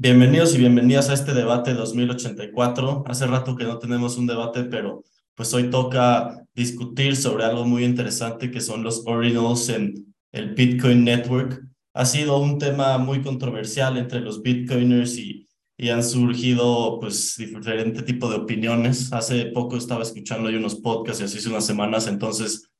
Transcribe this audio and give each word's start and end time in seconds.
Bienvenidos 0.00 0.54
y 0.54 0.58
bienvenidas 0.58 1.10
a 1.10 1.14
este 1.14 1.34
debate 1.34 1.74
2084. 1.74 3.02
Hace 3.08 3.26
rato 3.26 3.56
que 3.56 3.64
no 3.64 3.80
tenemos 3.80 4.16
un 4.16 4.28
debate, 4.28 4.62
pero 4.62 5.02
pues 5.34 5.52
hoy 5.54 5.70
toca 5.70 6.40
discutir 6.54 7.16
sobre 7.16 7.42
algo 7.42 7.64
muy 7.64 7.84
interesante 7.84 8.52
que 8.52 8.60
son 8.60 8.84
los 8.84 9.02
ordinals 9.06 9.68
en 9.70 10.14
el 10.30 10.54
Bitcoin 10.54 11.02
Network. 11.02 11.64
Ha 11.94 12.06
sido 12.06 12.38
un 12.38 12.60
tema 12.60 12.96
muy 12.98 13.22
controversial 13.22 13.96
entre 13.96 14.20
los 14.20 14.40
Bitcoiners 14.40 15.18
y, 15.18 15.48
y 15.76 15.88
han 15.88 16.04
surgido 16.04 17.00
pues 17.00 17.34
diferente 17.36 18.02
tipo 18.02 18.30
de 18.30 18.36
opiniones. 18.36 19.12
Hace 19.12 19.46
poco 19.46 19.76
estaba 19.76 20.04
escuchando 20.04 20.48
yo 20.48 20.58
unos 20.58 20.76
podcasts 20.76 21.20
y 21.22 21.24
así 21.24 21.38
hace 21.38 21.48
unas 21.48 21.66
semanas, 21.66 22.06
entonces 22.06 22.70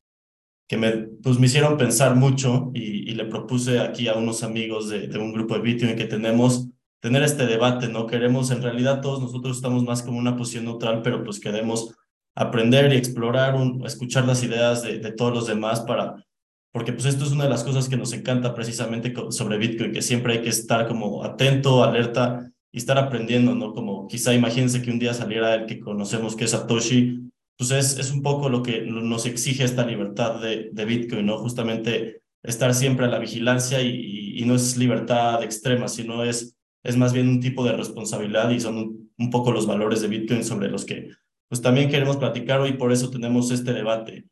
que 0.68 0.76
me, 0.76 0.92
pues 1.20 1.40
me 1.40 1.46
hicieron 1.46 1.76
pensar 1.78 2.14
mucho 2.14 2.70
y, 2.74 3.10
y 3.10 3.14
le 3.16 3.24
propuse 3.24 3.80
aquí 3.80 4.06
a 4.06 4.14
unos 4.14 4.44
amigos 4.44 4.88
de, 4.88 5.08
de 5.08 5.18
un 5.18 5.32
grupo 5.32 5.54
de 5.54 5.62
Bitcoin 5.62 5.96
que 5.96 6.04
tenemos 6.04 6.67
tener 7.00 7.22
este 7.22 7.46
debate, 7.46 7.88
¿no? 7.88 8.06
Queremos, 8.06 8.50
en 8.50 8.62
realidad 8.62 9.00
todos 9.00 9.20
nosotros 9.20 9.56
estamos 9.56 9.84
más 9.84 10.02
como 10.02 10.18
una 10.18 10.36
posición 10.36 10.64
neutral, 10.64 11.02
pero 11.02 11.22
pues 11.22 11.40
queremos 11.40 11.94
aprender 12.34 12.92
y 12.92 12.96
explorar, 12.96 13.54
un, 13.54 13.84
escuchar 13.86 14.24
las 14.24 14.42
ideas 14.42 14.82
de, 14.82 14.98
de 14.98 15.12
todos 15.12 15.32
los 15.32 15.46
demás 15.46 15.80
para, 15.80 16.24
porque 16.72 16.92
pues 16.92 17.06
esto 17.06 17.24
es 17.24 17.32
una 17.32 17.44
de 17.44 17.50
las 17.50 17.64
cosas 17.64 17.88
que 17.88 17.96
nos 17.96 18.12
encanta 18.12 18.54
precisamente 18.54 19.14
sobre 19.30 19.58
Bitcoin, 19.58 19.92
que 19.92 20.02
siempre 20.02 20.34
hay 20.34 20.42
que 20.42 20.50
estar 20.50 20.86
como 20.86 21.24
atento, 21.24 21.82
alerta 21.82 22.50
y 22.72 22.78
estar 22.78 22.98
aprendiendo, 22.98 23.54
¿no? 23.54 23.72
Como 23.72 24.06
quizá 24.06 24.34
imagínense 24.34 24.82
que 24.82 24.90
un 24.90 24.98
día 24.98 25.14
saliera 25.14 25.54
el 25.54 25.66
que 25.66 25.80
conocemos 25.80 26.36
que 26.36 26.44
es 26.44 26.50
Satoshi, 26.50 27.30
pues 27.56 27.70
es, 27.72 27.98
es 27.98 28.12
un 28.12 28.22
poco 28.22 28.48
lo 28.48 28.62
que 28.62 28.82
nos 28.82 29.26
exige 29.26 29.64
esta 29.64 29.84
libertad 29.84 30.40
de, 30.40 30.70
de 30.72 30.84
Bitcoin, 30.84 31.26
¿no? 31.26 31.38
Justamente 31.38 32.22
estar 32.44 32.72
siempre 32.74 33.06
a 33.06 33.08
la 33.08 33.18
vigilancia 33.18 33.82
y, 33.82 33.88
y, 33.88 34.42
y 34.42 34.44
no 34.44 34.54
es 34.54 34.76
libertad 34.76 35.42
extrema, 35.42 35.88
sino 35.88 36.22
es 36.22 36.57
es 36.88 36.96
más 36.96 37.12
bien 37.12 37.28
un 37.28 37.38
tipo 37.38 37.64
de 37.64 37.72
responsabilidad 37.72 38.48
y 38.48 38.60
son 38.60 39.10
un, 39.18 39.30
poco 39.30 39.52
los 39.52 39.66
valores 39.66 40.00
de 40.00 40.08
Bitcoin 40.08 40.42
sobre 40.42 40.70
los 40.70 40.86
que 40.86 41.10
pues 41.48 41.60
también 41.60 41.90
queremos 41.90 42.16
platicar 42.16 42.60
hoy, 42.60 42.72
por 42.72 42.92
eso 42.92 43.10
tenemos 43.10 43.50
este 43.50 43.74
debate. 43.74 44.24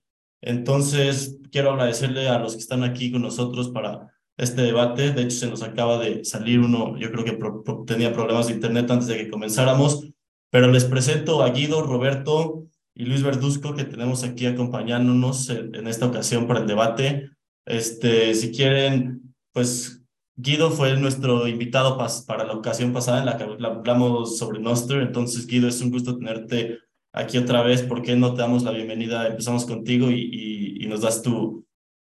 Entonces, 0.42 1.38
quiero 1.50 1.70
agradecerle 1.70 2.28
a 2.28 2.38
los 2.38 2.54
que 2.54 2.60
están 2.60 2.82
aquí 2.82 3.10
con 3.12 3.22
nosotros 3.22 3.70
para 3.70 4.10
este 4.38 4.62
debate. 4.62 5.12
De 5.12 5.22
hecho, 5.22 5.36
se 5.36 5.48
nos 5.48 5.62
acaba 5.62 5.98
de 5.98 6.24
salir 6.24 6.60
uno, 6.60 6.96
yo 6.98 7.10
creo 7.10 7.24
que 7.24 7.38
tenía 7.86 8.12
problemas 8.12 8.48
de 8.48 8.54
internet 8.54 8.90
antes 8.90 9.08
de 9.08 9.16
que 9.16 9.30
comenzáramos, 9.30 10.08
pero 10.50 10.70
les 10.70 10.84
presento 10.84 11.42
a 11.42 11.50
Guido, 11.50 11.82
Roberto 11.82 12.64
y 12.94 13.04
Luis 13.04 13.22
Verduzco 13.22 13.74
que 13.74 13.84
tenemos 13.84 14.24
aquí 14.24 14.46
acompañándonos 14.46 15.50
en, 15.50 15.74
en 15.74 15.88
esta 15.88 16.06
ocasión 16.06 16.46
para 16.46 16.60
el 16.60 16.66
debate. 16.66 17.30
Este, 17.66 18.34
si 18.34 18.50
quieren, 18.50 19.34
pues 19.52 20.05
Guido 20.38 20.70
fue 20.70 20.98
nuestro 20.98 21.48
invitado 21.48 21.96
para 22.26 22.44
la 22.44 22.52
ocasión 22.52 22.92
pasada 22.92 23.20
en 23.20 23.26
la 23.26 23.38
que 23.38 23.44
hablamos 23.44 24.38
sobre 24.38 24.60
Noster. 24.60 25.00
Entonces, 25.00 25.46
Guido, 25.46 25.66
es 25.66 25.80
un 25.80 25.90
gusto 25.90 26.18
tenerte 26.18 26.78
aquí 27.10 27.38
otra 27.38 27.62
vez. 27.62 27.82
¿Por 27.82 28.02
qué 28.02 28.16
no 28.16 28.34
te 28.34 28.42
damos 28.42 28.62
la 28.62 28.72
bienvenida? 28.72 29.26
Empezamos 29.26 29.64
contigo 29.64 30.10
y, 30.10 30.76
y, 30.78 30.86
nos 30.88 31.00
das 31.00 31.22
tu, 31.22 31.66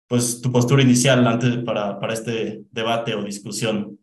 pues, 0.09 0.43
tu 0.43 0.51
postura 0.51 0.83
inicial 0.83 1.25
antes 1.25 1.59
para, 1.59 2.01
para 2.01 2.15
este 2.15 2.65
debate 2.73 3.15
o 3.15 3.23
discusión. 3.23 3.97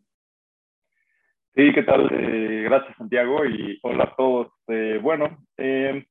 Sí, 1.54 1.70
¿qué 1.74 1.82
tal? 1.82 2.08
Eh, 2.10 2.62
gracias, 2.62 2.96
Santiago, 2.96 3.44
y 3.44 3.78
hola 3.82 4.04
a 4.04 4.16
todos. 4.16 4.48
Eh, 4.68 4.98
bueno, 5.02 5.44
eh, 5.58 6.02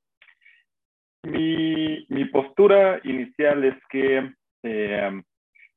mi, 1.23 2.05
mi, 2.09 2.25
postura 2.25 3.02
inicial 3.03 3.64
es 3.64 3.75
que 3.89 4.33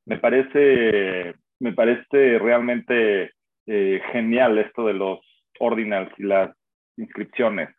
me 0.05 0.19
parece 0.19 1.35
me 1.61 1.73
parece 1.73 2.39
realmente 2.39 3.33
eh, 3.67 4.01
genial 4.13 4.59
esto 4.59 4.87
de 4.87 4.95
los 4.95 5.21
ordinals 5.59 6.13
y 6.19 6.25
las 6.25 6.51
inscripciones. 6.97 7.71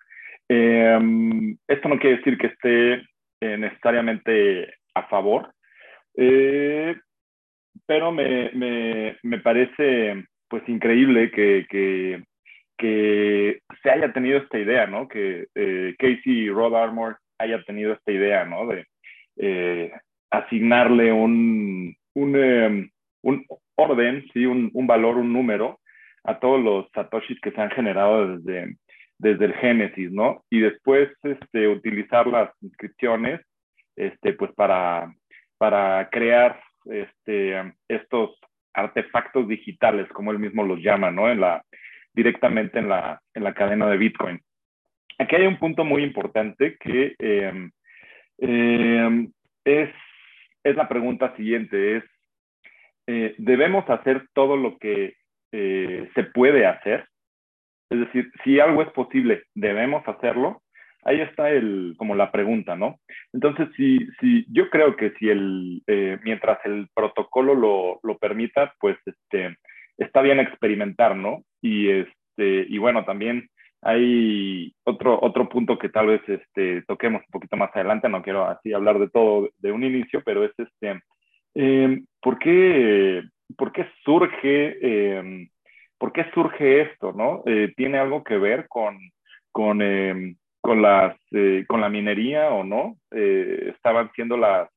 Eh, 0.50 1.00
esto 1.68 1.90
no 1.90 2.00
quiere 2.00 2.18
decir 2.18 2.38
que 2.38 2.48
esté 2.48 2.94
eh, 3.42 3.58
necesariamente 3.58 4.74
a 4.94 5.04
favor, 5.08 5.54
eh, 6.16 6.96
pero 7.86 8.12
me, 8.12 8.52
me, 8.54 9.18
me, 9.24 9.40
parece 9.40 10.26
pues 10.48 10.68
increíble 10.68 11.32
que, 11.32 11.66
que, 11.70 12.24
se 13.84 13.90
haya 13.90 14.14
tenido 14.14 14.38
esta 14.40 14.58
idea, 14.58 14.88
¿no? 14.88 15.08
Que 15.08 15.48
Casey 16.00 16.50
Rod 16.50 16.76
Armour 16.76 17.18
haya 17.38 17.62
tenido 17.64 17.94
esta 17.94 18.12
idea, 18.12 18.46
¿no? 18.46 18.68
De 18.68 19.92
asignarle 20.32 21.12
un, 21.12 21.96
un, 22.14 22.92
un 23.24 23.46
orden, 23.78 24.26
¿sí? 24.34 24.46
un, 24.46 24.70
un 24.74 24.88
valor, 24.88 25.18
un 25.18 25.32
número 25.32 25.80
a 26.24 26.40
todos 26.40 26.62
los 26.62 26.90
satoshis 26.94 27.40
que 27.40 27.52
se 27.52 27.62
han 27.62 27.72
generado 27.72 28.38
desde, 28.38 28.76
desde 29.18 29.46
el 29.46 29.54
Génesis, 29.54 30.12
¿no? 30.12 30.44
Y 30.50 30.60
después 30.60 31.10
este, 31.24 31.68
utilizar 31.68 32.28
las 32.28 32.52
inscripciones 32.62 33.40
este, 33.96 34.34
pues 34.34 34.52
para, 34.54 35.14
para 35.58 36.10
crear 36.10 36.60
este, 36.86 37.74
estos 37.88 38.38
artefactos 38.74 39.48
digitales, 39.48 40.08
como 40.10 40.32
él 40.32 40.40
mismo 40.40 40.64
los 40.64 40.80
llama, 40.80 41.12
¿no? 41.12 41.32
En 41.32 41.40
la, 41.40 41.64
directamente 42.14 42.80
en 42.80 42.90
la, 42.90 43.22
en 43.34 43.44
la 43.44 43.54
cadena 43.54 43.88
de 43.88 43.98
Bitcoin. 43.98 44.40
Aquí 45.20 45.36
hay 45.36 45.48
un 45.48 45.58
punto 45.58 45.84
muy 45.84 46.04
importante 46.04 46.78
que 46.80 47.16
eh, 47.18 47.70
eh, 48.40 49.28
es, 49.66 49.90
es 50.64 50.76
la 50.76 50.88
pregunta 50.88 51.36
siguiente, 51.36 51.98
es 51.98 52.04
eh, 53.08 53.36
debemos 53.38 53.90
hacer 53.90 54.28
todo 54.34 54.58
lo 54.58 54.78
que 54.78 55.16
eh, 55.52 56.10
se 56.14 56.24
puede 56.24 56.66
hacer. 56.66 57.08
Es 57.90 58.00
decir, 58.00 58.30
si 58.44 58.60
algo 58.60 58.82
es 58.82 58.90
posible, 58.90 59.44
debemos 59.56 60.06
hacerlo. 60.08 60.62
Ahí 61.04 61.22
está 61.22 61.50
el, 61.50 61.96
como 61.98 62.16
la 62.16 62.32
pregunta, 62.32 62.76
¿no? 62.76 63.00
Entonces, 63.32 63.70
si, 63.78 64.00
si 64.20 64.46
yo 64.52 64.70
creo 64.70 64.98
que 64.98 65.12
si 65.12 65.30
el, 65.30 65.82
eh, 65.88 66.20
mientras 66.24 66.60
el 66.66 66.90
protocolo 66.94 67.56
lo, 67.56 68.00
lo, 68.04 68.18
permita, 68.18 68.74
pues 68.80 68.98
este, 69.06 69.56
está 69.98 70.22
bien 70.22 70.42
experimentar, 70.42 71.16
¿no? 71.16 71.44
Y, 71.62 71.90
este, 71.90 72.66
y 72.68 72.78
bueno, 72.78 73.06
también 73.06 73.48
hay 73.82 74.74
otro, 74.84 75.18
otro 75.22 75.48
punto 75.48 75.78
que 75.78 75.88
tal 75.88 76.08
vez 76.08 76.22
este, 76.28 76.82
toquemos 76.88 77.22
un 77.22 77.32
poquito 77.32 77.56
más 77.56 77.74
adelante, 77.74 78.10
no 78.10 78.22
quiero 78.22 78.46
así 78.46 78.74
hablar 78.74 79.00
de 79.00 79.10
todo 79.10 79.50
de 79.60 79.72
un 79.72 79.86
inicio, 79.86 80.22
pero 80.26 80.44
es 80.44 80.52
este, 80.58 81.00
eh, 81.60 82.04
¿por, 82.22 82.38
qué, 82.38 83.24
¿por, 83.58 83.72
qué, 83.72 83.88
surge, 84.06 84.78
eh, 84.80 85.50
¿por 85.98 86.14
qué 86.14 86.26
surge 86.32 86.82
esto? 86.82 87.14
¿no? 87.14 87.42
Eh, 87.48 87.74
¿Tiene 87.76 87.98
algo 87.98 88.24
que 88.24 88.38
ver 88.38 88.68
con, 88.68 88.98
con, 89.52 89.82
em, 89.82 90.36
las, 90.64 91.18
eh, 91.32 91.66
con 91.68 91.82
la 91.82 91.90
minería 91.90 92.52
o 92.52 92.64
no? 92.64 92.98
Eh, 93.10 93.72
¿Estaban 93.76 94.12
siendo 94.14 94.38
las, 94.38 94.70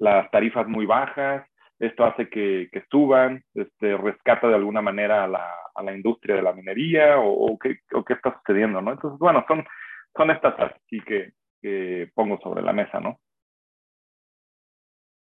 las 0.00 0.30
tarifas 0.32 0.66
muy 0.66 0.86
bajas? 0.86 1.46
¿Esto 1.78 2.04
hace 2.04 2.28
que, 2.28 2.68
que 2.72 2.82
suban? 2.90 3.44
Este, 3.54 3.96
¿Rescata 3.96 4.48
de 4.48 4.56
alguna 4.56 4.82
manera 4.82 5.22
a 5.22 5.28
la, 5.28 5.48
a 5.72 5.82
la 5.84 5.94
industria 5.94 6.34
de 6.34 6.42
la 6.42 6.52
minería? 6.52 7.18
¿O, 7.20 7.52
o, 7.52 7.58
qué, 7.58 7.78
o 7.92 8.04
qué 8.04 8.14
está 8.14 8.36
sucediendo? 8.38 8.80
¿no? 8.80 8.90
Entonces, 8.90 9.20
bueno, 9.20 9.44
son, 9.46 9.64
son 10.16 10.30
estas 10.32 10.58
así 10.58 11.00
que, 11.02 11.32
que 11.62 12.10
pongo 12.12 12.40
sobre 12.40 12.62
la 12.62 12.72
mesa, 12.72 12.98
¿no? 12.98 13.20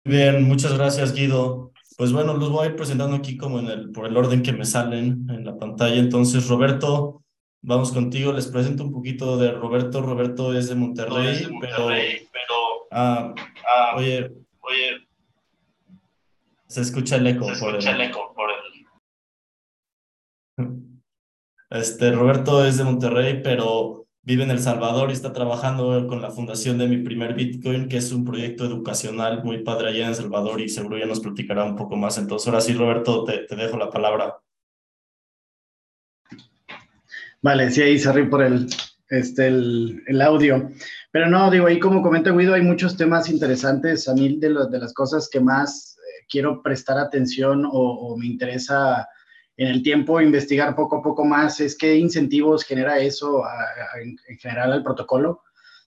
Bien, 0.03 0.43
muchas 0.43 0.73
gracias, 0.73 1.13
Guido. 1.13 1.71
Pues 1.97 2.11
bueno, 2.11 2.35
los 2.35 2.49
voy 2.49 2.65
a 2.65 2.69
ir 2.71 2.75
presentando 2.75 3.15
aquí 3.15 3.37
como 3.37 3.59
en 3.59 3.67
el, 3.67 3.91
por 3.91 4.07
el 4.07 4.17
orden 4.17 4.41
que 4.41 4.53
me 4.53 4.65
salen 4.65 5.27
en 5.29 5.45
la 5.45 5.55
pantalla. 5.57 5.97
Entonces, 5.97 6.47
Roberto, 6.47 7.23
vamos 7.61 7.91
contigo. 7.91 8.33
Les 8.33 8.47
presento 8.47 8.83
un 8.83 8.91
poquito 8.91 9.37
de 9.37 9.51
Roberto. 9.51 10.01
Roberto 10.01 10.53
es 10.57 10.69
de 10.69 10.75
Monterrey, 10.75 11.27
es 11.27 11.41
de 11.41 11.49
Monterrey 11.49 12.27
pero, 12.31 12.31
pero 12.31 12.87
ah, 12.91 13.35
ah, 13.67 13.95
oye, 13.95 14.31
oye, 14.61 15.07
se 16.67 16.81
escucha 16.81 17.17
el 17.17 17.27
eco. 17.27 17.45
Se 17.45 17.51
escucha 17.51 17.91
el, 17.91 18.01
el 18.01 18.09
eco 18.09 18.33
por 18.33 18.49
el... 18.49 18.57
Este, 21.69 22.11
Roberto 22.11 22.65
es 22.65 22.77
de 22.77 22.83
Monterrey, 22.83 23.41
pero 23.41 24.00
vive 24.23 24.43
en 24.43 24.51
El 24.51 24.59
Salvador 24.59 25.09
y 25.09 25.13
está 25.13 25.33
trabajando 25.33 26.07
con 26.07 26.21
la 26.21 26.29
fundación 26.29 26.77
de 26.77 26.87
Mi 26.87 26.97
Primer 26.97 27.33
Bitcoin, 27.33 27.87
que 27.87 27.97
es 27.97 28.11
un 28.11 28.23
proyecto 28.23 28.65
educacional 28.65 29.43
muy 29.43 29.63
padre 29.63 29.89
allá 29.89 30.03
en 30.03 30.09
El 30.09 30.15
Salvador 30.15 30.61
y 30.61 30.69
seguro 30.69 30.97
ya 30.97 31.05
nos 31.05 31.19
platicará 31.19 31.63
un 31.63 31.75
poco 31.75 31.95
más. 31.95 32.17
Entonces, 32.17 32.47
ahora 32.47 32.61
sí, 32.61 32.73
Roberto, 32.73 33.23
te, 33.23 33.39
te 33.39 33.55
dejo 33.55 33.77
la 33.77 33.89
palabra. 33.89 34.37
Vale, 37.41 37.71
sí, 37.71 37.81
ahí 37.81 37.97
cerré 37.97 38.25
por 38.25 38.43
el, 38.43 38.67
este, 39.09 39.47
el, 39.47 40.03
el, 40.05 40.21
audio. 40.21 40.69
Pero 41.11 41.27
no, 41.27 41.49
digo, 41.49 41.65
ahí 41.65 41.79
como 41.79 42.03
comenta 42.03 42.31
Guido, 42.31 42.53
hay 42.53 42.61
muchos 42.61 42.95
temas 42.95 43.27
interesantes. 43.29 44.07
A 44.07 44.13
mí 44.13 44.37
de, 44.37 44.49
lo, 44.49 44.67
de 44.67 44.77
las 44.77 44.93
cosas 44.93 45.27
que 45.27 45.39
más 45.39 45.97
eh, 45.97 46.25
quiero 46.29 46.61
prestar 46.61 46.99
atención 46.99 47.67
o 47.69 48.15
me 48.15 48.27
interesa 48.27 49.07
en 49.61 49.67
el 49.67 49.83
tiempo 49.83 50.19
investigar 50.19 50.75
poco 50.75 50.97
a 50.97 51.01
poco 51.03 51.23
más 51.23 51.59
es 51.59 51.77
qué 51.77 51.95
incentivos 51.95 52.63
genera 52.63 52.97
eso 52.97 53.45
a, 53.45 53.51
a, 53.51 54.01
en, 54.01 54.17
general 54.39 54.73
al 54.73 54.83
protocolo. 54.83 55.43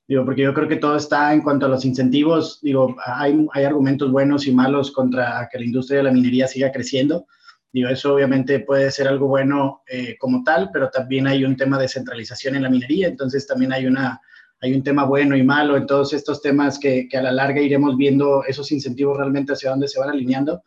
Digo, 0.06 0.24
porque 0.24 0.42
yo 0.42 0.54
creo 0.54 0.68
que 0.68 0.76
todo 0.76 0.96
está 0.96 1.32
en 1.34 1.40
cuanto 1.40 1.66
a 1.66 1.68
los 1.68 1.84
incentivos. 1.84 2.60
Digo, 2.62 2.94
hay, 3.04 3.46
hay 3.52 3.64
argumentos 3.64 4.12
buenos 4.12 4.46
y 4.46 4.52
malos 4.52 4.92
contra 4.92 5.48
que 5.50 5.58
la 5.58 5.64
industria 5.64 5.98
de 5.98 6.04
la 6.04 6.12
minería 6.12 6.46
siga 6.46 6.70
creciendo. 6.70 7.26
Digo, 7.72 7.88
eso 7.88 8.14
obviamente 8.14 8.60
puede 8.60 8.92
ser 8.92 9.08
algo 9.08 9.26
bueno 9.26 9.82
eh, 9.88 10.16
como 10.20 10.44
tal, 10.44 10.70
pero 10.72 10.88
también 10.90 11.26
hay 11.26 11.44
un 11.44 11.56
tema 11.56 11.76
de 11.76 11.88
centralización 11.88 12.54
en 12.54 12.62
la 12.62 12.70
minería, 12.70 13.08
entonces 13.08 13.44
también 13.44 13.72
hay, 13.72 13.86
una, 13.86 14.20
hay 14.60 14.72
un 14.72 14.84
tema 14.84 15.04
bueno 15.04 15.36
y 15.36 15.42
malo 15.42 15.76
en 15.76 15.86
todos 15.86 16.12
estos 16.12 16.40
temas 16.40 16.78
que, 16.78 17.08
que 17.08 17.16
a 17.16 17.22
la 17.22 17.32
larga 17.32 17.60
iremos 17.60 17.96
viendo 17.96 18.44
esos 18.44 18.70
incentivos 18.70 19.16
realmente 19.16 19.54
hacia 19.54 19.70
dónde 19.70 19.88
se 19.88 19.98
van 19.98 20.10
alineando. 20.10 20.62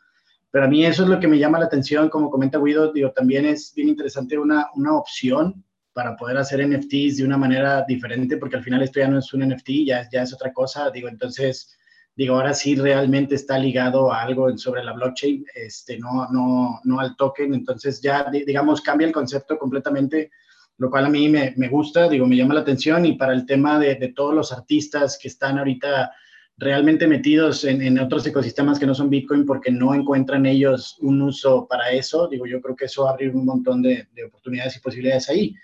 Pero 0.51 0.65
a 0.65 0.67
mí 0.67 0.85
eso 0.85 1.03
es 1.03 1.09
lo 1.09 1.19
que 1.19 1.27
me 1.27 1.37
llama 1.37 1.59
la 1.59 1.65
atención, 1.65 2.09
como 2.09 2.29
comenta 2.29 2.59
Guido, 2.59 2.91
digo, 2.91 3.11
también 3.11 3.45
es 3.45 3.73
bien 3.75 3.89
interesante 3.89 4.37
una, 4.37 4.67
una 4.75 4.95
opción 4.95 5.63
para 5.93 6.15
poder 6.15 6.37
hacer 6.37 6.65
NFTs 6.65 7.17
de 7.17 7.25
una 7.25 7.37
manera 7.37 7.83
diferente, 7.87 8.37
porque 8.37 8.55
al 8.55 8.63
final 8.63 8.81
esto 8.83 8.99
ya 8.99 9.07
no 9.07 9.19
es 9.19 9.33
un 9.33 9.47
NFT, 9.47 9.69
ya, 9.85 10.07
ya 10.11 10.21
es 10.21 10.33
otra 10.33 10.53
cosa, 10.53 10.89
digo, 10.91 11.07
entonces 11.07 11.77
digo, 12.17 12.35
ahora 12.35 12.53
sí 12.53 12.75
realmente 12.75 13.35
está 13.35 13.59
ligado 13.59 14.11
a 14.11 14.23
algo 14.23 14.57
sobre 14.57 14.83
la 14.83 14.93
blockchain, 14.93 15.45
este, 15.53 15.99
no, 15.99 16.27
no, 16.31 16.79
no 16.83 16.99
al 16.99 17.15
token, 17.15 17.53
entonces 17.53 18.01
ya, 18.01 18.25
digamos, 18.31 18.81
cambia 18.81 19.05
el 19.05 19.13
concepto 19.13 19.57
completamente, 19.57 20.31
lo 20.79 20.89
cual 20.89 21.05
a 21.05 21.09
mí 21.09 21.29
me, 21.29 21.53
me 21.57 21.69
gusta, 21.69 22.09
digo, 22.09 22.25
me 22.25 22.35
llama 22.35 22.55
la 22.55 22.61
atención. 22.61 23.05
Y 23.05 23.13
para 23.13 23.33
el 23.33 23.45
tema 23.45 23.77
de, 23.77 23.95
de 23.95 24.09
todos 24.09 24.33
los 24.33 24.51
artistas 24.51 25.17
que 25.21 25.27
están 25.27 25.59
ahorita 25.59 26.11
realmente 26.57 27.07
metidos 27.07 27.63
en, 27.63 27.81
en, 27.81 27.99
otros 27.99 28.25
ecosistemas 28.25 28.79
que 28.79 28.87
no 28.87 28.95
son 28.95 29.09
Bitcoin 29.09 29.45
porque 29.45 29.71
no 29.71 29.93
encuentran 29.93 30.45
ellos 30.45 30.97
un 31.01 31.21
uso 31.21 31.67
para 31.67 31.91
eso, 31.91 32.27
digo, 32.27 32.47
yo 32.47 32.59
creo 32.61 32.75
que 32.75 32.85
eso 32.85 33.03
va 33.03 33.11
a 33.11 33.13
abrir 33.13 33.35
un 33.35 33.45
montón 33.45 33.81
de, 33.81 34.07
de 34.13 34.23
oportunidades 34.25 34.75
y 34.75 34.79
posibilidades 34.79 35.29
ahí. 35.29 35.55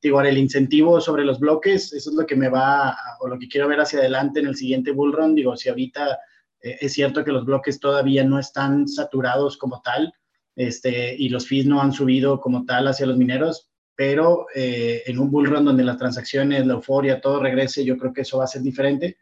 Digo, 0.00 0.20
el 0.22 0.38
incentivo 0.38 1.00
sobre 1.00 1.24
los 1.24 1.40
bloques, 1.40 1.92
eso 1.92 2.10
es 2.10 2.16
lo 2.16 2.24
que 2.24 2.36
me 2.36 2.48
va, 2.48 2.96
o 3.20 3.28
lo 3.28 3.38
que 3.38 3.48
quiero 3.48 3.68
ver 3.68 3.80
hacia 3.80 3.98
adelante 3.98 4.40
en 4.40 4.46
el 4.46 4.56
siguiente 4.56 4.92
bull 4.92 5.12
run, 5.12 5.34
digo, 5.34 5.56
si 5.56 5.68
ahorita 5.68 6.18
eh, 6.62 6.78
es 6.80 6.92
cierto 6.92 7.24
que 7.24 7.32
los 7.32 7.44
bloques 7.44 7.78
todavía 7.78 8.24
no 8.24 8.38
están 8.38 8.88
saturados 8.88 9.56
como 9.56 9.82
tal, 9.82 10.12
este, 10.56 11.14
y 11.16 11.28
los 11.28 11.46
fees 11.46 11.66
no 11.66 11.82
han 11.82 11.92
subido 11.92 12.40
como 12.40 12.64
tal 12.64 12.88
hacia 12.88 13.06
los 13.06 13.16
mineros, 13.16 13.68
pero 13.94 14.46
eh, 14.54 15.02
en 15.06 15.18
un 15.18 15.30
bull 15.30 15.46
run 15.46 15.64
donde 15.64 15.84
las 15.84 15.98
transacciones, 15.98 16.66
la 16.66 16.74
euforia, 16.74 17.20
todo 17.20 17.42
regrese, 17.42 17.84
yo 17.84 17.96
creo 17.98 18.12
que 18.12 18.22
eso 18.22 18.38
va 18.38 18.44
a 18.44 18.48
ser 18.48 18.62
diferente, 18.62 19.18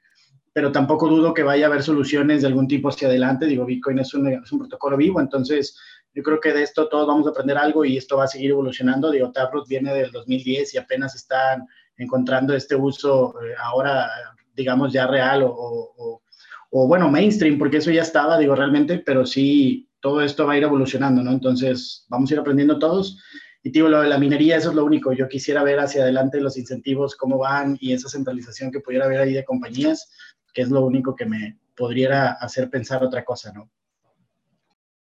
pero 0.56 0.72
tampoco 0.72 1.06
dudo 1.06 1.34
que 1.34 1.42
vaya 1.42 1.66
a 1.66 1.68
haber 1.68 1.82
soluciones 1.82 2.40
de 2.40 2.48
algún 2.48 2.66
tipo 2.66 2.88
hacia 2.88 3.08
adelante, 3.08 3.44
digo, 3.44 3.66
Bitcoin 3.66 3.98
es 3.98 4.14
un, 4.14 4.26
es 4.28 4.50
un 4.50 4.60
protocolo 4.60 4.96
vivo, 4.96 5.20
entonces 5.20 5.78
yo 6.14 6.22
creo 6.22 6.40
que 6.40 6.54
de 6.54 6.62
esto 6.62 6.88
todos 6.88 7.06
vamos 7.06 7.26
a 7.26 7.30
aprender 7.30 7.58
algo 7.58 7.84
y 7.84 7.98
esto 7.98 8.16
va 8.16 8.24
a 8.24 8.26
seguir 8.26 8.52
evolucionando. 8.52 9.10
Digo, 9.10 9.30
Taproot 9.30 9.68
viene 9.68 9.92
del 9.92 10.10
2010 10.10 10.72
y 10.72 10.78
apenas 10.78 11.14
están 11.14 11.66
encontrando 11.98 12.54
este 12.54 12.74
uso 12.74 13.34
eh, 13.42 13.52
ahora, 13.62 14.08
digamos, 14.54 14.94
ya 14.94 15.06
real 15.06 15.42
o, 15.42 15.50
o, 15.50 16.22
o, 16.70 16.88
bueno, 16.88 17.10
mainstream, 17.10 17.58
porque 17.58 17.76
eso 17.76 17.90
ya 17.90 18.00
estaba, 18.00 18.38
digo, 18.38 18.54
realmente, 18.54 19.00
pero 19.00 19.26
sí, 19.26 19.90
todo 20.00 20.22
esto 20.22 20.46
va 20.46 20.54
a 20.54 20.56
ir 20.56 20.62
evolucionando, 20.62 21.22
¿no? 21.22 21.32
Entonces, 21.32 22.06
vamos 22.08 22.30
a 22.30 22.32
ir 22.32 22.40
aprendiendo 22.40 22.78
todos. 22.78 23.22
Y 23.66 23.70
digo, 23.70 23.88
lo 23.88 24.00
de 24.00 24.08
la 24.08 24.16
minería, 24.16 24.58
eso 24.58 24.68
es 24.68 24.76
lo 24.76 24.84
único. 24.84 25.12
Yo 25.12 25.26
quisiera 25.26 25.64
ver 25.64 25.80
hacia 25.80 26.02
adelante 26.02 26.40
los 26.40 26.56
incentivos, 26.56 27.16
cómo 27.16 27.36
van 27.38 27.76
y 27.80 27.94
esa 27.94 28.08
centralización 28.08 28.70
que 28.70 28.78
pudiera 28.78 29.06
haber 29.06 29.18
ahí 29.18 29.32
de 29.32 29.44
compañías, 29.44 30.08
que 30.54 30.62
es 30.62 30.70
lo 30.70 30.86
único 30.86 31.16
que 31.16 31.26
me 31.26 31.58
podría 31.76 32.30
hacer 32.34 32.70
pensar 32.70 33.02
otra 33.02 33.24
cosa, 33.24 33.52
¿no? 33.52 33.68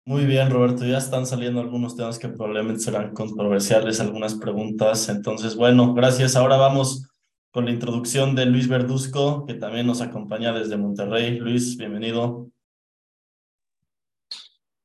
Muy 0.06 0.26
bien, 0.26 0.52
Roberto. 0.52 0.86
Ya 0.86 1.00
están 1.00 1.26
saliendo 1.26 1.60
algunos 1.60 1.98
temas 1.98 2.20
que 2.20 2.30
probablemente 2.30 2.82
serán 2.82 3.16
controversiales, 3.16 4.00
algunas 4.00 4.36
preguntas. 4.36 5.10
Entonces, 5.10 5.56
bueno, 5.56 5.96
gracias. 5.96 6.36
Ahora 6.36 6.58
vamos 6.58 7.10
con 7.50 7.66
la 7.66 7.72
introducción 7.72 8.36
de 8.36 8.46
Luis 8.46 8.68
Verduzco, 8.68 9.48
que 9.48 9.56
también 9.56 9.88
nos 9.88 10.02
acompaña 10.02 10.54
desde 10.54 10.78
Monterrey. 10.78 11.40
Luis, 11.40 11.78
bienvenido. 11.78 12.48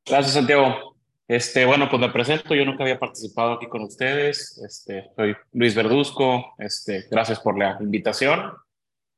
Gracias, 0.06 0.32
Santiago. 0.32 0.96
Este, 1.28 1.64
bueno, 1.64 1.88
pues 1.90 2.00
me 2.00 2.11
presento. 2.11 2.55
Yo 2.55 2.64
nunca 2.64 2.84
había 2.84 2.99
participado 2.99 3.52
aquí 3.52 3.67
con 3.67 3.82
ustedes. 3.82 4.62
Este, 4.64 5.11
soy 5.17 5.34
Luis 5.52 5.75
Verduzco. 5.75 6.55
Este, 6.58 7.06
gracias 7.11 7.40
por 7.40 7.58
la 7.58 7.76
invitación. 7.81 8.52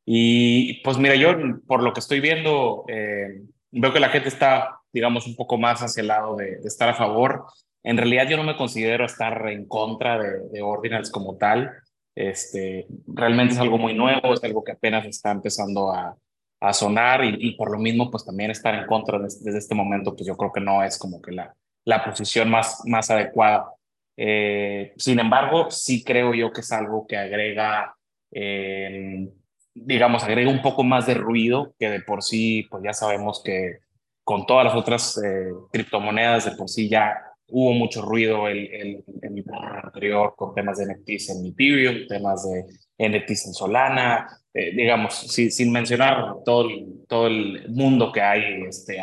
Y 0.05 0.83
pues 0.83 0.97
mira, 0.97 1.15
yo 1.15 1.37
por 1.67 1.83
lo 1.83 1.93
que 1.93 2.01
estoy 2.01 2.21
viendo, 2.21 2.85
eh, 2.89 3.43
veo 3.71 3.93
que 3.93 4.01
la 4.01 4.09
gente 4.09 4.29
está 4.29 4.79
digamos, 4.93 5.27
un 5.27 5.37
poco 5.37 5.59
más 5.59 5.81
hacia 5.83 6.01
el 6.01 6.09
lado 6.09 6.37
de, 6.37 6.61
estar 6.65 6.89
a 6.89 6.95
favor. 6.95 7.45
En 7.83 7.97
realidad 7.97 8.29
yo 8.29 8.37
no 8.37 8.45
me 8.45 8.57
considero 8.57 9.05
estar 9.05 9.49
en 9.49 9.67
contra 9.67 10.19
de, 10.19 10.49
de, 10.51 10.63
Ordinals 10.63 11.11
como 11.11 11.37
tal. 11.37 11.71
Este, 12.15 12.87
realmente 13.07 13.55
es 13.55 13.61
algo 13.61 13.79
muy 13.79 13.95
nuevo, 13.95 14.35
es 14.35 14.43
algo 14.43 14.65
que 14.65 14.73
apenas 14.73 15.07
está 15.07 15.31
empezando 15.31 15.93
a, 15.93 16.17
a 16.61 16.73
sonar 16.73 17.25
y, 17.25 17.37
y, 17.39 17.57
por 17.57 17.71
lo 17.71 17.79
mismo 17.79 18.11
pues 18.11 18.25
también 18.25 18.51
estar 18.51 18.75
en 18.75 18.87
contra 18.87 19.21
desde, 19.21 19.57
este 19.57 19.77
momento 19.77 20.17
pues 20.17 20.27
yo 20.27 20.37
creo 20.37 20.53
que 20.53 20.61
no 20.61 20.83
es 20.83 20.99
como 20.99 21.23
que 21.23 21.31
la, 21.31 21.55
la 21.89 22.05
posición 22.05 22.51
más, 22.51 22.83
más 22.85 23.11
adecuada. 23.11 23.73
Eh, 24.15 24.93
sin 24.99 25.19
embargo, 25.21 25.71
sí 25.71 26.05
creo 26.05 26.35
yo 26.35 26.53
que 26.53 26.61
es 26.61 26.71
algo 26.71 27.07
que 27.07 27.17
agrega, 27.17 27.97
eh, 28.31 29.27
digamos, 29.75 30.23
agrega 30.23 30.51
un 30.51 30.61
poco 30.61 30.85
más 30.85 31.07
de 31.07 31.15
ruido 31.15 31.73
que 31.79 31.89
de 31.89 32.03
por 32.03 32.23
sí 32.23 32.67
pues 32.71 32.83
ya 32.85 32.93
sabemos 32.93 33.43
que 33.43 33.79
con 34.23 34.45
todas 34.45 34.67
las 34.67 34.75
otras 34.75 35.19
eh, 35.25 35.49
criptomonedas 35.73 36.45
de 36.45 36.57
por 36.59 36.69
sí 36.69 36.91
ya 36.91 37.17
hubo 37.47 37.73
mucho 37.73 38.03
ruido 38.03 38.49
el, 38.49 38.67
el, 38.71 39.05
el, 39.23 39.45
anterior 39.83 40.35
con 40.37 40.55
temas 40.55 40.77
de 40.77 40.93
NFTs 40.93 41.31
en 41.31 41.47
Ethereum, 41.47 42.07
temas 42.07 42.47
de 42.47 42.65
NFTs 42.99 43.47
en 43.47 43.55
Solana, 43.55 44.29
eh, 44.53 44.75
digamos, 44.77 45.15
sin, 45.15 45.51
sin 45.51 45.73
mencionar 45.73 46.35
todo 46.45 46.69
todo 47.09 47.29
el 47.29 47.71
mundo 47.71 48.13
que 48.13 48.21
hay 48.21 48.63
este, 48.69 48.99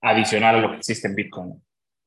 adicional 0.00 0.56
a 0.56 0.60
lo 0.60 0.70
que 0.72 0.78
existe 0.78 1.06
en 1.06 1.14
Bitcoin. 1.14 1.64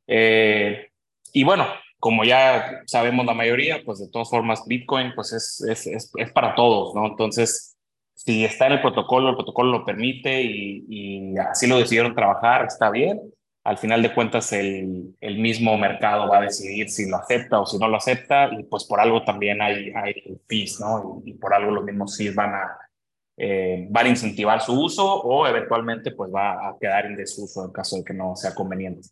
Eh, 0.08 0.90
y 1.34 1.44
bueno, 1.44 1.68
como 2.00 2.24
ya 2.24 2.84
sabemos 2.86 3.26
la 3.26 3.34
mayoría, 3.34 3.82
pues 3.86 4.00
de 4.00 4.10
todas 4.10 4.30
formas 4.30 4.64
Bitcoin 4.66 5.14
pues 5.16 5.34
es, 5.34 5.62
es, 5.70 5.88
es, 5.88 6.12
es 6.16 6.32
para 6.32 6.56
todos, 6.56 6.96
¿no? 6.96 7.08
Entonces, 7.08 7.78
si 8.18 8.44
está 8.44 8.68
en 8.68 8.74
el 8.74 8.82
protocolo, 8.82 9.30
el 9.30 9.36
protocolo 9.36 9.72
lo 9.72 9.86
permite 9.86 10.42
y, 10.42 11.36
así 11.38 11.68
lo 11.68 11.78
decidieron 11.78 12.16
trabajar, 12.16 12.66
está 12.66 12.90
bien. 12.90 13.22
Al 13.64 13.78
final 13.78 14.02
de 14.02 14.14
cuentas, 14.14 14.52
el, 14.54 15.16
el, 15.20 15.40
mismo 15.40 15.78
mercado 15.78 16.28
va 16.30 16.40
a 16.40 16.42
decidir 16.42 16.90
si 16.90 17.10
lo 17.10 17.18
acepta 17.18 17.60
o 17.60 17.66
si 17.66 17.78
no 17.78 17.88
lo 17.88 17.98
acepta, 17.98 18.50
y 18.58 18.64
pues 18.64 18.86
por 18.86 19.00
algo 19.00 19.24
también 19.24 19.62
hay, 19.62 19.92
hay 19.94 20.40
fees, 20.48 20.80
¿no? 20.80 21.22
Y, 21.26 21.34
por 21.34 21.54
algo 21.54 21.72
los 21.72 21.84
mismos 21.84 22.18
fees 22.18 22.34
van 22.34 22.56
a, 22.56 22.78
eh, 23.38 23.88
van 23.90 24.08
a 24.08 24.10
incentivar 24.10 24.62
su 24.62 24.74
uso 24.74 25.22
o 25.22 25.46
eventualmente 25.48 26.12
pues 26.12 26.34
va 26.34 26.70
a 26.70 26.78
quedar 26.80 27.06
en 27.06 27.16
desuso 27.16 27.66
en 27.66 27.72
caso 27.72 27.98
de 27.98 28.04
que 28.04 28.14
no 28.14 28.36
sea 28.36 28.56
conveniente. 28.56 29.10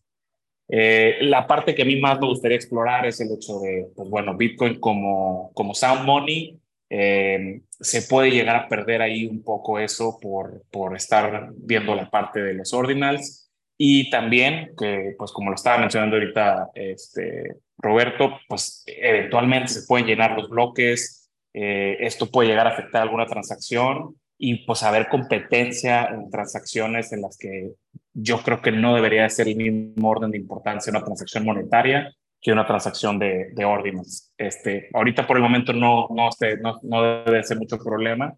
Eh, 0.68 1.18
la 1.22 1.46
parte 1.46 1.76
que 1.76 1.84
a 1.84 1.86
mí 1.86 2.00
más 2.00 2.20
me 2.20 2.28
gustaría 2.28 2.58
explorar 2.58 3.06
es 3.06 3.20
el 3.22 3.32
hecho 3.32 3.60
de, 3.60 3.88
pues 3.96 4.10
bueno, 4.10 4.36
Bitcoin 4.36 4.80
como, 4.80 5.52
como 5.54 5.74
sound 5.74 6.06
money. 6.06 6.60
Eh, 6.90 7.62
se 7.70 8.04
puede 8.04 8.32
llegar 8.32 8.56
a 8.56 8.68
perder 8.68 9.02
ahí 9.02 9.26
un 9.26 9.44
poco 9.44 9.80
eso 9.80 10.20
por, 10.22 10.64
por 10.72 10.96
estar 10.96 11.50
viendo 11.56 11.96
la 11.96 12.10
parte 12.10 12.42
de 12.42 12.54
los 12.54 12.74
ordinals. 12.74 13.50
Y 13.78 14.10
también 14.10 14.72
que 14.78 15.16
pues 15.18 15.32
como 15.32 15.50
lo 15.50 15.56
estaba 15.56 15.80
mencionando 15.80 16.16
ahorita 16.16 16.70
este 16.76 17.58
Roberto 17.78 18.40
pues 18.48 18.86
eventualmente 18.88 19.68
se 19.68 19.86
pueden 19.86 20.08
llenar 20.08 20.32
los 20.32 20.50
bloques 20.50 21.26
eh, 21.58 21.96
esto 22.02 22.30
puede 22.30 22.50
llegar 22.50 22.68
a 22.68 22.72
afectar 22.72 23.02
alguna 23.02 23.28
transacción 23.28 24.18
y 24.38 24.66
pues 24.66 24.84
haber 24.84 25.08
competencia 25.08 26.04
en 26.06 26.30
transacciones 26.30 27.14
en 27.14 27.22
las 27.22 27.38
que 27.38 27.72
yo 28.16 28.42
creo 28.42 28.62
que 28.62 28.72
no 28.72 28.96
debería 28.96 29.30
ser 29.30 29.50
el 29.50 29.58
mismo 29.58 30.10
orden 30.10 30.32
de 30.32 30.38
importancia 30.38 30.90
una 30.90 31.04
transacción 31.04 31.44
monetaria 31.44 32.16
que 32.42 32.52
una 32.52 32.66
transacción 32.66 33.20
de, 33.20 33.50
de 33.54 33.66
órdenes. 33.66 34.32
Este, 34.38 34.90
ahorita 34.94 35.28
por 35.28 35.36
el 35.36 35.44
momento 35.44 35.74
no, 35.74 36.08
no, 36.16 36.30
este, 36.30 36.58
no, 36.58 36.80
no 36.84 37.02
debe 37.26 37.44
ser 37.44 37.58
mucho 37.58 37.78
problema, 37.78 38.34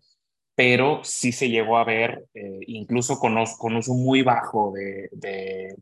pero 0.56 1.02
sí 1.04 1.32
se 1.32 1.50
llegó 1.50 1.78
a 1.78 1.84
ver, 1.84 2.26
eh, 2.34 2.60
incluso 2.68 3.20
con, 3.20 3.36
con, 3.60 3.76
uso 3.76 3.94
muy 3.94 4.24
bajo 4.24 4.72
de, 4.74 5.10
de 5.12 5.76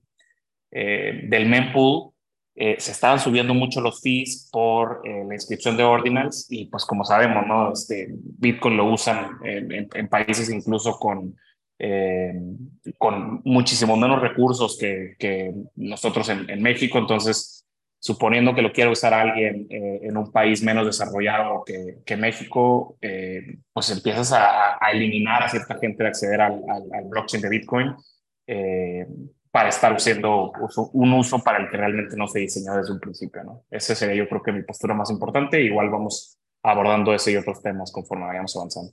eh, 0.72 1.22
del 1.30 1.48
mempool, 1.48 2.12
eh, 2.56 2.76
se 2.80 2.92
estaban 2.92 3.20
subiendo 3.20 3.54
mucho 3.54 3.80
los 3.80 4.02
fees 4.02 4.50
por 4.52 5.02
eh, 5.06 5.24
la 5.28 5.36
inscripción 5.36 5.78
de 5.78 5.84
ordinals 5.84 6.48
y 6.50 6.66
pues 6.66 6.84
como 6.84 7.06
sabemos, 7.06 7.46
¿no? 7.48 7.72
Este, 7.72 8.08
Bitcoin 8.12 8.76
lo 8.76 8.92
usan 8.92 9.38
en, 9.44 9.72
en, 9.72 9.88
en 9.94 10.08
países 10.10 10.50
incluso 10.50 10.98
con, 10.98 11.36
eh, 11.80 12.34
con 12.98 13.42
muchísimo 13.44 13.98
menos 13.98 14.22
recursos 14.22 14.78
que, 14.78 15.16
que 15.20 15.54
nosotros 15.76 16.30
en, 16.30 16.50
en, 16.50 16.62
México, 16.62 16.98
entonces 16.98 17.66
suponiendo 18.00 18.54
que 18.54 18.62
lo 18.62 18.72
quiera 18.72 18.92
usar 18.92 19.14
alguien 19.14 19.68
eh, 19.70 20.00
en 20.04 20.16
un 20.16 20.32
país 20.32 20.62
menos 20.62 20.86
desarrollado 20.86 21.64
que, 21.66 21.98
que 22.06 22.16
México, 22.16 22.98
eh, 23.02 23.58
pues 23.74 23.90
empiezas 23.90 24.32
a, 24.32 24.78
a, 24.80 24.92
eliminar 24.92 25.44
a 25.44 25.50
cierta 25.50 25.78
gente 25.80 26.04
de 26.04 26.10
acceder 26.10 26.40
al, 26.40 26.62
al, 26.70 26.84
al 26.94 27.06
blockchain 27.10 27.42
de 27.42 27.50
Bitcoin 27.50 27.96
eh, 28.48 29.08
para 29.56 29.70
estar 29.70 29.94
haciendo 29.94 30.52
uso, 30.62 30.90
un 30.94 31.14
uso 31.14 31.40
para 31.40 31.60
el 31.60 31.70
que 31.70 31.78
realmente 31.78 32.16
no 32.18 32.28
se 32.28 32.40
diseñó 32.40 32.76
desde 32.76 32.92
un 32.92 33.00
principio. 33.00 33.44
¿no? 33.44 33.64
Ese 33.72 33.96
sería 33.96 34.16
yo 34.16 34.28
creo 34.28 34.44
que 34.44 34.52
mi 34.52 34.64
postura 34.64 34.94
más 34.94 35.10
importante. 35.10 35.62
Igual 35.62 35.90
vamos 35.90 36.38
abordando 36.62 37.14
ese 37.14 37.32
y 37.32 37.38
otros 37.38 37.62
temas 37.62 37.92
conforme 37.92 38.26
vayamos 38.26 38.56
avanzando. 38.56 38.92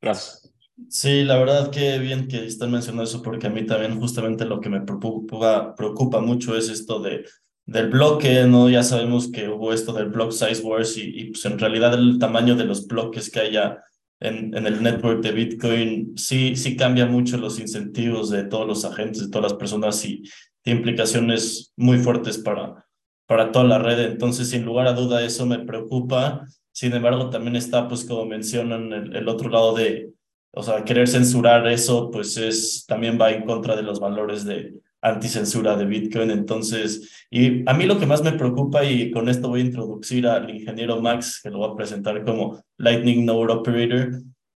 Gracias. 0.00 0.59
Sí, 0.88 1.24
la 1.24 1.38
verdad 1.38 1.70
que 1.70 1.98
bien 1.98 2.26
que 2.28 2.44
están 2.44 2.72
mencionando 2.72 3.04
eso 3.04 3.22
porque 3.22 3.46
a 3.46 3.50
mí 3.50 3.64
también 3.64 3.98
justamente 4.00 4.44
lo 4.44 4.60
que 4.60 4.68
me 4.68 4.80
preocupa, 4.80 6.20
mucho 6.20 6.56
es 6.56 6.68
esto 6.68 7.00
de 7.00 7.24
del 7.66 7.88
bloque, 7.88 8.44
¿no? 8.46 8.68
Ya 8.68 8.82
sabemos 8.82 9.30
que 9.30 9.48
hubo 9.48 9.72
esto 9.72 9.92
del 9.92 10.08
block 10.08 10.32
size 10.32 10.62
wars 10.62 10.96
y, 10.96 11.02
y 11.02 11.30
pues 11.30 11.44
en 11.44 11.58
realidad 11.58 11.94
el 11.94 12.18
tamaño 12.18 12.56
de 12.56 12.64
los 12.64 12.88
bloques 12.88 13.30
que 13.30 13.40
haya 13.40 13.78
en, 14.18 14.56
en, 14.56 14.66
el 14.66 14.82
network 14.82 15.22
de 15.22 15.30
Bitcoin 15.30 16.16
sí, 16.16 16.56
sí 16.56 16.76
cambia 16.76 17.06
mucho 17.06 17.36
los 17.36 17.60
incentivos 17.60 18.28
de 18.30 18.44
todos 18.44 18.66
los 18.66 18.84
agentes, 18.84 19.22
de 19.22 19.28
todas 19.30 19.52
las 19.52 19.58
personas 19.58 20.04
y 20.04 20.22
tiene 20.62 20.80
implicaciones 20.80 21.72
muy 21.76 21.98
fuertes 21.98 22.38
para, 22.38 22.84
para 23.26 23.52
toda 23.52 23.64
la 23.64 23.78
red. 23.78 24.00
Entonces, 24.00 24.50
sin 24.50 24.64
lugar 24.64 24.88
a 24.88 24.92
duda, 24.92 25.22
eso 25.24 25.46
me 25.46 25.60
preocupa. 25.60 26.44
Sin 26.72 26.92
embargo, 26.92 27.30
también 27.30 27.56
está, 27.56 27.88
pues 27.88 28.04
como 28.04 28.24
mencionan, 28.26 28.92
el, 28.92 29.16
el 29.16 29.28
otro 29.28 29.48
lado 29.48 29.74
de, 29.74 30.12
o 30.52 30.62
sea, 30.62 30.84
querer 30.84 31.08
censurar 31.08 31.66
eso, 31.68 32.10
pues 32.10 32.36
es, 32.36 32.84
también 32.86 33.18
va 33.20 33.30
en 33.30 33.44
contra 33.44 33.76
de 33.76 33.82
los 33.82 34.00
valores 34.00 34.44
de 34.44 34.74
anticensura 35.00 35.76
de 35.76 35.86
Bitcoin. 35.86 36.30
Entonces, 36.30 37.26
y 37.30 37.68
a 37.68 37.74
mí 37.74 37.86
lo 37.86 37.98
que 37.98 38.06
más 38.06 38.22
me 38.22 38.32
preocupa, 38.32 38.84
y 38.84 39.10
con 39.10 39.28
esto 39.28 39.48
voy 39.48 39.60
a 39.60 39.64
introducir 39.64 40.26
al 40.26 40.50
ingeniero 40.50 41.00
Max, 41.00 41.40
que 41.42 41.50
lo 41.50 41.58
voy 41.58 41.70
a 41.70 41.76
presentar 41.76 42.24
como 42.24 42.62
Lightning 42.78 43.24
Node 43.24 43.52
Operator. 43.52 44.10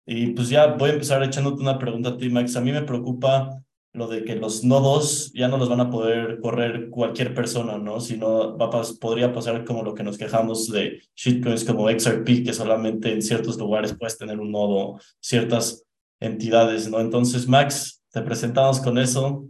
Y 0.05 0.27
pues 0.27 0.49
ya 0.49 0.67
voy 0.67 0.89
a 0.89 0.93
empezar 0.93 1.23
echándote 1.23 1.61
una 1.61 1.79
pregunta 1.79 2.09
a 2.09 2.17
ti, 2.17 2.29
Max. 2.29 2.55
A 2.55 2.61
mí 2.61 2.71
me 2.71 2.81
preocupa 2.81 3.61
lo 3.93 4.07
de 4.07 4.25
que 4.25 4.35
los 4.35 4.63
nodos 4.63 5.31
ya 5.33 5.47
no 5.47 5.57
los 5.57 5.69
van 5.69 5.79
a 5.79 5.91
poder 5.91 6.39
correr 6.41 6.89
cualquier 6.89 7.35
persona, 7.35 7.77
¿no? 7.77 8.01
Sino 8.01 8.57
va 8.57 8.69
podría 8.99 9.31
pasar 9.31 9.63
como 9.63 9.83
lo 9.83 9.93
que 9.93 10.03
nos 10.03 10.17
quejamos 10.17 10.71
de 10.71 11.01
shitcoins 11.15 11.63
como 11.63 11.87
XRP, 11.89 12.43
que 12.43 12.53
solamente 12.53 13.13
en 13.13 13.21
ciertos 13.21 13.57
lugares 13.57 13.93
puedes 13.93 14.17
tener 14.17 14.39
un 14.39 14.51
nodo, 14.51 14.99
ciertas 15.19 15.85
entidades, 16.19 16.89
¿no? 16.89 16.99
Entonces, 16.99 17.47
Max, 17.47 18.01
te 18.11 18.23
presentamos 18.23 18.79
con 18.79 18.97
eso. 18.97 19.47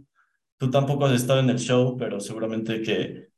Tú 0.58 0.70
tampoco 0.70 1.06
has 1.06 1.12
estado 1.12 1.40
en 1.40 1.48
el 1.48 1.58
show, 1.58 1.96
pero 1.96 2.20
seguramente 2.20 2.82
que 2.82 3.28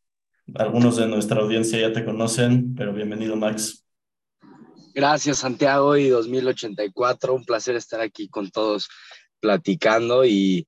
algunos 0.54 0.96
de 0.96 1.06
nuestra 1.06 1.40
audiencia 1.40 1.78
ya 1.78 1.92
te 1.92 2.04
conocen, 2.04 2.74
pero 2.74 2.92
bienvenido, 2.92 3.36
Max. 3.36 3.84
Gracias, 4.92 5.38
Santiago 5.38 5.96
y 5.96 6.08
2084. 6.08 7.32
Un 7.32 7.44
placer 7.44 7.76
estar 7.76 8.00
aquí 8.00 8.28
con 8.28 8.50
todos 8.50 8.88
platicando 9.40 10.24
y 10.24 10.66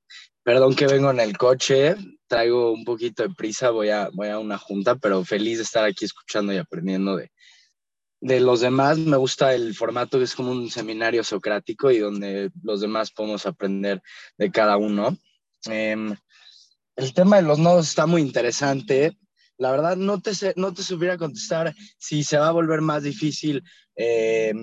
Perdón 0.49 0.75
que 0.75 0.87
vengo 0.87 1.11
en 1.11 1.21
el 1.21 1.37
coche, 1.37 1.95
traigo 2.27 2.73
un 2.73 2.83
poquito 2.83 3.23
de 3.23 3.35
prisa, 3.35 3.69
voy 3.69 3.91
a, 3.91 4.09
voy 4.15 4.29
a 4.29 4.39
una 4.39 4.57
junta, 4.57 4.97
pero 4.97 5.23
feliz 5.23 5.59
de 5.59 5.65
estar 5.65 5.85
aquí 5.85 6.07
escuchando 6.07 6.55
y 6.55 6.57
aprendiendo 6.57 7.17
de, 7.17 7.31
de 8.23 8.41
los 8.41 8.61
demás. 8.61 8.97
Me 8.97 9.19
gusta 9.19 9.55
el 9.55 9.75
formato 9.75 10.17
que 10.17 10.25
es 10.25 10.35
como 10.35 10.53
un 10.53 10.71
seminario 10.71 11.23
socrático 11.23 11.91
y 11.91 11.99
donde 11.99 12.51
los 12.63 12.81
demás 12.81 13.11
podemos 13.11 13.45
aprender 13.45 14.01
de 14.39 14.51
cada 14.51 14.79
uno. 14.79 15.19
Eh, 15.69 16.15
el 16.97 17.13
tema 17.13 17.37
de 17.37 17.43
los 17.43 17.59
nodos 17.59 17.87
está 17.87 18.07
muy 18.07 18.23
interesante. 18.23 19.19
La 19.59 19.71
verdad, 19.71 19.99
no 19.99 20.19
te, 20.23 20.31
no 20.57 20.73
te 20.73 20.83
supiera 20.83 21.19
contestar 21.19 21.75
si 21.99 22.25
se 22.25 22.39
va 22.39 22.49
a 22.49 22.53
volver 22.53 22.81
más 22.81 23.03
difícil 23.03 23.63
eh, 23.99 24.55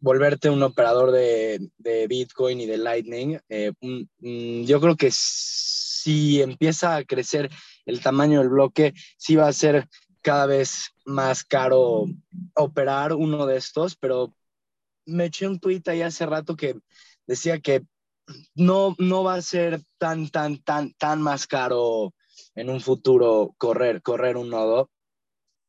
volverte 0.00 0.48
un 0.48 0.62
operador 0.62 1.12
de, 1.12 1.70
de 1.76 2.06
Bitcoin 2.06 2.60
y 2.60 2.66
de 2.66 2.78
Lightning, 2.78 3.38
eh, 3.48 3.72
yo 4.20 4.80
creo 4.80 4.96
que 4.96 5.10
si 5.12 6.40
empieza 6.40 6.96
a 6.96 7.04
crecer 7.04 7.50
el 7.84 8.00
tamaño 8.00 8.40
del 8.40 8.48
bloque, 8.48 8.94
sí 9.18 9.36
va 9.36 9.48
a 9.48 9.52
ser 9.52 9.86
cada 10.22 10.46
vez 10.46 10.92
más 11.04 11.44
caro 11.44 12.06
operar 12.54 13.12
uno 13.12 13.44
de 13.44 13.58
estos, 13.58 13.96
pero 13.96 14.34
me 15.04 15.26
eché 15.26 15.46
un 15.46 15.60
tweet 15.60 15.82
ahí 15.86 16.00
hace 16.00 16.24
rato 16.24 16.56
que 16.56 16.76
decía 17.26 17.60
que 17.60 17.82
no, 18.54 18.96
no 18.98 19.22
va 19.22 19.34
a 19.34 19.42
ser 19.42 19.82
tan, 19.98 20.30
tan, 20.30 20.62
tan, 20.62 20.94
tan 20.94 21.20
más 21.20 21.46
caro 21.46 22.14
en 22.54 22.70
un 22.70 22.80
futuro 22.80 23.54
correr, 23.58 24.00
correr 24.00 24.38
un 24.38 24.48
nodo. 24.48 24.90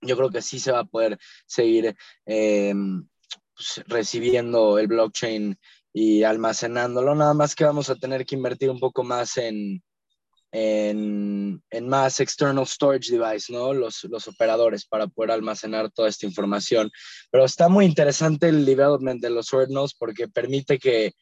Yo 0.05 0.17
creo 0.17 0.29
que 0.29 0.41
sí 0.41 0.59
se 0.59 0.71
va 0.71 0.79
a 0.79 0.85
poder 0.85 1.17
seguir 1.45 1.95
eh, 2.25 2.73
pues, 3.55 3.83
recibiendo 3.87 4.77
el 4.79 4.87
blockchain 4.87 5.57
y 5.93 6.23
almacenándolo, 6.23 7.15
nada 7.15 7.33
más 7.33 7.55
que 7.55 7.63
vamos 7.63 7.89
a 7.89 7.95
tener 7.95 8.25
que 8.25 8.35
invertir 8.35 8.69
un 8.69 8.79
poco 8.79 9.03
más 9.03 9.37
en, 9.37 9.81
en, 10.51 11.63
en, 11.69 11.87
más 11.87 12.19
external 12.19 12.67
storage 12.67 13.11
device, 13.11 13.53
¿no? 13.53 13.73
Los, 13.73 14.03
los 14.05 14.27
operadores 14.27 14.85
para 14.85 15.07
poder 15.07 15.31
almacenar 15.31 15.89
toda 15.91 16.09
esta 16.09 16.25
información. 16.25 16.91
Pero 17.31 17.45
está 17.45 17.69
muy 17.69 17.85
interesante 17.85 18.49
el 18.49 18.65
development 18.65 19.21
de 19.21 19.29
los 19.29 19.53
ordinals 19.53 19.93
porque 19.93 20.27
permite 20.27 20.79
que 20.79 21.13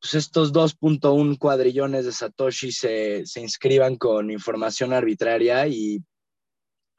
pues, 0.00 0.14
estos 0.14 0.52
2.1 0.52 1.38
cuadrillones 1.38 2.04
de 2.04 2.12
Satoshi 2.12 2.72
se, 2.72 3.24
se 3.24 3.40
inscriban 3.40 3.94
con 3.96 4.32
información 4.32 4.92
arbitraria 4.92 5.68
y 5.68 6.02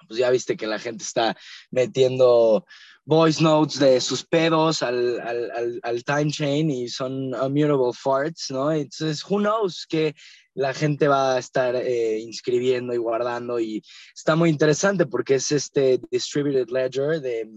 pues 0.08 0.20
ya 0.20 0.30
viste 0.30 0.58
que 0.58 0.68
la 0.68 0.80
gente 0.80 1.04
está 1.04 1.36
metiendo 1.72 2.66
voice 3.06 3.44
notes 3.44 3.80
de 3.80 4.00
sus 4.00 4.24
pedos 4.26 4.82
al, 4.82 5.20
al, 5.20 5.80
al, 5.84 6.04
time 6.04 6.32
chain 6.32 6.70
y 6.70 6.88
son 6.88 7.34
immutable 7.34 7.92
farts, 7.94 8.50
¿no? 8.50 8.72
Entonces, 8.72 9.24
who 9.30 9.40
knows 9.40 9.86
que 9.88 10.16
la 10.54 10.74
gente 10.74 11.08
va 11.08 11.36
a 11.36 11.40
estar 11.40 11.76
eh, 11.76 12.20
inscribiendo 12.20 12.94
y 12.94 12.98
guardando 12.98 13.60
y 13.60 13.84
está 14.16 14.36
muy 14.36 14.50
interesante 14.50 15.06
porque 15.06 15.36
es 15.36 15.52
este 15.52 16.00
distributed 16.12 16.70
ledger 16.70 17.20
de, 17.22 17.50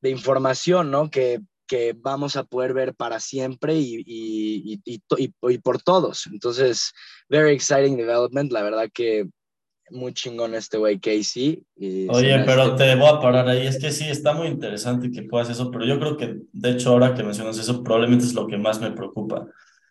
de 0.00 0.10
información, 0.10 0.90
¿no? 0.90 1.10
Que, 1.10 1.40
que, 1.66 1.94
vamos 1.96 2.36
a 2.36 2.44
poder 2.44 2.74
ver 2.74 2.94
para 2.94 3.20
siempre 3.20 3.74
y, 3.74 4.02
y, 4.06 4.80
y, 4.84 5.02
y, 5.16 5.58
por 5.58 5.82
todos. 5.82 6.26
Entonces, 6.26 6.92
very 7.28 7.52
exciting 7.54 7.96
development. 7.96 8.52
La 8.52 8.62
verdad 8.62 8.88
que 8.92 9.28
muy 9.90 10.12
chingón 10.12 10.54
este 10.54 10.78
güey 10.78 10.98
Casey. 10.98 11.62
Oye, 12.08 12.42
pero 12.44 12.74
te 12.76 12.94
voy 12.94 13.08
a 13.08 13.20
parar 13.20 13.48
ahí. 13.48 13.66
Es 13.66 13.78
que 13.78 13.90
sí, 13.90 14.04
está 14.04 14.32
muy 14.32 14.48
interesante 14.48 15.10
que 15.10 15.22
puedas 15.22 15.50
eso, 15.50 15.70
pero 15.70 15.84
yo 15.84 15.98
creo 15.98 16.16
que, 16.16 16.36
de 16.52 16.70
hecho, 16.70 16.90
ahora 16.90 17.14
que 17.14 17.22
mencionas 17.22 17.58
eso, 17.58 17.82
probablemente 17.82 18.24
es 18.24 18.34
lo 18.34 18.46
que 18.46 18.58
más 18.58 18.80
me 18.80 18.90
preocupa. 18.90 19.46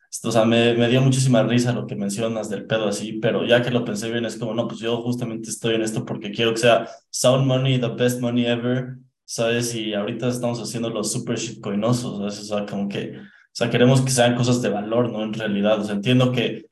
Esto, 0.09 0.29
o 0.29 0.31
sea, 0.31 0.45
me, 0.45 0.73
me 0.73 0.87
dio 0.87 1.01
muchísima 1.01 1.43
risa 1.43 1.73
lo 1.73 1.85
que 1.85 1.95
mencionas 1.95 2.49
del 2.49 2.65
pedo 2.65 2.87
así, 2.87 3.13
pero 3.13 3.45
ya 3.45 3.61
que 3.61 3.71
lo 3.71 3.83
pensé 3.83 4.09
bien, 4.09 4.25
es 4.25 4.37
como, 4.37 4.53
no, 4.53 4.67
pues 4.67 4.79
yo 4.79 5.01
justamente 5.01 5.49
estoy 5.49 5.75
en 5.75 5.81
esto 5.81 6.05
porque 6.05 6.31
quiero 6.31 6.51
que 6.51 6.59
sea 6.59 6.87
sound 7.09 7.45
money, 7.45 7.79
the 7.79 7.89
best 7.89 8.21
money 8.21 8.45
ever, 8.45 8.97
¿sabes? 9.25 9.75
Y 9.75 9.93
ahorita 9.93 10.29
estamos 10.29 10.61
haciendo 10.61 10.89
los 10.89 11.11
super 11.11 11.37
shitcoinosos, 11.37 12.19
¿sabes? 12.19 12.39
O 12.39 12.55
sea, 12.57 12.65
como 12.65 12.87
que, 12.87 13.17
o 13.17 13.51
sea, 13.51 13.69
queremos 13.69 14.01
que 14.01 14.11
sean 14.11 14.35
cosas 14.35 14.61
de 14.61 14.69
valor, 14.69 15.11
¿no? 15.11 15.23
En 15.23 15.33
realidad, 15.33 15.81
o 15.81 15.83
sea, 15.83 15.95
entiendo 15.95 16.31
que 16.31 16.66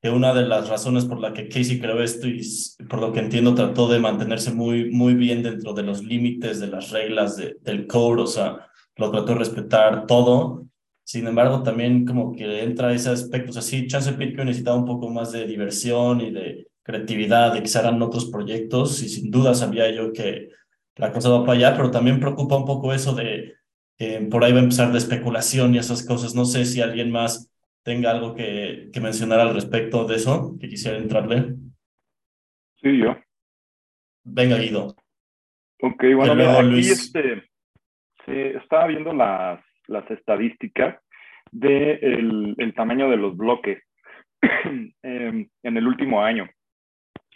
que 0.00 0.08
una 0.08 0.32
de 0.32 0.46
las 0.46 0.68
razones 0.68 1.04
por 1.04 1.20
la 1.20 1.34
que 1.34 1.48
Casey 1.48 1.78
creó 1.78 2.02
esto 2.02 2.26
y 2.26 2.40
por 2.88 3.00
lo 3.00 3.12
que 3.12 3.20
entiendo 3.20 3.54
trató 3.54 3.86
de 3.88 4.00
mantenerse 4.00 4.52
muy, 4.52 4.90
muy 4.90 5.14
bien 5.14 5.42
dentro 5.42 5.74
de 5.74 5.82
los 5.82 6.02
límites 6.02 6.58
de 6.58 6.68
las 6.68 6.90
reglas 6.90 7.36
de, 7.36 7.56
del 7.60 7.86
code, 7.86 8.22
o 8.22 8.26
sea, 8.26 8.66
lo 8.96 9.10
trató 9.10 9.32
de 9.32 9.38
respetar 9.38 10.06
todo. 10.06 10.66
Sin 11.04 11.26
embargo, 11.26 11.62
también 11.62 12.06
como 12.06 12.32
que 12.32 12.62
entra 12.62 12.94
ese 12.94 13.10
aspecto, 13.10 13.50
o 13.50 13.52
sea, 13.52 13.62
sí, 13.62 13.86
Chance 13.86 14.12
Bitcoin 14.12 14.46
necesitaba 14.46 14.76
un 14.76 14.86
poco 14.86 15.10
más 15.10 15.32
de 15.32 15.46
diversión 15.46 16.20
y 16.20 16.30
de 16.30 16.68
creatividad, 16.82 17.52
de 17.52 17.62
que 17.62 17.68
se 17.68 17.78
hagan 17.78 18.00
otros 18.00 18.26
proyectos 18.26 19.02
y 19.02 19.08
sin 19.08 19.30
duda 19.30 19.54
sabía 19.54 19.90
yo 19.90 20.12
que 20.12 20.48
la 20.96 21.12
cosa 21.12 21.28
va 21.30 21.44
para 21.44 21.58
allá, 21.58 21.76
pero 21.76 21.90
también 21.90 22.20
preocupa 22.20 22.56
un 22.56 22.64
poco 22.64 22.92
eso 22.94 23.14
de 23.14 23.54
que 23.98 24.20
por 24.30 24.44
ahí 24.44 24.52
va 24.52 24.60
a 24.60 24.62
empezar 24.62 24.92
de 24.92 24.98
especulación 24.98 25.74
y 25.74 25.78
esas 25.78 26.04
cosas. 26.04 26.34
No 26.34 26.46
sé 26.46 26.64
si 26.64 26.80
alguien 26.80 27.10
más 27.10 27.49
tenga 27.82 28.10
algo 28.10 28.34
que, 28.34 28.90
que 28.92 29.00
mencionar 29.00 29.40
al 29.40 29.54
respecto 29.54 30.04
de 30.04 30.16
eso, 30.16 30.56
que 30.60 30.68
quisiera 30.68 30.98
entrarle. 30.98 31.54
Sí, 32.82 32.98
yo. 32.98 33.16
Venga, 34.24 34.58
Guido. 34.58 34.94
Ok, 35.82 36.04
bueno, 36.14 36.58
aquí 36.58 36.80
este, 36.80 37.44
se 38.26 38.56
estaba 38.56 38.86
viendo 38.86 39.12
las, 39.12 39.60
las 39.86 40.10
estadísticas 40.10 40.98
de 41.50 41.94
el, 41.94 42.54
el 42.58 42.74
tamaño 42.74 43.10
de 43.10 43.16
los 43.16 43.36
bloques 43.36 43.82
em, 45.02 45.48
en 45.62 45.76
el 45.76 45.86
último 45.86 46.22
año. 46.22 46.48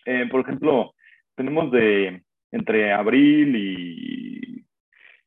Eh, 0.04 0.26
por 0.30 0.42
ejemplo, 0.42 0.94
tenemos 1.34 1.70
de 1.70 2.22
entre 2.52 2.92
abril 2.92 3.56
y, 3.56 4.64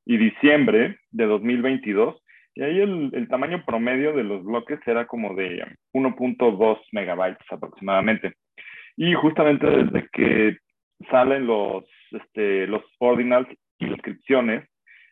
y 0.05 0.17
diciembre 0.17 0.99
de 1.11 1.25
2022, 1.25 2.23
y 2.57 2.63
ahí 2.63 2.79
el, 2.79 3.11
el, 3.13 3.27
tamaño 3.27 3.63
promedio 3.63 4.13
de 4.13 4.23
los 4.23 4.43
bloques 4.43 4.79
era 4.87 5.05
como 5.05 5.35
de 5.35 5.63
1.2 5.93 6.79
megabytes 6.91 7.45
aproximadamente. 7.51 8.33
Y 8.95 9.13
justamente 9.13 9.67
desde 9.67 10.09
que 10.11 10.57
salen 11.11 11.45
los, 11.45 11.85
este, 12.09 12.65
los 12.65 12.81
ordinals 12.97 13.47
y 13.77 13.85
inscripciones, 13.85 14.67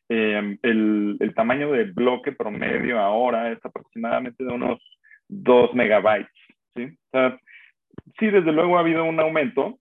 eh, 0.10 0.58
el, 0.64 1.18
el, 1.20 1.36
tamaño 1.36 1.72
del 1.72 1.94
bloque 1.94 2.32
promedio 2.32 3.00
ahora 3.00 3.52
es 3.52 3.64
aproximadamente 3.64 4.44
de 4.44 4.52
unos 4.52 4.80
2 5.28 5.76
megabytes. 5.76 6.28
¿sí? 6.76 6.86
O 6.86 7.10
sea, 7.12 7.40
sí, 8.18 8.26
desde 8.26 8.54
luego 8.54 8.78
ha 8.78 8.80
habido 8.80 9.04
un 9.04 9.20
aumento. 9.20 9.78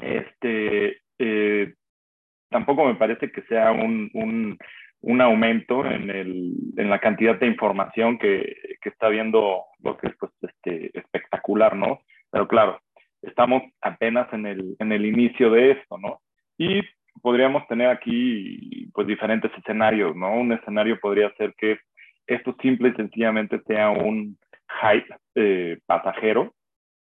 Este, 0.00 1.00
eh, 1.20 1.74
tampoco 2.50 2.86
me 2.86 2.96
parece 2.96 3.30
que 3.30 3.42
sea 3.42 3.70
un, 3.70 4.10
un 4.14 4.58
un 5.02 5.20
aumento 5.20 5.84
en, 5.84 6.10
el, 6.10 6.52
en 6.76 6.90
la 6.90 6.98
cantidad 6.98 7.38
de 7.38 7.46
información 7.46 8.18
que, 8.18 8.56
que, 8.80 8.88
está 8.88 9.08
viendo 9.08 9.64
lo 9.82 9.96
que 9.96 10.08
es 10.08 10.16
pues, 10.18 10.32
este, 10.42 10.98
espectacular, 10.98 11.76
¿no? 11.76 12.00
Pero 12.30 12.48
claro, 12.48 12.80
estamos 13.22 13.62
apenas 13.80 14.32
en 14.32 14.46
el, 14.46 14.76
en 14.78 14.92
el 14.92 15.06
inicio 15.06 15.50
de 15.50 15.72
esto, 15.72 15.98
¿no? 15.98 16.20
Y 16.58 16.80
podríamos 17.22 17.66
tener 17.68 17.88
aquí 17.88 18.88
pues 18.92 19.06
diferentes 19.06 19.50
escenarios, 19.58 20.16
¿no? 20.16 20.34
Un 20.34 20.52
escenario 20.52 20.98
podría 21.00 21.32
ser 21.34 21.54
que 21.56 21.78
esto 22.26 22.56
simple 22.60 22.88
y 22.88 22.94
sencillamente 22.94 23.60
sea 23.66 23.90
un 23.90 24.38
hype 24.82 25.14
eh, 25.36 25.78
pasajero 25.86 26.54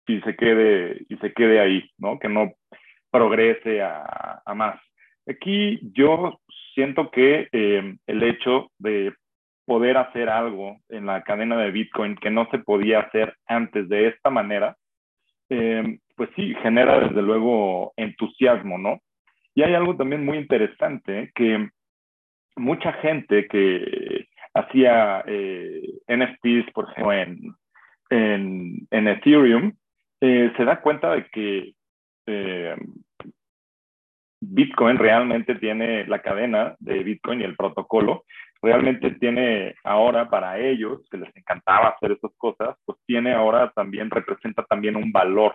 y 0.06 0.20
se 0.20 0.36
quede 0.36 1.04
y 1.08 1.16
se 1.16 1.32
quede 1.32 1.60
ahí, 1.60 1.90
¿no? 1.98 2.18
Que 2.18 2.28
no 2.28 2.52
progrese 3.10 3.82
a, 3.82 4.42
a 4.44 4.54
más. 4.54 4.80
Aquí 5.28 5.78
yo 5.94 6.40
siento 6.74 7.10
que 7.10 7.48
eh, 7.52 7.96
el 8.06 8.22
hecho 8.22 8.70
de 8.78 9.14
poder 9.64 9.96
hacer 9.96 10.28
algo 10.28 10.76
en 10.88 11.06
la 11.06 11.22
cadena 11.22 11.56
de 11.56 11.70
Bitcoin 11.70 12.16
que 12.16 12.30
no 12.30 12.48
se 12.50 12.58
podía 12.58 13.00
hacer 13.00 13.34
antes 13.46 13.88
de 13.88 14.08
esta 14.08 14.30
manera, 14.30 14.76
eh, 15.48 15.98
pues 16.16 16.30
sí, 16.36 16.54
genera 16.62 17.00
desde 17.00 17.22
luego 17.22 17.92
entusiasmo, 17.96 18.78
¿no? 18.78 19.00
Y 19.54 19.62
hay 19.62 19.74
algo 19.74 19.96
también 19.96 20.24
muy 20.24 20.38
interesante 20.38 21.30
que 21.34 21.68
mucha 22.56 22.92
gente 22.94 23.46
que 23.46 24.26
hacía 24.54 25.22
eh, 25.26 25.82
NFTs, 26.08 26.72
por 26.72 26.90
ejemplo, 26.90 27.12
en, 28.10 28.86
en, 28.90 29.08
Ethereum, 29.08 29.72
se 30.20 30.64
da 30.64 30.80
cuenta 30.80 31.14
de 31.14 31.26
que 31.26 31.74
Bitcoin 34.40 34.96
realmente 34.96 35.54
tiene 35.56 36.06
la 36.06 36.20
cadena 36.20 36.74
de 36.78 37.02
Bitcoin 37.02 37.40
y 37.40 37.44
el 37.44 37.56
protocolo, 37.56 38.24
realmente 38.62 39.12
tiene 39.12 39.74
ahora 39.84 40.28
para 40.28 40.58
ellos, 40.58 41.06
que 41.10 41.18
les 41.18 41.34
encantaba 41.36 41.88
hacer 41.88 42.12
esas 42.12 42.32
cosas, 42.36 42.76
pues 42.84 42.98
tiene 43.06 43.32
ahora 43.32 43.70
también, 43.74 44.10
representa 44.10 44.64
también 44.64 44.96
un 44.96 45.12
valor, 45.12 45.54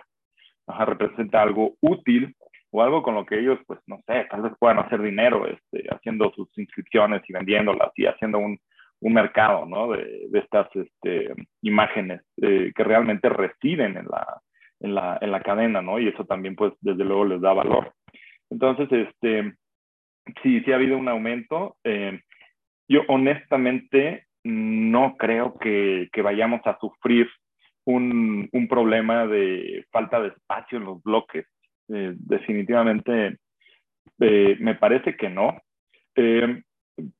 representa 0.66 1.42
algo 1.42 1.74
útil 1.80 2.34
o 2.70 2.82
algo 2.82 3.02
con 3.02 3.14
lo 3.14 3.26
que 3.26 3.38
ellos, 3.38 3.58
pues 3.66 3.80
no 3.86 4.00
sé, 4.06 4.26
tal 4.30 4.42
vez 4.42 4.52
puedan 4.58 4.78
hacer 4.78 5.00
dinero 5.02 5.46
este, 5.46 5.88
haciendo 5.90 6.32
sus 6.34 6.48
inscripciones 6.58 7.22
y 7.28 7.32
vendiéndolas 7.32 7.90
y 7.96 8.06
haciendo 8.06 8.38
un, 8.38 8.58
mercado, 9.00 9.66
¿no? 9.66 9.92
De, 9.92 10.26
estas 10.34 10.66
este, 10.74 11.32
imágenes 11.62 12.22
eh, 12.42 12.72
que 12.74 12.82
realmente 12.82 13.28
residen 13.28 13.96
en, 13.96 14.06
la, 14.06 15.18
en 15.20 15.30
la 15.30 15.40
cadena, 15.42 15.80
¿no? 15.80 16.00
Y 16.00 16.08
eso 16.08 16.24
también, 16.24 16.56
pues, 16.56 16.72
desde 16.80 17.04
luego 17.04 17.24
les 17.24 17.40
da 17.40 17.52
valor. 17.52 17.92
Entonces, 18.50 18.88
este, 18.90 19.54
sí, 20.42 20.60
sí 20.60 20.72
ha 20.72 20.76
habido 20.76 20.96
un 20.96 21.08
aumento. 21.08 21.76
Eh, 21.84 22.20
yo 22.88 23.02
honestamente 23.08 24.26
no 24.44 25.16
creo 25.16 25.58
que, 25.58 26.08
que 26.12 26.22
vayamos 26.22 26.60
a 26.64 26.78
sufrir 26.78 27.28
un, 27.84 28.48
un, 28.52 28.68
problema 28.68 29.26
de 29.26 29.84
falta 29.90 30.20
de 30.20 30.28
espacio 30.28 30.78
en 30.78 30.84
los 30.84 31.02
bloques. 31.02 31.46
Eh, 31.88 32.14
definitivamente 32.16 33.38
eh, 34.20 34.56
me 34.60 34.74
parece 34.74 35.16
que 35.16 35.28
no. 35.28 35.60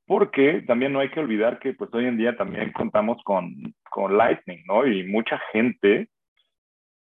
Porque 0.07 0.63
también 0.65 0.91
no 0.91 0.99
hay 0.99 1.09
que 1.09 1.19
olvidar 1.19 1.59
que 1.59 1.73
pues 1.73 1.93
hoy 1.93 2.05
en 2.05 2.17
día 2.17 2.35
también 2.35 2.71
contamos 2.71 3.21
con, 3.23 3.53
con 3.89 4.17
Lightning, 4.17 4.63
¿no? 4.65 4.87
Y 4.87 5.03
mucha 5.03 5.39
gente, 5.51 6.07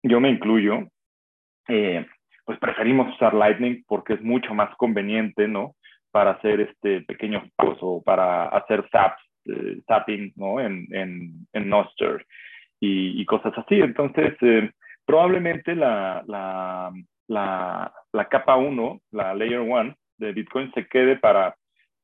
yo 0.02 0.22
me 0.22 0.30
incluyo, 0.30 0.88
pues 2.46 2.60
preferimos 2.60 3.14
usar 3.14 3.34
Lightning 3.34 3.84
porque 3.88 4.14
es 4.14 4.22
mucho 4.22 4.54
más 4.54 4.76
conveniente, 4.78 5.48
¿no? 5.48 5.76
Para 6.12 6.32
hacer 6.32 6.62
este 6.62 7.02
pequeños 7.02 7.44
pagos 7.56 7.78
o 7.82 8.02
para 8.04 8.46
hacer 8.46 8.88
zaps, 8.92 9.22
eh, 9.46 9.82
zapping, 9.88 10.34
¿no? 10.36 10.60
En, 10.60 10.88
en, 10.92 11.48
en 11.54 11.70
Noster 11.70 12.26
y, 12.80 13.22
y, 13.22 13.26
cosas 13.26 13.54
así. 13.58 13.76
Entonces, 13.76 14.36
eh, 14.42 14.72
probablemente 15.06 15.76
la, 15.76 16.24
la, 16.28 16.92
la, 17.28 17.94
la 18.12 18.30
capa 18.30 18.58
1, 18.58 19.02
la 19.12 19.34
layer 19.34 19.60
1 19.60 19.96
de 20.18 20.32
Bitcoin 20.34 20.72
se 20.74 20.88
quede 20.88 21.18
para 21.18 21.56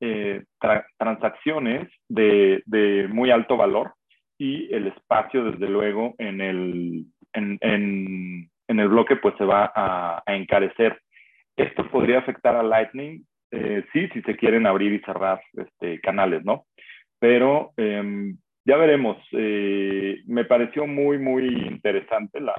eh, 0.02 0.43
tra 0.60 0.86
transacciones 0.97 1.89
de, 2.08 2.63
de, 2.65 3.08
muy 3.10 3.32
alto 3.32 3.58
valor 3.58 3.93
y 4.38 4.73
el 4.73 4.88
espacio, 4.88 5.43
desde 5.43 5.67
luego, 5.67 6.15
en 6.17 6.39
el, 6.39 7.06
en, 7.34 7.58
en, 7.60 8.49
en 8.69 8.79
el 8.79 8.88
bloque, 8.88 9.17
pues 9.17 9.36
se 9.38 9.43
va 9.43 9.71
a, 9.75 10.23
a, 10.25 10.36
encarecer. 10.36 11.01
Esto 11.58 11.89
podría 11.89 12.19
afectar 12.19 12.55
a 12.55 12.63
Lightning, 12.63 13.25
eh, 13.51 13.84
sí, 13.91 14.08
si 14.13 14.21
se 14.21 14.38
quieren 14.38 14.65
abrir 14.65 14.93
y 14.93 14.99
cerrar 14.99 15.41
este, 15.53 15.99
canales, 15.99 16.45
¿no? 16.45 16.65
Pero 17.19 17.73
eh, 17.75 18.34
ya 18.63 18.77
veremos. 18.77 19.17
Eh, 19.34 20.21
me 20.27 20.45
pareció 20.45 20.88
muy, 20.88 21.17
muy 21.17 21.47
interesante 21.47 22.39
la, 22.39 22.55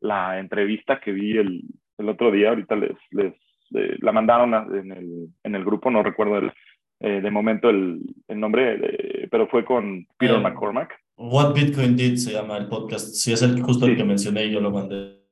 la 0.00 0.38
entrevista 0.38 0.98
que 0.98 1.12
vi 1.12 1.36
el, 1.36 1.62
el 1.98 2.08
otro 2.08 2.30
día. 2.30 2.48
Ahorita 2.48 2.74
les, 2.74 2.96
les 3.10 3.34
eh, 3.74 3.96
la 4.00 4.12
mandaron 4.12 4.54
a, 4.54 4.66
en, 4.72 4.92
el, 4.92 5.28
en 5.42 5.54
el 5.54 5.64
grupo, 5.64 5.90
no 5.90 6.02
recuerdo 6.02 6.38
el, 6.38 6.52
eh, 7.00 7.20
de 7.20 7.30
momento 7.30 7.68
el, 7.70 8.00
el 8.28 8.40
nombre, 8.40 8.78
de, 8.78 9.28
pero 9.30 9.48
fue 9.48 9.64
con 9.64 10.06
Peter 10.16 10.36
eh, 10.36 10.40
McCormack. 10.40 10.94
What 11.16 11.54
Bitcoin 11.54 11.96
Did 11.96 12.16
se 12.16 12.32
llama 12.32 12.56
el 12.56 12.68
podcast. 12.68 13.14
Sí, 13.14 13.32
es 13.32 13.42
el, 13.42 13.60
justo 13.62 13.86
sí. 13.86 13.92
el 13.92 13.96
que 13.96 14.04
mencioné 14.04 14.46
y 14.46 14.52
yo 14.52 14.60
lo 14.60 14.70
mandé. 14.70 15.23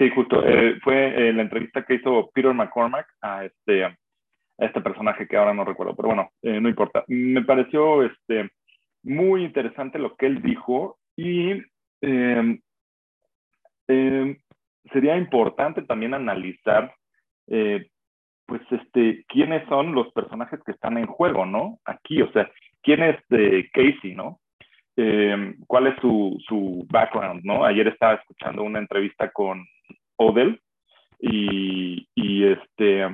Sí, 0.00 0.08
justo. 0.10 0.42
Eh, 0.44 0.80
fue 0.82 1.32
la 1.32 1.42
entrevista 1.42 1.84
que 1.84 1.96
hizo 1.96 2.30
Peter 2.32 2.54
McCormack 2.54 3.06
a 3.20 3.44
este, 3.44 3.84
a 3.84 3.94
este 4.56 4.80
personaje 4.80 5.28
que 5.28 5.36
ahora 5.36 5.52
no 5.52 5.64
recuerdo, 5.64 5.94
pero 5.94 6.08
bueno, 6.08 6.30
no 6.42 6.68
importa. 6.68 7.04
Me 7.06 7.42
pareció 7.42 8.02
este, 8.02 8.50
muy 9.02 9.44
interesante 9.44 9.98
lo 9.98 10.16
que 10.16 10.26
él 10.26 10.40
dijo 10.40 10.98
y 11.16 11.62
sería 14.92 15.16
importante 15.16 15.82
también 15.82 16.14
analizar 16.14 16.94
eh, 17.48 17.88
pues, 18.46 18.62
este, 18.70 19.24
quiénes 19.28 19.68
son 19.68 19.94
los 19.94 20.12
personajes 20.12 20.60
que 20.64 20.72
están 20.72 20.98
en 20.98 21.06
juego, 21.06 21.46
¿no? 21.46 21.78
Aquí, 21.84 22.22
o 22.22 22.32
sea, 22.32 22.50
quién 22.82 23.02
es 23.02 23.16
de 23.28 23.68
Casey, 23.72 24.14
¿no? 24.14 24.40
Eh, 24.96 25.54
¿Cuál 25.66 25.88
es 25.88 26.00
su, 26.00 26.36
su 26.46 26.86
background, 26.90 27.42
no? 27.44 27.64
Ayer 27.64 27.88
estaba 27.88 28.14
escuchando 28.14 28.62
una 28.62 28.78
entrevista 28.78 29.30
con 29.30 29.64
Odell 30.20 30.60
y, 31.18 32.06
y 32.14 32.44
este, 32.44 33.06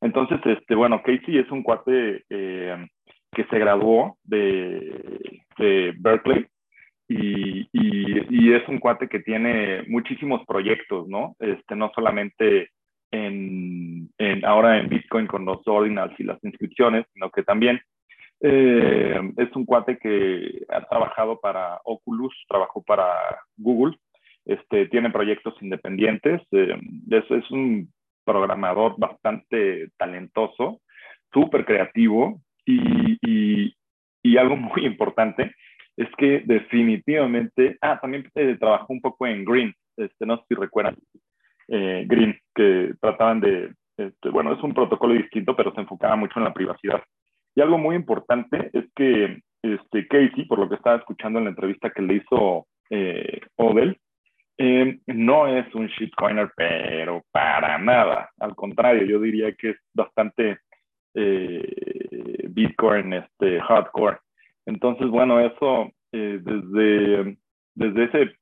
entonces, 0.00 0.40
este, 0.44 0.74
bueno, 0.74 1.02
Casey 1.02 1.38
es 1.38 1.50
un 1.50 1.62
cuate 1.62 2.24
eh, 2.28 2.86
que 3.32 3.44
se 3.44 3.58
graduó 3.58 4.18
de, 4.24 5.40
de 5.58 5.94
Berkeley 5.98 6.46
y, 7.08 7.68
y, 7.72 8.52
es 8.52 8.66
un 8.68 8.78
cuate 8.78 9.08
que 9.08 9.20
tiene 9.20 9.82
muchísimos 9.88 10.44
proyectos, 10.46 11.08
¿no? 11.08 11.36
Este, 11.38 11.76
no 11.76 11.90
solamente 11.94 12.70
en, 13.10 14.08
en, 14.18 14.44
ahora 14.44 14.78
en 14.78 14.88
Bitcoin 14.88 15.26
con 15.26 15.44
los 15.44 15.66
ordinals 15.66 16.18
y 16.18 16.24
las 16.24 16.42
inscripciones, 16.42 17.06
sino 17.12 17.30
que 17.30 17.42
también 17.42 17.80
eh, 18.40 19.20
es 19.36 19.54
un 19.54 19.64
cuate 19.64 19.98
que 19.98 20.64
ha 20.68 20.80
trabajado 20.88 21.38
para 21.40 21.80
Oculus, 21.84 22.34
trabajó 22.48 22.82
para 22.82 23.06
Google, 23.56 23.96
este, 24.44 24.86
tiene 24.86 25.10
proyectos 25.10 25.54
independientes, 25.60 26.40
eh, 26.52 26.76
es, 27.10 27.30
es, 27.30 27.50
un 27.50 27.88
programador 28.24 28.94
bastante 28.98 29.90
talentoso, 29.96 30.80
súper 31.32 31.64
creativo 31.64 32.40
y, 32.64 33.18
y, 33.22 33.74
y, 34.22 34.36
algo 34.36 34.56
muy 34.56 34.84
importante 34.86 35.54
es 35.96 36.08
que 36.16 36.42
definitivamente, 36.44 37.76
ah, 37.80 37.98
también 38.00 38.28
eh, 38.34 38.56
trabajó 38.58 38.92
un 38.92 39.00
poco 39.00 39.26
en 39.26 39.44
Green, 39.44 39.74
este, 39.96 40.26
no 40.26 40.38
sé 40.38 40.44
si 40.48 40.54
recuerdan, 40.54 40.96
eh, 41.68 42.04
Green, 42.08 42.36
que 42.54 42.94
trataban 43.00 43.40
de, 43.40 43.72
este, 43.96 44.30
bueno, 44.30 44.52
es 44.52 44.62
un 44.62 44.74
protocolo 44.74 45.14
distinto, 45.14 45.54
pero 45.54 45.72
se 45.74 45.80
enfocaba 45.80 46.16
mucho 46.16 46.38
en 46.38 46.44
la 46.44 46.54
privacidad. 46.54 47.02
Y 47.54 47.60
algo 47.60 47.78
muy 47.78 47.96
importante 47.96 48.70
es 48.72 48.86
que 48.96 49.40
este, 49.62 50.06
Casey, 50.08 50.46
por 50.46 50.58
lo 50.58 50.68
que 50.68 50.76
estaba 50.76 50.96
escuchando 50.96 51.38
en 51.38 51.44
la 51.46 51.50
entrevista 51.50 51.90
que 51.90 52.02
le 52.02 52.14
hizo 52.14 52.66
eh, 52.90 53.40
Odell, 53.56 53.96
eh, 54.64 55.00
no 55.06 55.48
es 55.48 55.74
un 55.74 55.88
shitcoiner, 55.88 56.52
pero 56.54 57.24
para 57.32 57.78
nada. 57.78 58.30
Al 58.38 58.54
contrario, 58.54 59.04
yo 59.04 59.18
diría 59.18 59.52
que 59.56 59.70
es 59.70 59.76
bastante 59.92 60.60
eh, 61.14 62.46
Bitcoin 62.48 63.12
este, 63.12 63.60
hardcore. 63.60 64.18
Entonces, 64.64 65.08
bueno, 65.08 65.40
eso 65.40 65.90
eh, 66.12 66.38
desde, 66.40 67.36
desde 67.74 68.04
ese 68.04 68.36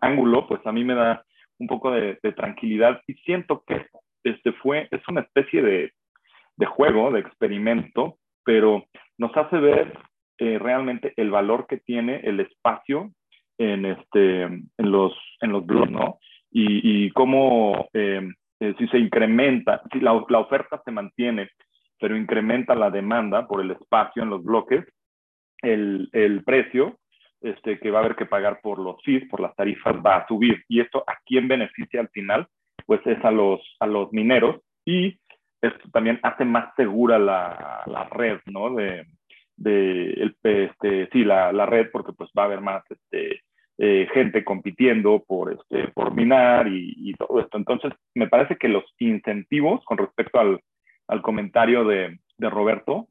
ángulo, 0.00 0.46
pues 0.46 0.64
a 0.64 0.70
mí 0.70 0.84
me 0.84 0.94
da 0.94 1.24
un 1.58 1.66
poco 1.66 1.90
de, 1.90 2.14
tranquilidad 2.36 3.02
y 3.08 3.14
siento 3.14 3.64
que 3.66 3.86
este 4.22 4.52
fue, 4.52 4.86
es 4.92 5.02
una 5.08 5.22
especie 5.22 5.60
de, 5.60 5.92
de 6.56 6.66
juego, 6.66 7.10
de 7.10 7.18
experimento, 7.18 8.16
pero 8.44 8.84
nos 9.18 9.36
hace 9.36 9.56
ver 9.56 9.98
realmente 10.38 11.14
el 11.16 11.30
valor 11.30 11.66
que 11.68 11.78
tiene 11.78 12.20
el 12.24 12.38
espacio 12.40 13.12
en, 13.58 13.86
este, 13.86 14.42
en 14.42 14.66
los, 14.78 15.12
en 15.40 15.52
los 15.52 15.64
blogs, 15.64 15.90
¿no? 15.90 16.18
Y, 16.50 17.06
y 17.06 17.10
cómo 17.10 17.88
eh, 17.92 18.28
eh, 18.60 18.74
si 18.78 18.86
se 18.88 18.98
incrementa, 18.98 19.82
si 19.92 20.00
la, 20.00 20.24
la 20.28 20.38
oferta 20.38 20.80
se 20.84 20.90
mantiene, 20.90 21.48
pero 21.98 22.16
incrementa 22.16 22.74
la 22.74 22.90
demanda 22.90 23.46
por 23.46 23.60
el 23.60 23.70
espacio 23.70 24.22
en 24.22 24.30
los 24.30 24.44
bloques, 24.44 24.84
el, 25.62 26.08
el 26.12 26.44
precio 26.44 26.98
este, 27.40 27.78
que 27.78 27.90
va 27.90 27.98
a 27.98 28.04
haber 28.04 28.16
que 28.16 28.26
pagar 28.26 28.60
por 28.62 28.78
los 28.78 29.02
fees, 29.02 29.28
por 29.28 29.40
las 29.40 29.54
tarifas, 29.56 29.96
va 29.96 30.16
a 30.16 30.26
subir. 30.28 30.62
Y 30.68 30.80
esto 30.80 31.02
a 31.06 31.16
quién 31.24 31.48
beneficia 31.48 32.00
al 32.00 32.08
final, 32.10 32.46
pues 32.86 33.00
es 33.06 33.22
a 33.24 33.30
los, 33.30 33.60
a 33.80 33.86
los 33.86 34.12
mineros 34.12 34.60
y 34.84 35.18
esto 35.60 35.88
también 35.92 36.18
hace 36.22 36.44
más 36.44 36.74
segura 36.76 37.18
la, 37.18 37.82
la 37.86 38.04
red, 38.10 38.40
¿no? 38.46 38.74
De, 38.74 39.06
de 39.62 40.12
el, 40.12 40.36
este, 40.42 41.08
sí, 41.12 41.24
la, 41.24 41.52
la, 41.52 41.66
red, 41.66 41.90
porque 41.92 42.12
pues 42.12 42.30
va 42.36 42.42
a 42.42 42.46
haber 42.46 42.60
más 42.60 42.82
este, 42.90 43.42
eh, 43.78 44.08
gente 44.12 44.44
compitiendo 44.44 45.24
por, 45.26 45.52
este, 45.52 45.88
por 45.88 46.14
minar 46.14 46.68
y, 46.68 46.94
y, 46.96 47.14
todo 47.14 47.40
esto. 47.40 47.56
Entonces, 47.56 47.92
me 48.14 48.28
parece 48.28 48.56
que 48.56 48.68
los 48.68 48.84
incentivos 48.98 49.84
con 49.84 49.98
respecto 49.98 50.40
al, 50.40 50.60
al 51.08 51.22
comentario 51.22 51.84
de, 51.84 52.18
de 52.38 52.50
Roberto 52.50 53.08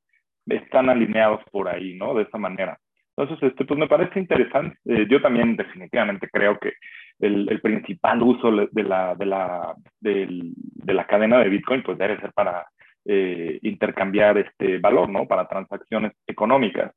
están 0.48 0.90
alineados 0.90 1.42
por 1.52 1.70
ahí, 1.70 1.94
¿no? 1.94 2.14
De 2.14 2.24
esa 2.24 2.38
manera. 2.38 2.78
Entonces, 3.16 3.52
este, 3.52 3.66
pues 3.66 3.80
me 3.80 3.88
parece 3.88 4.20
interesante. 4.20 4.78
Eh, 4.86 5.06
yo 5.10 5.22
también 5.22 5.56
definitivamente 5.56 6.28
creo 6.32 6.58
que 6.60 6.74
el, 7.20 7.48
el 7.50 7.62
principal 7.62 8.22
uso 8.24 8.52
de 8.52 8.84
la, 8.84 9.16
de, 9.16 9.26
la, 9.26 9.76
de, 10.00 10.28
de 10.54 10.94
la 10.94 11.06
cadena 11.06 11.40
de 11.40 11.50
Bitcoin 11.50 11.84
pues 11.84 11.98
debe 11.98 12.20
ser 12.20 12.32
para 12.34 12.66
eh, 13.06 13.60
intercambiar 13.64 14.38
este 14.38 14.80
valor, 14.80 15.10
¿no? 15.10 15.28
Para 15.28 15.48
transacciones 15.48 16.14
económicas. 16.28 16.94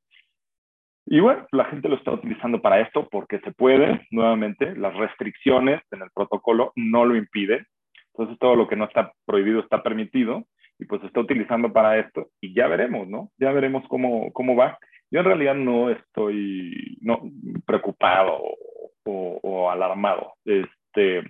Y 1.06 1.20
bueno, 1.20 1.46
la 1.52 1.66
gente 1.66 1.88
lo 1.88 1.96
está 1.96 2.12
utilizando 2.12 2.62
para 2.62 2.80
esto 2.80 3.08
porque 3.10 3.38
se 3.40 3.52
puede, 3.52 4.06
nuevamente, 4.10 4.74
las 4.76 4.94
restricciones 4.94 5.82
en 5.90 6.02
el 6.02 6.10
protocolo 6.14 6.72
no 6.76 7.04
lo 7.04 7.16
impiden. 7.16 7.66
Entonces, 8.12 8.38
todo 8.38 8.56
lo 8.56 8.68
que 8.68 8.76
no 8.76 8.84
está 8.84 9.12
prohibido 9.26 9.60
está 9.60 9.82
permitido 9.82 10.44
y 10.78 10.86
pues 10.86 11.00
se 11.00 11.08
está 11.08 11.20
utilizando 11.20 11.72
para 11.72 11.98
esto 11.98 12.28
y 12.40 12.54
ya 12.54 12.68
veremos, 12.68 13.08
¿no? 13.08 13.30
Ya 13.38 13.52
veremos 13.52 13.84
cómo, 13.88 14.32
cómo 14.32 14.56
va. 14.56 14.78
Yo 15.10 15.20
en 15.20 15.26
realidad 15.26 15.54
no 15.54 15.90
estoy 15.90 16.98
no, 17.00 17.22
preocupado 17.66 18.40
o, 19.04 19.40
o 19.42 19.70
alarmado. 19.70 20.34
Este, 20.44 21.22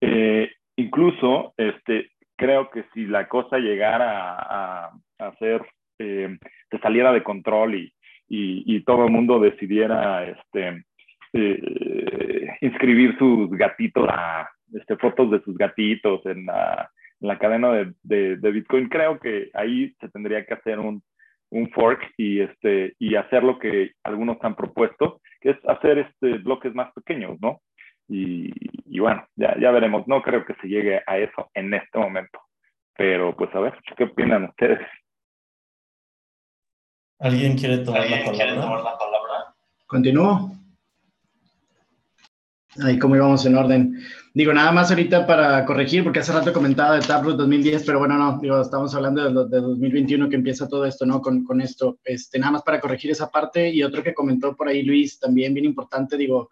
eh, 0.00 0.50
incluso 0.76 1.54
este, 1.56 2.10
creo 2.36 2.70
que 2.70 2.84
si 2.94 3.06
la 3.06 3.28
cosa 3.28 3.58
llegara 3.58 4.34
a, 4.34 4.90
a, 5.18 5.26
hacer, 5.26 5.64
eh, 5.98 6.36
se 6.70 6.78
saliera 6.78 7.12
de 7.12 7.22
control 7.22 7.74
y, 7.74 7.92
y, 8.28 8.80
todo 8.84 9.04
el 9.04 9.12
mundo 9.12 9.38
decidiera 9.38 10.24
este, 10.24 10.84
eh, 11.32 12.48
inscribir 12.60 13.16
sus 13.18 13.50
gatitos, 13.50 14.06
a, 14.08 14.48
este, 14.72 14.96
fotos 14.96 15.30
de 15.30 15.40
sus 15.42 15.56
gatitos 15.56 16.24
en 16.26 16.46
la, 16.46 16.90
en 17.20 17.28
la 17.28 17.38
cadena 17.38 17.72
de, 17.72 17.92
de, 18.02 18.36
de, 18.36 18.50
Bitcoin, 18.50 18.88
creo 18.88 19.18
que 19.20 19.50
ahí 19.54 19.94
se 20.00 20.08
tendría 20.08 20.44
que 20.44 20.54
hacer 20.54 20.78
un, 20.78 21.02
un 21.50 21.70
fork 21.70 22.00
y, 22.16 22.40
este, 22.40 22.94
y 22.98 23.14
hacer 23.14 23.44
lo 23.44 23.58
que 23.58 23.92
algunos 24.02 24.38
han 24.42 24.56
propuesto, 24.56 25.20
que 25.40 25.50
es 25.50 25.56
hacer 25.68 25.98
este, 25.98 26.38
bloques 26.38 26.74
más 26.74 26.92
pequeños, 26.92 27.38
¿no? 27.40 27.60
Y, 28.08 28.50
y, 28.84 28.98
bueno, 29.00 29.26
ya, 29.36 29.56
ya 29.58 29.70
veremos. 29.70 30.06
No 30.06 30.22
creo 30.22 30.44
que 30.44 30.54
se 30.54 30.68
llegue 30.68 31.02
a 31.06 31.18
eso 31.18 31.50
en 31.54 31.74
este 31.74 31.98
momento. 31.98 32.38
Pero 32.96 33.34
pues 33.36 33.52
a 33.54 33.60
ver, 33.60 33.74
¿qué 33.96 34.04
opinan 34.04 34.44
ustedes? 34.44 34.80
¿Alguien 37.18 37.56
quiere 37.56 37.78
tomar, 37.78 38.02
¿Alguien 38.02 38.20
la, 38.20 38.24
palabra? 38.26 38.44
Quiere 38.44 38.60
tomar 38.60 38.84
la 38.84 38.98
palabra? 38.98 39.54
Continúo. 39.86 40.52
Ahí 42.82 42.98
cómo 42.98 43.14
íbamos 43.14 43.46
en 43.46 43.56
orden. 43.56 44.00
Digo, 44.32 44.52
nada 44.52 44.72
más 44.72 44.90
ahorita 44.90 45.26
para 45.26 45.64
corregir, 45.64 46.02
porque 46.02 46.18
hace 46.18 46.32
rato 46.32 46.52
comentaba 46.52 46.96
de 46.96 47.06
Taproot 47.06 47.36
2010, 47.36 47.84
pero 47.86 48.00
bueno, 48.00 48.18
no, 48.18 48.38
digo, 48.40 48.60
estamos 48.60 48.92
hablando 48.94 49.22
de, 49.22 49.48
de 49.48 49.60
2021 49.60 50.28
que 50.28 50.34
empieza 50.34 50.66
todo 50.66 50.84
esto, 50.84 51.06
¿no? 51.06 51.20
Con, 51.22 51.44
con, 51.44 51.60
esto. 51.60 51.98
Este, 52.04 52.40
nada 52.40 52.52
más 52.52 52.62
para 52.62 52.80
corregir 52.80 53.12
esa 53.12 53.30
parte 53.30 53.70
y 53.70 53.84
otro 53.84 54.02
que 54.02 54.12
comentó 54.12 54.56
por 54.56 54.68
ahí 54.68 54.82
Luis, 54.82 55.20
también 55.20 55.54
bien 55.54 55.66
importante, 55.66 56.16
digo, 56.16 56.50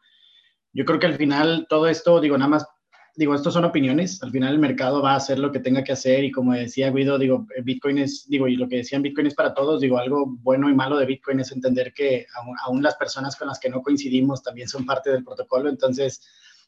yo 0.73 0.85
creo 0.85 0.99
que 0.99 1.07
al 1.07 1.15
final 1.15 1.67
todo 1.69 1.89
esto, 1.89 2.21
digo, 2.21 2.37
nada 2.39 2.49
más, 2.49 2.67
digo, 3.15 3.35
esto 3.35 3.51
son 3.51 3.65
opiniones, 3.65 4.23
al 4.23 4.31
final 4.31 4.55
el 4.55 4.59
mercado 4.59 5.03
va 5.03 5.13
a 5.13 5.17
hacer 5.17 5.39
lo 5.39 5.53
que 5.53 5.61
tenga 5.61 5.85
que 5.85 5.93
hacer 5.93 6.25
y 6.25 6.31
como 6.31 6.53
decía 6.53 6.91
Guido, 6.91 7.19
digo, 7.19 7.47
Bitcoin 7.63 7.99
es, 7.99 8.27
digo, 8.29 8.49
y 8.49 8.57
lo 8.57 8.69
que 8.69 8.77
decían 8.77 9.03
Bitcoin 9.03 9.27
es 9.27 9.35
para 9.35 9.53
todos, 9.53 9.81
digo, 9.81 9.99
algo 9.99 10.27
bueno 10.27 10.71
y 10.71 10.75
malo 10.75 10.97
de 10.97 11.07
Bitcoin 11.07 11.41
es 11.41 11.53
entender 11.53 11.93
que 11.93 12.27
aún, 12.35 12.57
aún 12.65 12.83
las 12.83 12.97
personas 12.97 13.37
con 13.37 13.49
las 13.49 13.59
que 13.59 13.69
no 13.69 13.83
coincidimos 13.83 14.43
también 14.43 14.69
son 14.69 14.87
parte 14.87 15.11
del 15.11 15.25
protocolo, 15.25 15.69
entonces 15.69 16.23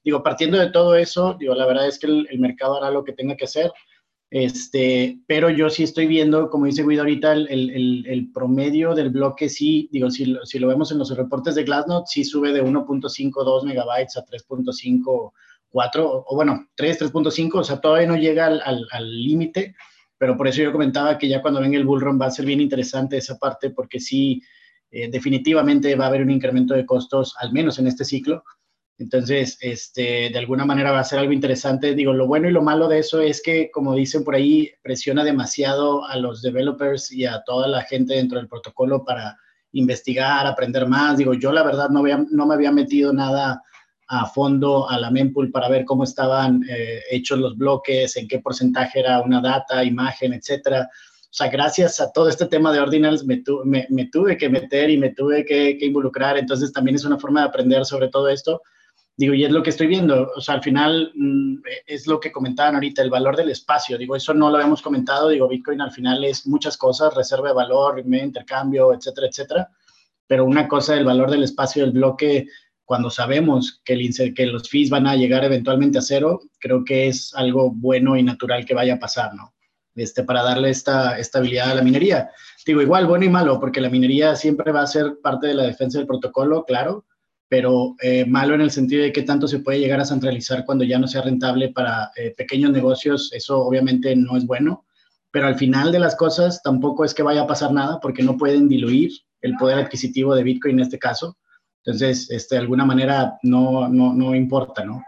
digo, 0.05 0.23
partiendo 0.23 0.59
de 0.59 0.71
todo 0.71 0.95
eso, 0.97 1.37
digo, 1.39 1.55
la 1.55 1.67
verdad 1.67 1.89
es 1.89 1.99
que 1.99 2.07
el, 2.07 2.29
el, 2.31 2.39
mercado 2.39 2.77
hará 2.77 2.91
lo 2.91 3.05
que 3.05 3.15
tenga 3.15 3.37
que 3.37 3.47
hacer. 3.47 3.73
Este, 4.31 5.21
pero 5.29 5.49
yo 5.49 5.71
sí 5.71 5.85
estoy 5.85 6.07
viendo, 6.07 6.51
como 6.51 6.67
dice 6.67 6.83
Guido 6.83 7.03
ahorita, 7.03 7.33
el, 7.35 8.07
el, 8.07 8.33
promedio 8.33 8.95
del 8.95 9.11
bloque 9.11 9.49
sí, 9.49 9.89
digo, 9.93 10.11
si, 10.11 10.37
si, 10.45 10.59
lo 10.59 10.67
vemos 10.67 10.91
en 10.91 10.99
los 10.99 11.17
reportes 11.17 11.55
de 11.55 11.63
Glassnode, 11.63 12.07
sí 12.07 12.25
sube 12.25 12.53
de 12.53 12.65
1.52 12.65 13.65
megabytes 13.65 14.17
a 14.17 14.25
3.54, 14.25 15.33
o, 15.99 16.25
o 16.27 16.35
bueno, 16.35 16.67
3, 16.75 17.01
3.5, 17.13 17.55
o 17.55 17.65
sea, 17.65 17.81
todavía 17.81 18.09
no 18.09 18.17
llega 18.17 18.47
al 18.47 19.23
límite, 19.23 19.77
pero 20.19 20.37
por 20.37 20.49
eso 20.49 20.63
yo 20.63 20.73
comentaba 20.73 21.19
que 21.19 21.29
ya 21.29 21.43
cuando 21.43 21.61
venga 21.61 21.77
el 21.77 21.85
bullrun 21.85 22.21
va 22.21 22.27
a 22.27 22.31
ser 22.31 22.47
bien 22.47 22.61
interesante 22.61 23.17
esa 23.17 23.39
parte, 23.39 23.71
porque 23.71 24.01
sí, 24.01 24.43
eh, 24.91 25.09
definitivamente 25.11 25.95
va 25.97 26.05
a 26.05 26.09
haber 26.09 26.23
un 26.23 26.31
incremento 26.31 26.73
de 26.73 26.87
costos, 26.87 27.35
al 27.41 27.53
menos 27.53 27.79
en 27.79 27.89
este 27.89 28.05
ciclo, 28.05 28.45
entonces, 28.97 29.59
este, 29.61 30.31
de 30.31 30.39
alguna 30.39 30.65
manera 30.65 30.93
va 30.93 31.01
a 31.01 31.05
ser 31.05 31.19
algo 31.19 31.33
interesante. 31.33 31.95
Digo, 31.95 32.13
lo 32.13 32.29
bueno 32.29 32.49
y 32.49 32.53
lo 32.53 32.63
malo 32.63 32.87
de 32.87 33.01
eso 33.01 33.21
es 33.21 33.43
que, 33.43 33.71
como 33.73 33.95
dicen 33.95 34.23
por 34.23 34.37
ahí, 34.37 34.71
presiona 34.83 35.25
demasiado 35.25 36.05
a 36.05 36.17
los 36.17 36.43
developers 36.43 37.11
y 37.11 37.27
a 37.27 37.43
toda 37.45 37.67
la 37.67 37.83
gente 37.83 38.15
dentro 38.15 38.39
del 38.39 38.49
protocolo 38.49 39.05
para 39.05 39.37
investigar, 39.73 40.47
aprender 40.47 40.87
más. 40.87 41.17
Digo, 41.17 41.35
yo 41.35 41.51
la 41.51 41.65
verdad 41.65 41.89
no, 41.89 42.01
había, 42.01 42.25
no 42.31 42.47
me 42.47 42.55
había 42.55 42.71
metido 42.71 43.13
nada 43.13 43.61
a 44.07 44.27
fondo 44.27 44.89
a 44.89 44.99
la 45.01 45.11
mempool 45.11 45.51
para 45.51 45.69
ver 45.69 45.85
cómo 45.85 46.05
estaban 46.05 46.63
eh, 46.69 47.01
hechos 47.11 47.39
los 47.41 47.57
bloques, 47.57 48.17
en 48.17 48.29
qué 48.29 48.39
porcentaje 48.39 49.01
era 49.01 49.21
una 49.23 49.41
data, 49.41 49.83
imagen, 49.83 50.35
etcétera. 50.35 50.89
O 50.89 51.37
sea, 51.37 51.49
gracias 51.49 52.01
a 52.01 52.13
todo 52.13 52.29
este 52.29 52.47
tema 52.47 52.73
de 52.73 52.79
ordinals 52.79 53.25
me, 53.25 53.39
tu, 53.39 53.65
me, 53.65 53.89
tuve 54.13 54.37
que 54.37 54.49
meter 54.49 54.89
y 54.89 54.99
me 54.99 55.11
tuve 55.11 55.45
que 55.45 55.77
involucrar. 55.81 56.39
Entonces, 56.39 56.73
también 56.73 56.95
es 56.95 57.05
una 57.05 57.19
forma 57.19 57.41
de 57.41 57.49
aprender 57.49 57.85
sobre 57.85 58.09
todo 58.09 58.29
esto 58.29 58.63
Digo, 59.17 59.33
y 59.35 59.45
es 59.45 59.53
lo 59.53 59.63
que 59.63 59.71
estoy 59.71 59.87
viendo, 59.87 60.33
o 60.35 60.41
sea, 60.41 60.57
al 60.57 60.63
final 60.63 61.13
mmm, 61.15 61.57
es 61.87 62.09
lo 62.09 62.19
que 62.19 62.33
comentaban 62.33 62.75
ahorita, 62.75 63.01
el 63.01 63.11
valor 63.11 63.37
del 63.37 63.51
espacio, 63.51 63.97
digo, 63.97 64.17
eso 64.17 64.35
no 64.35 64.51
lo 64.51 64.57
habíamos 64.57 64.83
comentado, 64.83 65.29
digo, 65.29 65.47
Bitcoin 65.47 65.81
al 65.81 65.93
final 65.93 66.25
es 66.25 66.49
muchas 66.49 66.77
cosas, 66.77 67.15
reserva 67.15 67.49
de 67.49 67.55
valor, 67.55 68.05
medio 68.05 68.25
intercambio, 68.25 68.93
etcétera, 68.93 69.29
etcétera, 69.29 69.71
pero 70.27 70.45
una 70.45 70.67
cosa 70.67 70.97
el 70.97 71.05
valor 71.05 71.31
del 71.31 71.45
espacio 71.45 71.85
del 71.85 71.93
bloque, 71.93 72.49
cuando 72.85 73.09
sabemos 73.09 73.81
que, 73.85 73.93
el, 73.93 74.35
que 74.35 74.47
los 74.47 74.69
fees 74.69 74.91
van 74.91 75.07
a 75.07 75.15
llegar 75.15 75.45
eventualmente 75.45 75.99
a 75.99 76.03
cero, 76.03 76.41
creo 76.59 76.85
que 76.85 77.07
es 77.07 77.33
algo 77.35 77.71
bueno 77.71 78.17
y 78.17 78.23
natural 78.25 78.67
que 78.67 78.75
vaya 78.75 78.95
a 78.95 78.99
pasar, 78.99 79.33
¿no? 79.35 79.55
Este, 79.95 80.25
para 80.25 80.43
darle 80.43 80.71
esta 80.71 81.19
estabilidad 81.19 81.71
a 81.71 81.77
la 81.77 81.83
minería. 81.83 82.31
Digo, 82.67 82.83
igual, 82.83 83.07
bueno 83.07 83.25
y 83.25 83.29
malo, 83.29 83.61
porque 83.61 83.81
la 83.81 83.89
minería 83.89 84.35
siempre 84.35 84.73
va 84.73 84.83
a 84.83 84.89
ser 84.89 85.21
parte 85.23 85.47
de 85.47 85.55
la 85.55 85.63
defensa 85.63 85.99
del 85.99 86.07
protocolo, 86.09 86.65
claro, 86.65 87.05
pero 87.49 87.95
eh, 88.03 88.25
malo 88.25 88.55
en 88.55 88.63
el 88.63 88.71
sentido 88.71 89.03
de 89.03 89.13
que 89.13 89.23
tanto 89.23 89.47
se 89.47 89.61
puede 89.61 89.81
llegar 89.81 90.01
a 90.01 90.05
centralizar 90.05 90.65
cuando 90.65 90.85
ya 90.85 90.99
no 90.99 91.07
sea 91.07 91.23
rentable 91.23 91.71
para 91.71 92.11
eh, 92.17 92.35
pequeños 92.37 92.73
negocios, 92.73 93.31
eso 93.33 93.61
obviamente 93.61 94.17
no 94.17 94.37
es 94.37 94.47
bueno, 94.47 94.85
pero 95.31 95.47
al 95.47 95.57
final 95.57 95.93
de 95.93 95.99
las 95.99 96.17
cosas 96.17 96.63
tampoco 96.63 97.05
es 97.05 97.13
que 97.13 97.23
vaya 97.23 97.43
a 97.43 97.47
pasar 97.47 97.73
nada 97.73 97.99
porque 98.01 98.23
no 98.23 98.37
pueden 98.37 98.69
diluir 98.69 99.11
el 99.41 99.57
poder 99.57 99.79
adquisitivo 99.79 100.35
de 100.35 100.43
Bitcoin 100.43 100.79
en 100.79 100.85
este 100.85 100.99
caso. 100.99 101.37
Entonces, 101.85 102.31
este, 102.31 102.55
de 102.55 102.63
alguna 102.63 102.85
manera 102.87 103.35
no, 103.43 103.89
no, 103.89 104.15
no 104.15 104.35
importa, 104.35 104.85
¿no? 104.85 105.03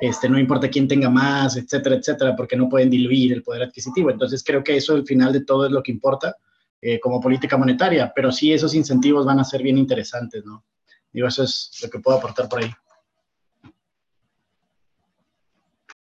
Este, 0.00 0.28
no 0.28 0.38
importa 0.38 0.70
quién 0.70 0.88
tenga 0.88 1.10
más, 1.10 1.56
etcétera, 1.56 1.96
etcétera, 1.96 2.34
porque 2.34 2.56
no 2.56 2.68
pueden 2.68 2.90
diluir 2.90 3.32
el 3.32 3.42
poder 3.42 3.64
adquisitivo. 3.64 4.10
Entonces, 4.10 4.42
creo 4.42 4.64
que 4.64 4.76
eso 4.76 4.94
al 4.94 5.04
final 5.04 5.32
de 5.32 5.44
todo 5.44 5.66
es 5.66 5.72
lo 5.72 5.82
que 5.82 5.92
importa 5.92 6.36
eh, 6.80 6.98
como 6.98 7.20
política 7.20 7.56
monetaria, 7.56 8.12
pero 8.14 8.32
sí 8.32 8.52
esos 8.52 8.74
incentivos 8.74 9.24
van 9.24 9.38
a 9.38 9.44
ser 9.44 9.62
bien 9.62 9.78
interesantes, 9.78 10.44
¿no? 10.44 10.64
Digo, 11.12 11.28
eso 11.28 11.42
es 11.42 11.78
lo 11.82 11.90
que 11.90 11.98
puedo 11.98 12.18
aportar 12.18 12.48
por 12.48 12.62
ahí. 12.62 12.70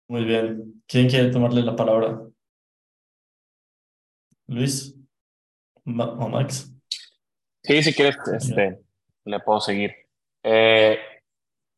Muy 0.07 0.25
bien. 0.25 0.83
¿Quién 0.87 1.09
quiere 1.09 1.31
tomarle 1.31 1.63
la 1.63 1.75
palabra? 1.75 2.21
¿Luis? 4.47 4.95
¿O 5.85 6.29
Max? 6.29 6.71
Sí, 7.63 7.81
si 7.81 7.93
quieres, 7.93 8.17
este, 8.31 8.81
le 9.25 9.39
puedo 9.39 9.59
seguir. 9.59 9.91
Eh, 10.43 10.99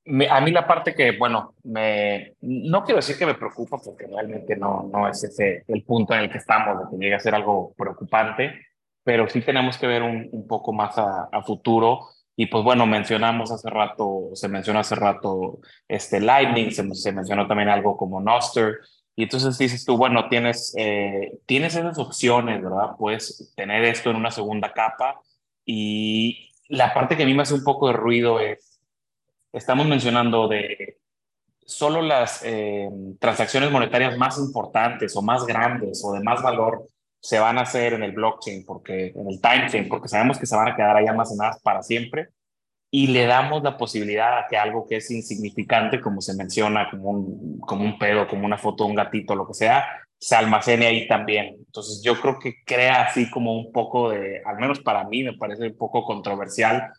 me, 0.05 0.27
a 0.27 0.41
mí 0.41 0.51
la 0.51 0.67
parte 0.67 0.93
que, 0.93 1.17
bueno, 1.17 1.55
me, 1.63 2.35
no 2.41 2.83
quiero 2.83 2.97
decir 2.97 3.17
que 3.17 3.25
me 3.25 3.35
preocupa 3.35 3.77
porque 3.77 4.07
realmente 4.07 4.55
no, 4.57 4.89
no 4.91 5.07
es 5.07 5.23
ese 5.23 5.63
el 5.67 5.83
punto 5.83 6.13
en 6.13 6.21
el 6.21 6.31
que 6.31 6.39
estamos, 6.39 6.77
de 6.79 6.89
que 6.89 7.03
llegue 7.03 7.15
a 7.15 7.19
ser 7.19 7.35
algo 7.35 7.73
preocupante, 7.77 8.53
pero 9.03 9.29
sí 9.29 9.41
tenemos 9.41 9.77
que 9.77 9.87
ver 9.87 10.03
un, 10.03 10.27
un 10.31 10.47
poco 10.47 10.73
más 10.73 10.97
a, 10.97 11.29
a 11.31 11.43
futuro 11.43 12.09
y 12.35 12.47
pues 12.47 12.63
bueno, 12.63 12.85
mencionamos 12.85 13.51
hace 13.51 13.69
rato, 13.69 14.29
se 14.33 14.47
mencionó 14.47 14.79
hace 14.79 14.95
rato 14.95 15.59
este 15.87 16.19
Lightning, 16.19 16.71
se, 16.71 16.93
se 16.95 17.11
mencionó 17.11 17.47
también 17.47 17.69
algo 17.69 17.95
como 17.95 18.19
Noster. 18.21 18.79
Y 19.15 19.23
entonces 19.23 19.57
dices 19.57 19.85
tú, 19.85 19.95
bueno, 19.95 20.27
tienes, 20.27 20.73
eh, 20.77 21.39
tienes 21.45 21.75
esas 21.75 21.97
opciones, 21.97 22.61
¿verdad? 22.61 22.97
Puedes 22.99 23.53
tener 23.55 23.85
esto 23.85 24.09
en 24.09 24.17
una 24.17 24.31
segunda 24.31 24.73
capa 24.73 25.21
y, 25.65 26.51
la 26.67 26.93
parte 26.93 27.15
que 27.15 27.23
a 27.23 27.25
mí 27.25 27.33
me 27.33 27.43
hace 27.43 27.53
un 27.53 27.63
poco 27.63 27.87
de 27.87 27.93
ruido 27.93 28.39
es, 28.39 28.79
estamos 29.53 29.85
mencionando 29.85 30.47
de 30.47 30.97
solo 31.65 32.01
las 32.01 32.41
eh, 32.43 32.89
transacciones 33.19 33.71
monetarias 33.71 34.17
más 34.17 34.37
importantes 34.37 35.15
o 35.15 35.21
más 35.21 35.45
grandes 35.45 36.03
o 36.03 36.13
de 36.13 36.21
más 36.21 36.41
valor 36.41 36.87
se 37.19 37.39
van 37.39 37.57
a 37.57 37.61
hacer 37.61 37.93
en 37.93 38.03
el 38.03 38.11
blockchain, 38.11 38.65
porque 38.65 39.07
en 39.15 39.27
el 39.29 39.41
timechain, 39.41 39.87
porque 39.89 40.07
sabemos 40.07 40.37
que 40.37 40.45
se 40.45 40.55
van 40.55 40.67
a 40.67 40.75
quedar 40.75 40.95
ahí 40.95 41.07
almacenadas 41.07 41.59
para 41.61 41.81
siempre 41.81 42.29
y 42.91 43.07
le 43.07 43.25
damos 43.25 43.61
la 43.63 43.77
posibilidad 43.77 44.37
a 44.37 44.47
que 44.47 44.57
algo 44.57 44.87
que 44.87 44.97
es 44.97 45.11
insignificante, 45.11 45.99
como 45.99 46.21
se 46.21 46.35
menciona, 46.35 46.89
como 46.89 47.09
un, 47.09 47.59
como 47.59 47.83
un 47.83 47.99
pedo, 47.99 48.27
como 48.27 48.45
una 48.45 48.57
foto 48.57 48.85
un 48.85 48.95
gatito, 48.95 49.35
lo 49.35 49.47
que 49.47 49.53
sea, 49.53 49.85
se 50.17 50.35
almacene 50.35 50.85
ahí 50.85 51.07
también. 51.07 51.55
Entonces 51.57 52.01
yo 52.03 52.19
creo 52.21 52.39
que 52.39 52.63
crea 52.65 53.03
así 53.03 53.29
como 53.29 53.53
un 53.53 53.71
poco 53.71 54.11
de, 54.11 54.41
al 54.45 54.57
menos 54.59 54.79
para 54.79 55.03
mí 55.03 55.23
me 55.23 55.33
parece 55.33 55.67
un 55.67 55.77
poco 55.77 56.05
controversial 56.05 56.91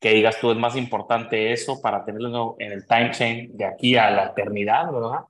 que 0.00 0.10
digas 0.10 0.38
tú 0.40 0.50
es 0.50 0.58
más 0.58 0.76
importante 0.76 1.52
eso 1.52 1.80
para 1.80 2.04
tenerlo 2.04 2.56
en 2.58 2.72
el 2.72 2.86
time 2.86 3.10
chain 3.12 3.56
de 3.56 3.64
aquí 3.64 3.96
a 3.96 4.10
la 4.10 4.26
eternidad, 4.26 4.92
¿verdad? 4.92 5.20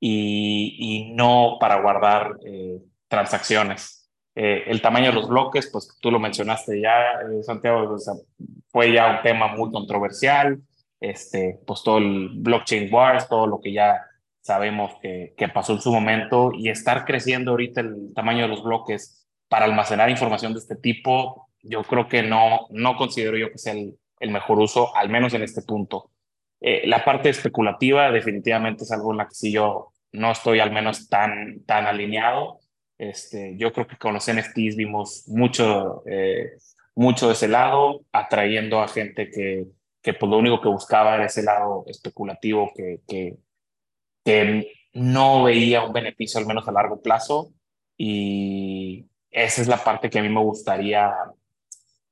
Y, 0.00 0.76
y 0.78 1.12
no 1.14 1.58
para 1.60 1.80
guardar 1.80 2.38
eh, 2.44 2.80
transacciones. 3.08 4.10
Eh, 4.34 4.64
el 4.66 4.82
tamaño 4.82 5.06
de 5.06 5.14
los 5.14 5.28
bloques, 5.28 5.68
pues 5.72 5.96
tú 6.00 6.10
lo 6.10 6.18
mencionaste 6.18 6.80
ya, 6.80 7.12
eh, 7.20 7.42
Santiago, 7.42 7.96
fue 8.68 8.92
ya 8.92 9.16
un 9.16 9.22
tema 9.22 9.48
muy 9.48 9.70
controversial, 9.70 10.60
este, 11.00 11.60
pues 11.66 11.82
todo 11.82 11.98
el 11.98 12.30
blockchain 12.34 12.92
wars, 12.92 13.28
todo 13.28 13.46
lo 13.46 13.60
que 13.60 13.72
ya 13.72 14.02
sabemos 14.40 14.92
que, 15.00 15.34
que 15.36 15.48
pasó 15.48 15.72
en 15.72 15.80
su 15.80 15.92
momento 15.92 16.52
y 16.54 16.68
estar 16.68 17.04
creciendo 17.04 17.52
ahorita 17.52 17.80
el 17.80 18.12
tamaño 18.14 18.42
de 18.42 18.48
los 18.48 18.62
bloques 18.62 19.26
para 19.48 19.64
almacenar 19.64 20.10
información 20.10 20.52
de 20.52 20.60
este 20.60 20.76
tipo, 20.76 21.48
yo 21.62 21.82
creo 21.82 22.08
que 22.08 22.22
no, 22.22 22.66
no 22.70 22.96
considero 22.96 23.36
yo 23.36 23.50
que 23.50 23.58
sea 23.58 23.72
el, 23.72 23.96
el 24.20 24.30
mejor 24.30 24.58
uso, 24.58 24.94
al 24.96 25.08
menos 25.08 25.34
en 25.34 25.42
este 25.42 25.62
punto. 25.62 26.10
Eh, 26.60 26.86
la 26.86 27.04
parte 27.04 27.28
especulativa 27.28 28.10
definitivamente 28.10 28.84
es 28.84 28.92
algo 28.92 29.12
en 29.12 29.18
la 29.18 29.28
que 29.28 29.34
sí 29.34 29.52
yo 29.52 29.92
no 30.12 30.30
estoy 30.32 30.60
al 30.60 30.72
menos 30.72 31.08
tan, 31.08 31.64
tan 31.66 31.86
alineado. 31.86 32.60
Este, 32.98 33.56
yo 33.56 33.72
creo 33.72 33.86
que 33.86 33.96
con 33.96 34.14
los 34.14 34.30
NFTs 34.30 34.76
vimos 34.76 35.24
mucho, 35.28 36.02
eh, 36.06 36.52
mucho 36.94 37.26
de 37.26 37.34
ese 37.34 37.48
lado, 37.48 38.00
atrayendo 38.12 38.80
a 38.80 38.88
gente 38.88 39.30
que, 39.30 39.66
que 40.00 40.14
pues 40.14 40.30
lo 40.30 40.38
único 40.38 40.60
que 40.60 40.68
buscaba 40.68 41.14
era 41.14 41.26
ese 41.26 41.42
lado 41.42 41.84
especulativo 41.86 42.72
que, 42.74 43.00
que, 43.06 43.36
que 44.24 44.72
no 44.94 45.44
veía 45.44 45.84
un 45.84 45.92
beneficio 45.92 46.40
al 46.40 46.46
menos 46.46 46.66
a 46.66 46.72
largo 46.72 47.02
plazo 47.02 47.52
y 47.98 49.06
esa 49.30 49.62
es 49.62 49.68
la 49.68 49.82
parte 49.82 50.08
que 50.08 50.18
a 50.18 50.22
mí 50.22 50.28
me 50.28 50.40
gustaría 50.40 51.12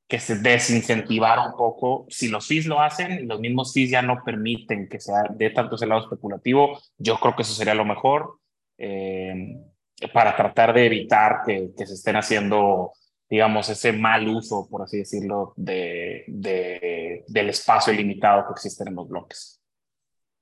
que 0.07 0.20
se 0.20 0.37
desincentivara 0.37 1.47
un 1.47 1.57
poco. 1.57 2.07
Si 2.11 2.29
los 2.29 2.47
fees 2.47 2.66
lo 2.66 2.81
hacen 2.81 3.12
y 3.12 3.27
los 3.27 3.40
mismos 3.40 3.73
fees 3.73 3.90
ya 3.90 4.03
no 4.03 4.23
permiten 4.23 4.88
que 4.88 5.01
sea 5.01 5.25
de 5.31 5.51
tanto 5.51 5.77
ese 5.77 5.87
lado 5.87 6.03
especulativo, 6.03 6.79
yo 6.99 7.18
creo 7.18 7.35
que 7.35 7.42
eso 7.42 7.55
sería 7.55 7.75
lo 7.75 7.87
mejor 7.87 8.38
eh, 8.77 9.57
para 10.12 10.37
tratar 10.37 10.74
de 10.74 10.87
evitar 10.87 11.42
que, 11.46 11.70
que, 11.76 11.87
se 11.87 11.94
estén 11.94 12.16
haciendo, 12.16 12.92
digamos, 13.28 13.68
ese 13.68 13.92
mal 13.92 14.26
uso, 14.28 14.66
por 14.70 14.83
así 14.83 14.98
decirlo, 14.98 15.54
de, 15.57 16.24
de, 16.26 17.24
del 17.28 17.48
espacio 17.48 17.92
ilimitado 17.92 18.46
que 18.46 18.52
existe 18.52 18.85
en 18.87 18.94
los 18.94 19.09
bloques. 19.09 19.61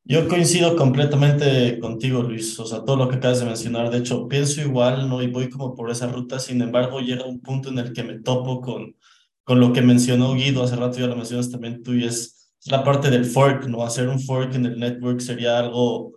Yo 0.05 0.27
coincido 0.27 0.75
completamente 0.75 1.79
contigo, 1.79 2.23
Luis. 2.23 2.59
O 2.59 2.67
sea, 2.67 2.85
todo 2.85 2.97
lo 2.97 3.09
que 3.09 3.17
acabas 3.17 3.39
de 3.39 3.47
mencionar. 3.47 3.89
De 3.91 3.99
hecho, 3.99 4.27
pienso 4.27 4.61
igual, 4.61 5.09
¿no? 5.09 5.23
Y 5.23 5.29
voy 5.29 5.49
como 5.49 5.77
por 5.77 5.91
esa 5.91 6.09
ruta. 6.09 6.41
Sin 6.41 6.61
embargo, 6.61 6.99
llega 6.99 7.25
un 7.25 7.41
punto 7.41 7.69
en 7.69 7.79
el 7.79 7.93
que 7.93 8.03
me 8.03 8.19
topo 8.19 8.61
con, 8.61 8.97
con 9.45 9.61
lo 9.61 9.73
que 9.73 9.83
mencionó 9.83 10.35
Guido 10.35 10.63
hace 10.63 10.77
rato, 10.77 10.99
ya 10.99 11.07
lo 11.07 11.17
mencionas 11.17 11.51
también 11.51 11.83
tú, 11.83 11.95
y 11.95 12.05
es, 12.05 12.55
la 12.67 12.85
parte 12.85 13.11
del 13.11 13.25
fork, 13.25 13.67
¿no? 13.67 13.83
Hacer 13.83 14.09
un 14.09 14.21
fork 14.21 14.55
en 14.55 14.67
el 14.67 14.79
network 14.79 15.21
sería 15.21 15.59
algo, 15.59 16.13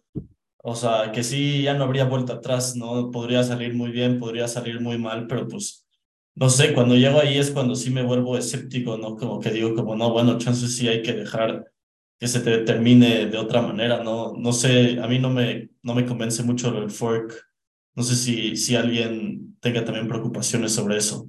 o 0.68 0.74
sea, 0.74 1.12
que 1.12 1.24
sí, 1.24 1.62
ya 1.62 1.76
no 1.76 1.84
habría 1.84 2.06
vuelta 2.06 2.34
atrás, 2.34 2.76
¿no? 2.76 3.12
Podría 3.12 3.44
salir 3.44 3.76
muy 3.76 3.92
bien, 3.92 4.20
podría 4.20 4.48
salir 4.48 4.82
muy 4.82 4.98
mal, 4.98 5.28
pero 5.28 5.48
pues, 5.48 5.88
no 6.34 6.50
sé, 6.50 6.74
cuando 6.74 6.96
llego 6.96 7.20
ahí 7.20 7.38
es 7.38 7.52
cuando 7.52 7.76
sí 7.76 7.92
me 7.92 8.02
vuelvo 8.02 8.36
escéptico, 8.36 8.98
¿no? 8.98 9.16
Como 9.16 9.40
que 9.40 9.52
digo, 9.52 9.76
como, 9.76 9.96
no, 9.96 10.10
bueno, 10.10 10.40
chances 10.40 10.76
sí 10.76 10.88
hay 10.88 11.04
que 11.04 11.14
dejar 11.14 11.72
que 12.20 12.28
se 12.28 12.42
determine 12.42 13.28
de 13.28 13.38
otra 13.38 13.62
manera, 13.62 14.04
¿no? 14.04 14.34
No 14.36 14.52
sé, 14.54 15.00
a 15.00 15.08
mí 15.08 15.20
no 15.20 15.30
me, 15.30 15.70
no 15.84 15.94
me 15.94 16.04
convence 16.04 16.42
mucho 16.42 16.76
el 16.76 16.90
fork. 16.90 17.48
No 17.94 18.02
sé 18.02 18.16
si, 18.16 18.56
si 18.56 18.76
alguien 18.76 19.60
tenga 19.62 19.86
también 19.86 20.08
preocupaciones 20.08 20.74
sobre 20.74 20.98
eso. 20.98 21.28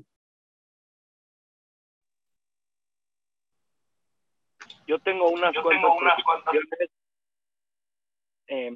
Yo 4.87 4.99
tengo 5.01 5.29
unas 5.29 5.55
Yo 5.55 5.62
cuantas 5.62 5.83
tengo 5.83 5.96
unas 5.99 6.25
cuantas... 6.25 6.55
Eh, 8.49 8.70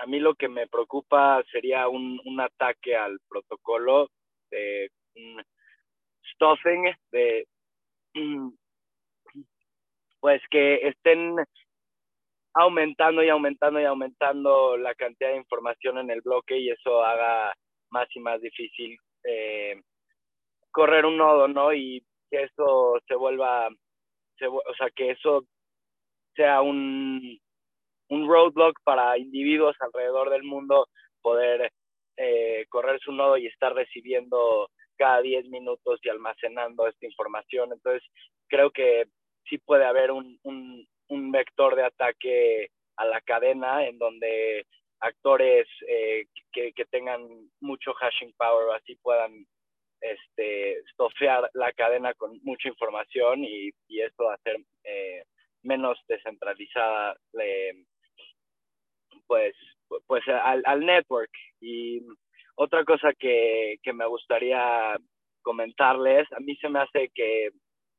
a 0.00 0.06
mí 0.06 0.18
lo 0.18 0.34
que 0.34 0.48
me 0.48 0.66
preocupa 0.66 1.42
sería 1.52 1.88
un, 1.88 2.20
un 2.24 2.40
ataque 2.40 2.96
al 2.96 3.18
protocolo 3.28 4.08
de 4.50 4.90
un 5.14 5.42
stuffing, 6.32 6.94
de 7.12 7.46
pues 10.20 10.42
que 10.50 10.88
estén 10.88 11.36
aumentando 12.54 13.22
y 13.22 13.28
aumentando 13.28 13.80
y 13.80 13.84
aumentando 13.84 14.76
la 14.76 14.94
cantidad 14.94 15.30
de 15.30 15.36
información 15.36 15.98
en 15.98 16.10
el 16.10 16.20
bloque 16.22 16.58
y 16.58 16.70
eso 16.70 17.04
haga 17.04 17.54
más 17.90 18.08
y 18.14 18.20
más 18.20 18.40
difícil 18.40 18.98
eh, 19.24 19.80
correr 20.70 21.04
un 21.04 21.16
nodo, 21.16 21.48
¿no? 21.48 21.72
Y 21.72 22.04
que 22.30 22.44
eso 22.44 22.98
se 23.06 23.14
vuelva, 23.14 23.68
se, 24.38 24.46
o 24.46 24.74
sea, 24.76 24.90
que 24.90 25.10
eso 25.10 25.44
sea 26.34 26.62
un, 26.62 27.39
un 28.10 28.28
roadblock 28.28 28.78
para 28.84 29.16
individuos 29.18 29.76
alrededor 29.80 30.30
del 30.30 30.42
mundo 30.42 30.88
poder 31.22 31.72
eh, 32.16 32.66
correr 32.68 33.00
su 33.00 33.12
nodo 33.12 33.36
y 33.36 33.46
estar 33.46 33.74
recibiendo 33.74 34.68
cada 34.96 35.22
10 35.22 35.46
minutos 35.48 36.00
y 36.02 36.10
almacenando 36.10 36.86
esta 36.86 37.06
información. 37.06 37.72
Entonces, 37.72 38.02
creo 38.48 38.70
que 38.70 39.04
sí 39.48 39.58
puede 39.58 39.84
haber 39.84 40.10
un, 40.10 40.38
un, 40.42 40.86
un 41.08 41.32
vector 41.32 41.74
de 41.76 41.84
ataque 41.84 42.68
a 42.96 43.06
la 43.06 43.20
cadena 43.22 43.86
en 43.86 43.98
donde 43.98 44.66
actores 45.00 45.66
eh, 45.88 46.26
que, 46.52 46.72
que, 46.74 46.84
tengan 46.84 47.26
mucho 47.60 47.94
hashing 47.94 48.34
power 48.36 48.76
así 48.76 48.96
puedan 48.96 49.46
este, 50.00 50.82
stofear 50.92 51.50
la 51.54 51.72
cadena 51.72 52.12
con 52.14 52.38
mucha 52.42 52.68
información 52.68 53.44
y, 53.44 53.70
y 53.88 54.00
esto 54.02 54.30
hacer 54.30 54.56
eh, 54.84 55.24
menos 55.62 55.98
descentralizada 56.06 57.16
pues, 59.30 59.54
pues 60.08 60.26
al, 60.26 60.60
al, 60.66 60.80
network. 60.80 61.30
Y 61.60 62.02
otra 62.56 62.84
cosa 62.84 63.12
que, 63.16 63.76
que 63.80 63.92
me 63.92 64.04
gustaría 64.06 64.96
comentarles, 65.42 66.26
a 66.32 66.40
mí 66.40 66.56
se 66.56 66.68
me 66.68 66.80
hace 66.80 67.10
que 67.14 67.50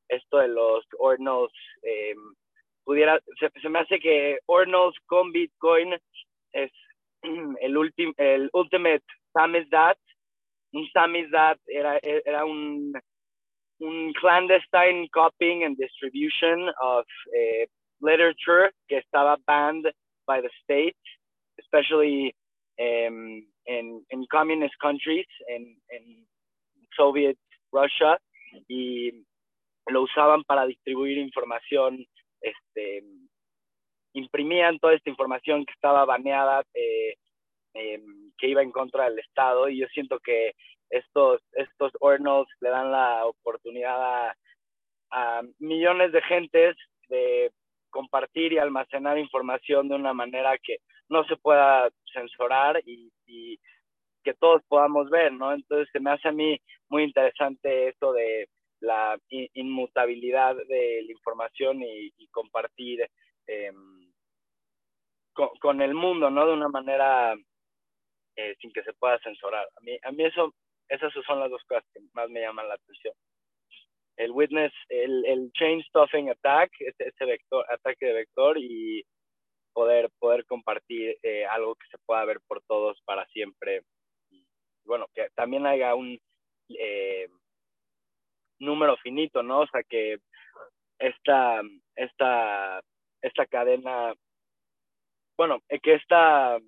esto 0.09 0.39
de 0.39 0.49
los 0.49 0.83
ordinals 0.99 1.53
eh, 1.83 2.15
pudiera, 2.83 3.17
se, 3.39 3.69
me 3.69 3.79
hace 3.79 3.97
que 3.99 4.39
ordinals 4.45 4.93
con 5.05 5.31
Bitcoin 5.31 5.93
es 6.51 6.71
el, 7.61 7.77
ultim, 7.77 8.13
el 8.17 8.49
ultimate 8.51 9.05
samizdat. 9.31 9.97
Un 10.73 10.89
samizdat 10.91 11.59
era, 11.67 11.97
era 12.01 12.43
un, 12.43 12.91
un 13.79 14.13
clandestine 14.19 15.07
copying 15.13 15.63
and 15.63 15.77
distribution 15.77 16.69
of 16.81 17.05
uh, 17.05 17.65
literature 18.01 18.69
que 18.89 18.97
estaba 18.97 19.37
banned 19.47 19.85
by 20.27 20.41
the 20.41 20.49
state, 20.63 20.97
especially 21.61 22.33
um, 22.79 23.45
in, 23.65 24.03
in 24.09 24.25
communist 24.31 24.75
countries, 24.81 25.27
in, 25.47 25.77
in 25.89 26.25
Soviet 26.95 27.37
Russia, 27.71 28.17
y 28.67 29.11
lo 29.87 30.01
usaban 30.03 30.43
para 30.43 30.65
distribuir 30.65 31.17
información, 31.17 32.05
este, 32.41 33.03
imprimían 34.13 34.79
toda 34.79 34.93
esta 34.93 35.09
información 35.09 35.65
que 35.65 35.73
estaba 35.73 36.05
baneada, 36.05 36.63
eh, 36.73 37.15
eh, 37.73 38.01
que 38.37 38.47
iba 38.47 38.61
en 38.61 38.71
contra 38.71 39.09
del 39.09 39.19
Estado, 39.19 39.69
y 39.69 39.79
yo 39.79 39.87
siento 39.87 40.19
que 40.19 40.53
estos, 40.89 41.41
estos 41.53 41.91
ordinals 41.99 42.49
le 42.59 42.69
dan 42.69 42.91
la 42.91 43.25
oportunidad 43.25 44.27
a, 44.29 44.35
a 45.11 45.41
millones 45.59 46.11
de 46.11 46.21
gentes 46.23 46.75
de 47.07 47.51
compartir 47.89 48.53
y 48.53 48.57
almacenar 48.57 49.17
información 49.17 49.87
de 49.87 49.95
una 49.95 50.13
manera 50.13 50.57
que 50.57 50.77
no 51.11 51.23
se 51.25 51.35
pueda 51.37 51.89
censurar 52.13 52.81
y, 52.85 53.11
y, 53.27 53.59
que 54.23 54.33
todos 54.35 54.61
podamos 54.67 55.09
ver, 55.09 55.33
¿no? 55.33 55.51
Entonces 55.53 55.89
se 55.91 55.99
me 55.99 56.11
hace 56.11 56.27
a 56.27 56.31
mí 56.31 56.59
muy 56.89 57.03
interesante 57.03 57.89
esto 57.89 58.13
de 58.13 58.47
la 58.79 59.17
inmutabilidad 59.29 60.55
de 60.55 61.01
la 61.03 61.11
información 61.11 61.81
y, 61.81 62.27
compartir 62.27 63.07
con, 65.33 65.49
con, 65.59 65.81
el 65.81 65.93
mundo, 65.95 66.29
¿no? 66.29 66.45
De 66.45 66.53
una 66.53 66.69
manera 66.69 67.35
eh, 68.35 68.55
sin 68.59 68.71
que 68.71 68.83
se 68.83 68.93
pueda 68.93 69.19
censurar. 69.19 69.67
A 69.75 69.81
mí, 69.81 69.97
a 70.03 70.11
mí 70.11 70.23
eso 70.23 70.53
esas 70.91 71.11
son 71.25 71.39
las 71.39 71.49
dos 71.49 71.63
cosas 71.67 71.85
que 71.93 72.01
más 72.13 72.29
me 72.29 72.41
llaman 72.41 72.67
la 72.67 72.75
atención. 72.75 73.13
el 74.17 74.31
witness, 74.31 74.73
el, 74.89 75.25
el 75.25 75.51
chain 75.53 75.81
stuffing 75.83 76.29
attack, 76.29 76.69
ese, 76.79 77.07
ese 77.07 77.25
vector, 77.25 77.65
ataque 77.71 78.05
de 78.05 78.13
vector 78.13 78.57
y 78.57 79.03
poder, 79.73 80.09
poder 80.19 80.45
compartir 80.45 81.17
eh, 81.23 81.45
algo 81.45 81.75
que 81.75 81.87
se 81.87 81.97
pueda 82.05 82.25
ver 82.25 82.39
por 82.47 82.61
todos 82.63 83.01
para 83.05 83.25
siempre. 83.27 83.83
Y 84.29 84.45
bueno, 84.85 85.07
que 85.13 85.29
también 85.35 85.65
haya 85.65 85.95
un 85.95 86.19
eh, 86.69 87.27
número 88.59 88.97
finito, 88.97 89.43
¿no? 89.43 89.61
O 89.61 89.67
sea, 89.67 89.83
que 89.83 90.19
esta, 90.99 91.61
esta, 91.95 92.81
esta 93.21 93.45
cadena, 93.47 94.13
bueno, 95.37 95.59
que 95.81 95.95
esta 95.95 96.59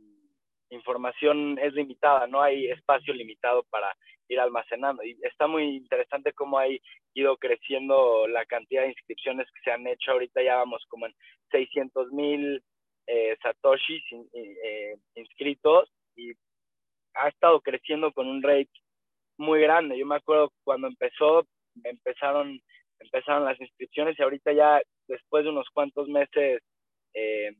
información 0.69 1.59
es 1.59 1.73
limitada, 1.73 2.27
no 2.27 2.41
hay 2.41 2.67
espacio 2.67 3.13
limitado 3.13 3.63
para 3.69 3.95
ir 4.27 4.39
almacenando. 4.39 5.03
Y 5.03 5.17
está 5.21 5.47
muy 5.47 5.77
interesante 5.77 6.33
cómo 6.33 6.57
ha 6.57 6.65
ido 7.13 7.37
creciendo 7.37 8.27
la 8.27 8.45
cantidad 8.45 8.83
de 8.83 8.89
inscripciones 8.89 9.47
que 9.51 9.61
se 9.63 9.71
han 9.71 9.85
hecho. 9.87 10.11
Ahorita 10.11 10.41
ya 10.41 10.55
vamos 10.57 10.83
como 10.89 11.05
en 11.05 11.13
600 11.51 12.11
mil 12.11 12.63
eh, 13.07 13.37
eh, 14.33 14.97
inscritos 15.15 15.91
y 16.15 16.31
ha 17.15 17.27
estado 17.27 17.61
creciendo 17.61 18.11
con 18.13 18.27
un 18.27 18.41
rate 18.41 18.69
muy 19.37 19.61
grande. 19.61 19.97
Yo 19.97 20.05
me 20.05 20.15
acuerdo 20.15 20.51
cuando 20.63 20.87
empezó, 20.87 21.45
empezaron, 21.83 22.59
empezaron 22.99 23.45
las 23.45 23.59
inscripciones 23.59 24.17
y 24.17 24.23
ahorita 24.23 24.53
ya 24.53 24.81
después 25.07 25.43
de 25.43 25.49
unos 25.49 25.67
cuantos 25.73 26.07
meses 26.07 26.61
eh, 27.13 27.51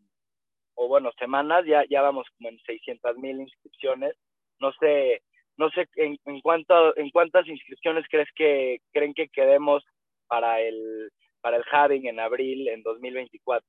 o 0.75 0.87
bueno, 0.87 1.11
semanas, 1.19 1.65
ya, 1.65 1.83
ya 1.89 2.01
vamos 2.01 2.25
como 2.37 2.49
en 2.49 2.59
600 2.59 3.17
mil 3.17 3.39
inscripciones. 3.39 4.15
No 4.59 4.71
sé, 4.79 5.21
no 5.57 5.69
sé 5.69 5.87
en, 5.95 6.17
en, 6.25 6.41
cuánto, 6.41 6.97
en 6.97 7.09
cuántas 7.11 7.47
inscripciones 7.47 8.05
crees 8.09 8.29
que 8.35 8.79
creen 8.91 9.13
que 9.13 9.27
quedemos 9.29 9.83
para 10.27 10.61
el, 10.61 11.11
para 11.41 11.57
el 11.57 11.63
Having 11.71 12.07
en 12.07 12.19
abril 12.19 12.67
en 12.69 12.81
2024. 12.81 13.67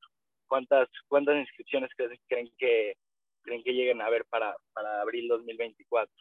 ¿Cuántas, 0.55 0.89
cuántas 1.09 1.37
inscripciones 1.37 1.91
creen 2.29 2.49
que, 2.57 2.95
creen 3.43 3.65
que 3.65 3.73
lleguen 3.73 4.01
a 4.01 4.07
haber 4.07 4.25
para, 4.27 4.55
para 4.73 5.01
abril 5.01 5.27
2024? 5.27 6.15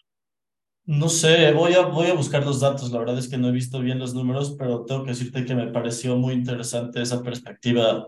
No 0.85 1.07
sé, 1.07 1.53
voy 1.53 1.75
a, 1.75 1.81
voy 1.85 2.07
a 2.07 2.15
buscar 2.15 2.43
los 2.43 2.59
datos. 2.59 2.91
La 2.91 2.97
verdad 2.97 3.19
es 3.19 3.29
que 3.29 3.37
no 3.37 3.49
he 3.49 3.51
visto 3.51 3.79
bien 3.79 3.99
los 3.99 4.15
números, 4.15 4.55
pero 4.57 4.85
tengo 4.85 5.03
que 5.03 5.11
decirte 5.11 5.45
que 5.45 5.53
me 5.53 5.67
pareció 5.67 6.15
muy 6.15 6.33
interesante 6.33 6.99
esa 6.99 7.21
perspectiva 7.21 8.07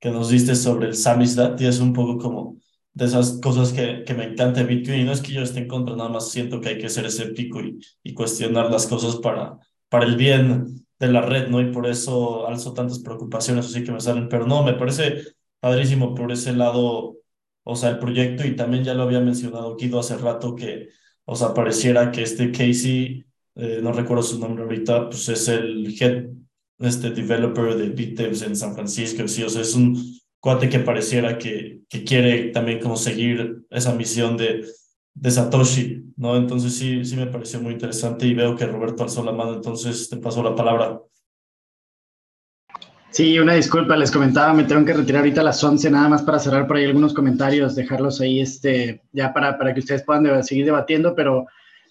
que 0.00 0.10
nos 0.10 0.30
diste 0.30 0.56
sobre 0.56 0.88
el 0.88 0.96
samizdat 0.96 1.60
y 1.60 1.66
es 1.66 1.78
un 1.78 1.92
poco 1.92 2.18
como 2.18 2.56
de 2.92 3.04
esas 3.04 3.38
cosas 3.40 3.72
que, 3.72 4.02
que 4.04 4.14
me 4.14 4.24
encanta 4.24 4.64
Bitcoin. 4.64 5.02
Y 5.02 5.04
no 5.04 5.12
es 5.12 5.20
que 5.22 5.32
yo 5.32 5.42
esté 5.42 5.60
en 5.60 5.68
contra, 5.68 5.94
nada 5.94 6.08
más 6.08 6.32
siento 6.32 6.60
que 6.60 6.70
hay 6.70 6.78
que 6.78 6.88
ser 6.88 7.06
escéptico 7.06 7.60
y, 7.60 7.78
y 8.02 8.12
cuestionar 8.12 8.72
las 8.72 8.88
cosas 8.88 9.14
para, 9.18 9.56
para 9.88 10.04
el 10.04 10.16
bien 10.16 10.84
de 10.98 11.08
la 11.12 11.20
red, 11.22 11.46
¿no? 11.46 11.60
Y 11.60 11.70
por 11.70 11.86
eso 11.86 12.48
alzo 12.48 12.74
tantas 12.74 12.98
preocupaciones 12.98 13.66
así 13.66 13.84
que 13.84 13.92
me 13.92 14.00
salen. 14.00 14.28
Pero 14.28 14.48
no, 14.48 14.64
me 14.64 14.74
parece 14.74 15.22
padrísimo 15.60 16.14
por 16.14 16.32
ese 16.32 16.52
lado, 16.52 17.18
o 17.64 17.76
sea, 17.76 17.90
el 17.90 17.98
proyecto 17.98 18.46
y 18.46 18.56
también 18.56 18.84
ya 18.84 18.94
lo 18.94 19.02
había 19.04 19.20
mencionado 19.20 19.76
Guido 19.76 20.00
hace 20.00 20.16
rato 20.18 20.54
que, 20.56 20.88
o 21.24 21.36
sea, 21.36 21.54
pareciera 21.54 22.10
que 22.10 22.22
este 22.22 22.50
Casey, 22.50 23.24
eh, 23.56 23.80
no 23.82 23.92
recuerdo 23.92 24.22
su 24.22 24.38
nombre 24.38 24.64
ahorita, 24.64 25.08
pues 25.08 25.28
es 25.28 25.48
el 25.48 25.94
head 26.00 26.26
este 26.78 27.10
developer 27.10 27.76
de 27.76 27.90
BitDevs 27.90 28.42
en 28.42 28.56
San 28.56 28.74
Francisco, 28.74 29.28
sí, 29.28 29.42
o 29.42 29.50
sea, 29.50 29.62
es 29.62 29.74
un 29.74 30.02
cuate 30.40 30.68
que 30.70 30.80
pareciera 30.80 31.36
que, 31.38 31.80
que 31.88 32.04
quiere 32.04 32.50
también 32.50 32.80
como 32.80 32.96
seguir 32.96 33.66
esa 33.70 33.94
misión 33.94 34.36
de, 34.36 34.64
de 35.14 35.30
Satoshi, 35.30 36.12
¿no? 36.16 36.36
Entonces 36.36 36.74
sí, 36.76 37.04
sí 37.04 37.16
me 37.16 37.26
pareció 37.26 37.60
muy 37.60 37.74
interesante 37.74 38.26
y 38.26 38.34
veo 38.34 38.56
que 38.56 38.66
Roberto 38.66 39.02
alzó 39.02 39.22
la 39.22 39.32
mano, 39.32 39.54
entonces 39.54 40.08
te 40.08 40.16
paso 40.16 40.42
la 40.42 40.54
palabra. 40.54 41.00
Sí, 43.12 43.38
una 43.40 43.54
disculpa, 43.54 43.96
les 43.96 44.12
comentaba, 44.12 44.52
me 44.52 44.62
tengo 44.62 44.84
que 44.84 44.92
retirar 44.92 45.22
ahorita 45.22 45.40
a 45.40 45.44
las 45.44 45.62
11 45.62 45.90
nada 45.90 46.08
más 46.08 46.22
para 46.22 46.38
cerrar 46.38 46.68
por 46.68 46.76
ahí 46.76 46.84
algunos 46.84 47.12
comentarios, 47.12 47.74
dejarlos 47.74 48.20
ahí 48.20 48.40
este, 48.40 49.02
ya 49.12 49.32
para, 49.32 49.58
para 49.58 49.74
que 49.74 49.80
ustedes 49.80 50.04
puedan 50.04 50.44
seguir 50.44 50.64
debatiendo, 50.64 51.12
pero 51.16 51.46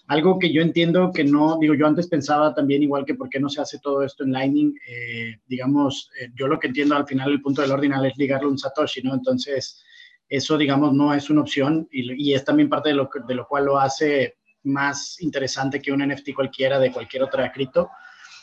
algo 0.06 0.38
que 0.38 0.50
yo 0.50 0.62
entiendo 0.62 1.12
que 1.12 1.22
no, 1.22 1.58
digo, 1.60 1.74
yo 1.74 1.86
antes 1.86 2.08
pensaba 2.08 2.54
también 2.54 2.82
igual 2.82 3.04
que 3.04 3.14
por 3.14 3.28
qué 3.28 3.38
no 3.38 3.50
se 3.50 3.60
hace 3.60 3.78
todo 3.80 4.02
esto 4.02 4.24
en 4.24 4.32
Lightning, 4.32 4.74
eh, 4.88 5.36
digamos, 5.46 6.10
eh, 6.18 6.30
yo 6.34 6.48
lo 6.48 6.58
que 6.58 6.68
entiendo 6.68 6.96
al 6.96 7.06
final 7.06 7.30
el 7.30 7.42
punto 7.42 7.60
del 7.60 7.72
ordinal 7.72 8.06
es 8.06 8.16
ligarlo 8.16 8.48
a 8.48 8.52
un 8.52 8.58
Satoshi, 8.58 9.02
¿no? 9.02 9.12
Entonces, 9.12 9.84
eso, 10.26 10.56
digamos, 10.56 10.94
no 10.94 11.12
es 11.12 11.28
una 11.28 11.42
opción 11.42 11.86
y, 11.92 12.30
y 12.30 12.34
es 12.34 12.44
también 12.46 12.70
parte 12.70 12.88
de 12.88 12.94
lo, 12.94 13.10
de 13.28 13.34
lo 13.34 13.46
cual 13.46 13.66
lo 13.66 13.78
hace 13.78 14.38
más 14.62 15.20
interesante 15.20 15.80
que 15.80 15.92
un 15.92 16.04
NFT 16.06 16.34
cualquiera 16.34 16.78
de 16.78 16.90
cualquier 16.90 17.22
otra 17.24 17.52
cripto. 17.52 17.90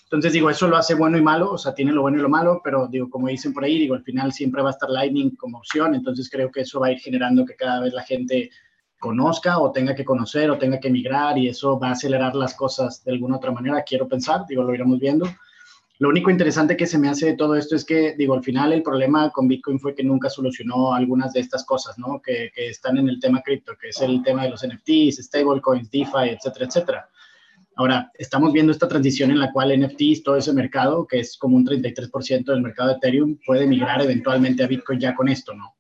Entonces, 0.08 0.32
digo, 0.32 0.50
eso 0.50 0.70
lo 0.70 0.78
hace 0.78 0.94
bueno 0.94 1.18
y 1.18 1.22
malo, 1.22 1.52
o 1.52 1.58
sea, 1.58 1.76
tiene 1.76 1.92
lo 1.92 2.02
bueno 2.02 2.18
y 2.18 2.22
lo 2.22 2.30
malo, 2.30 2.62
pero 2.64 2.88
digo, 2.88 3.10
como 3.10 3.28
dicen 3.28 3.54
por 3.54 3.66
ahí, 3.66 3.78
digo, 3.78 3.94
al 3.94 4.04
final 4.04 4.32
siempre 4.32 4.62
va 4.62 4.70
a 4.70 4.72
estar 4.72 4.90
Lightning 4.90 5.36
como 5.36 5.58
opción, 5.58 5.96
entonces 5.96 6.30
creo 6.30 6.50
que 6.50 6.62
eso 6.62 6.80
va 6.80 6.88
a 6.88 6.92
ir 6.94 7.00
generando 7.00 7.44
que 7.44 7.56
cada 7.56 7.82
vez 7.82 7.92
la 7.92 8.04
gente 8.04 8.50
conozca 9.00 9.60
o 9.60 9.74
tenga 9.74 9.94
que 9.96 10.06
conocer 10.06 10.50
o 10.50 10.58
tenga 10.58 10.80
que 10.80 10.88
emigrar 10.88 11.38
y 11.38 11.50
eso 11.50 11.78
va 11.78 11.90
a 11.90 11.92
acelerar 11.92 12.36
las 12.36 12.54
cosas 12.56 13.04
de 13.04 13.12
alguna 13.12 13.36
otra 13.36 13.52
manera, 13.52 13.84
quiero 13.84 14.08
pensar, 14.08 14.46
digo, 14.48 14.64
lo 14.64 14.74
iremos 14.74 14.98
viendo. 14.98 15.28
Lo 16.00 16.08
único 16.08 16.30
interesante 16.30 16.78
que 16.78 16.88
se 16.88 16.98
me 16.98 17.10
hace 17.10 17.26
de 17.26 17.36
todo 17.36 17.56
esto 17.56 17.76
es 17.76 17.84
que, 17.84 18.14
digo, 18.18 18.34
al 18.34 18.44
final 18.44 18.72
el 18.72 18.84
problema 18.84 19.30
con 19.32 19.50
Bitcoin 19.50 19.78
fue 19.78 19.94
que 19.94 20.04
nunca 20.04 20.30
solucionó 20.30 20.94
algunas 20.94 21.34
de 21.34 21.42
estas 21.42 21.66
cosas, 21.66 21.98
¿no? 21.98 22.22
Que, 22.22 22.50
que 22.56 22.70
están 22.70 22.98
en 22.98 23.10
el 23.10 23.20
tema 23.20 23.42
cripto, 23.42 23.74
que 23.78 23.90
es 23.90 24.00
el 24.00 24.24
tema 24.24 24.44
de 24.44 24.52
los 24.52 24.66
NFTs, 24.66 25.26
stablecoins, 25.26 25.92
DeFi, 25.92 26.30
etcétera, 26.30 26.66
etcétera. 26.66 27.10
Ahora, 27.80 28.12
estamos 28.16 28.54
viendo 28.54 28.72
esta 28.72 28.88
transición 28.88 29.30
en 29.30 29.40
la 29.40 29.52
cual 29.52 29.72
NFTs, 29.80 30.24
todo 30.24 30.36
ese 30.36 30.52
mercado, 30.52 31.06
que 31.06 31.20
es 31.20 31.38
como 31.38 31.58
un 31.58 31.66
33% 31.66 32.46
del 32.46 32.64
mercado 32.64 32.90
de 32.90 32.96
Ethereum, 32.96 33.38
puede 33.46 33.68
migrar 33.68 34.02
eventualmente 34.02 34.64
a 34.64 34.68
Bitcoin 34.68 35.00
ya 35.00 35.14
con 35.14 35.30
esto, 35.30 35.54
¿no? 35.54 35.76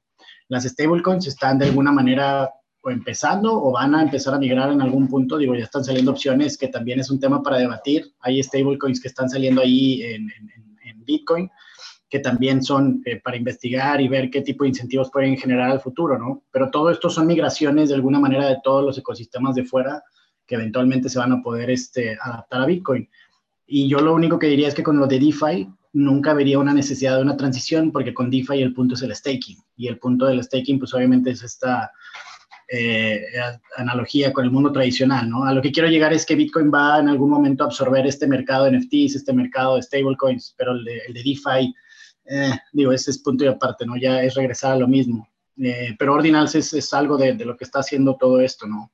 Las 0.47 0.63
stablecoins 0.65 1.25
están 1.25 1.57
de 1.57 1.65
alguna 1.65 1.91
manera 1.91 2.51
empezando 2.85 3.51
o 3.51 3.71
van 3.71 3.95
a 3.95 4.03
empezar 4.03 4.35
a 4.35 4.37
migrar 4.37 4.71
en 4.71 4.81
algún 4.81 5.07
punto. 5.07 5.39
Digo, 5.39 5.55
ya 5.55 5.63
están 5.63 5.83
saliendo 5.83 6.11
opciones 6.11 6.55
que 6.55 6.67
también 6.67 6.99
es 6.99 7.09
un 7.09 7.19
tema 7.19 7.41
para 7.41 7.57
debatir. 7.57 8.13
Hay 8.19 8.41
stablecoins 8.43 9.01
que 9.01 9.07
están 9.07 9.27
saliendo 9.27 9.61
ahí 9.61 10.03
en, 10.03 10.27
Bitcoin 11.03 11.49
que 12.09 12.19
también 12.19 12.61
son 12.61 13.01
eh, 13.05 13.21
para 13.21 13.37
investigar 13.37 14.01
y 14.01 14.09
ver 14.09 14.29
qué 14.29 14.41
tipo 14.41 14.65
de 14.65 14.69
incentivos 14.69 15.09
pueden 15.09 15.37
generar 15.37 15.71
al 15.71 15.79
futuro, 15.79 16.17
¿no? 16.19 16.43
Pero 16.51 16.69
todo 16.69 16.91
esto 16.91 17.09
son 17.09 17.27
migraciones 17.27 17.87
de 17.87 17.95
alguna 17.95 18.19
manera 18.19 18.45
de 18.45 18.57
todos 18.61 18.83
los 18.83 18.97
ecosistemas 18.97 19.55
de 19.55 19.63
fuera 19.63 20.03
que 20.47 20.55
eventualmente 20.55 21.09
se 21.09 21.19
van 21.19 21.33
a 21.33 21.41
poder 21.41 21.69
este, 21.69 22.17
adaptar 22.21 22.61
a 22.61 22.65
Bitcoin. 22.65 23.07
Y 23.67 23.89
yo 23.89 23.99
lo 23.99 24.15
único 24.15 24.39
que 24.39 24.47
diría 24.47 24.69
es 24.69 24.73
que 24.73 24.83
con 24.83 24.97
lo 24.97 25.07
de 25.07 25.19
DeFi 25.19 25.69
nunca 25.93 26.33
vería 26.33 26.59
una 26.59 26.73
necesidad 26.73 27.17
de 27.17 27.23
una 27.23 27.37
transición 27.37 27.91
porque 27.91 28.13
con 28.13 28.29
DeFi 28.29 28.61
el 28.61 28.73
punto 28.73 28.95
es 28.95 29.01
el 29.01 29.15
staking 29.15 29.57
y 29.75 29.87
el 29.87 29.99
punto 29.99 30.25
del 30.25 30.43
staking 30.43 30.79
pues 30.79 30.93
obviamente 30.93 31.31
es 31.31 31.43
esta 31.43 31.91
eh, 32.69 33.21
analogía 33.77 34.33
con 34.33 34.43
el 34.43 34.51
mundo 34.51 34.71
tradicional, 34.71 35.29
¿no? 35.29 35.45
A 35.45 35.53
lo 35.53 35.61
que 35.61 35.71
quiero 35.71 35.87
llegar 35.87 36.11
es 36.13 36.25
que 36.25 36.35
Bitcoin 36.35 36.69
va 36.69 36.99
en 36.99 37.07
algún 37.07 37.29
momento 37.29 37.63
a 37.63 37.67
absorber 37.67 38.05
este 38.05 38.27
mercado 38.27 38.65
de 38.65 38.77
NFTs, 38.77 39.15
este 39.15 39.31
mercado 39.31 39.75
de 39.75 39.83
stablecoins, 39.83 40.53
pero 40.57 40.73
el 40.73 40.83
de, 40.83 41.01
el 41.07 41.13
de 41.13 41.23
DeFi, 41.23 41.73
eh, 42.25 42.51
digo, 42.73 42.91
ese 42.91 43.11
es 43.11 43.19
punto 43.19 43.45
y 43.45 43.47
aparte, 43.47 43.85
¿no? 43.85 43.95
Ya 43.95 44.21
es 44.21 44.35
regresar 44.35 44.73
a 44.73 44.77
lo 44.77 44.87
mismo. 44.87 45.29
Eh, 45.57 45.95
pero 45.97 46.13
Ordinals 46.13 46.55
es, 46.55 46.73
es 46.73 46.93
algo 46.93 47.17
de, 47.17 47.33
de, 47.33 47.45
lo 47.45 47.55
que 47.55 47.63
está 47.63 47.79
haciendo 47.79 48.17
todo 48.17 48.41
esto, 48.41 48.67
¿no? 48.67 48.91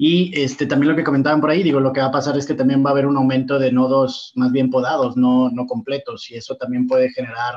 Y 0.00 0.30
este, 0.40 0.66
también 0.66 0.92
lo 0.92 0.96
que 0.96 1.02
comentaban 1.02 1.40
por 1.40 1.50
ahí, 1.50 1.64
digo, 1.64 1.80
lo 1.80 1.92
que 1.92 2.00
va 2.00 2.06
a 2.06 2.12
pasar 2.12 2.38
es 2.38 2.46
que 2.46 2.54
también 2.54 2.84
va 2.84 2.90
a 2.90 2.92
haber 2.92 3.06
un 3.06 3.16
aumento 3.16 3.58
de 3.58 3.72
nodos 3.72 4.32
más 4.36 4.52
bien 4.52 4.70
podados, 4.70 5.16
no, 5.16 5.50
no 5.50 5.66
completos, 5.66 6.30
y 6.30 6.36
eso 6.36 6.56
también 6.56 6.86
puede 6.86 7.10
generar 7.10 7.56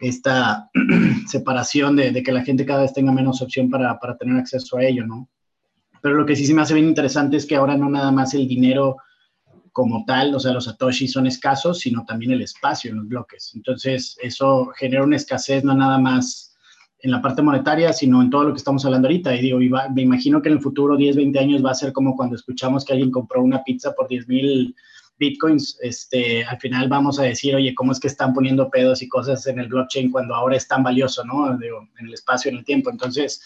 esta 0.00 0.68
separación 1.28 1.94
de, 1.94 2.20
que 2.24 2.32
la 2.32 2.42
gente 2.42 2.66
cada 2.66 2.82
vez 2.82 2.92
tenga 2.92 3.12
menos 3.12 3.40
opción 3.42 3.70
para, 3.70 3.96
para, 4.00 4.16
tener 4.16 4.36
acceso 4.36 4.76
a 4.76 4.84
ello, 4.84 5.06
¿no? 5.06 5.28
Pero 6.02 6.16
lo 6.16 6.26
que 6.26 6.34
sí 6.34 6.46
se 6.46 6.52
me 6.54 6.62
hace 6.62 6.74
bien 6.74 6.88
interesante 6.88 7.36
es 7.36 7.46
que 7.46 7.54
ahora 7.54 7.76
no 7.76 7.88
nada 7.88 8.10
más 8.10 8.34
el 8.34 8.48
dinero 8.48 8.96
como 9.70 10.04
tal, 10.04 10.34
o 10.34 10.40
sea, 10.40 10.52
los 10.52 10.64
satoshis 10.64 11.12
son 11.12 11.28
escasos, 11.28 11.78
sino 11.78 12.04
también 12.04 12.32
el 12.32 12.42
espacio 12.42 12.90
en 12.90 12.96
los 12.96 13.06
bloques. 13.06 13.52
Entonces, 13.54 14.16
eso 14.20 14.72
genera 14.76 15.04
una 15.04 15.14
escasez 15.14 15.62
no 15.62 15.74
nada 15.74 15.98
más 15.98 16.47
en 17.00 17.10
la 17.10 17.22
parte 17.22 17.42
monetaria, 17.42 17.92
sino 17.92 18.20
en 18.22 18.30
todo 18.30 18.44
lo 18.44 18.52
que 18.52 18.58
estamos 18.58 18.84
hablando 18.84 19.08
ahorita. 19.08 19.34
Y 19.34 19.40
digo, 19.40 19.58
me 19.94 20.02
imagino 20.02 20.42
que 20.42 20.48
en 20.48 20.56
el 20.56 20.60
futuro, 20.60 20.96
10, 20.96 21.16
20 21.16 21.38
años, 21.38 21.64
va 21.64 21.70
a 21.70 21.74
ser 21.74 21.92
como 21.92 22.16
cuando 22.16 22.36
escuchamos 22.36 22.84
que 22.84 22.92
alguien 22.92 23.10
compró 23.10 23.42
una 23.42 23.62
pizza 23.62 23.92
por 23.94 24.08
10 24.08 24.28
mil 24.28 24.74
bitcoins, 25.18 25.78
este, 25.82 26.44
al 26.44 26.58
final 26.58 26.88
vamos 26.88 27.18
a 27.18 27.24
decir, 27.24 27.54
oye, 27.54 27.74
¿cómo 27.74 27.92
es 27.92 28.00
que 28.00 28.06
están 28.06 28.32
poniendo 28.32 28.70
pedos 28.70 29.02
y 29.02 29.08
cosas 29.08 29.46
en 29.46 29.58
el 29.58 29.68
blockchain 29.68 30.10
cuando 30.10 30.34
ahora 30.34 30.56
es 30.56 30.68
tan 30.68 30.82
valioso, 30.82 31.24
¿no? 31.24 31.56
Digo, 31.58 31.88
en 31.98 32.06
el 32.06 32.14
espacio, 32.14 32.50
en 32.50 32.58
el 32.58 32.64
tiempo. 32.64 32.90
Entonces, 32.90 33.42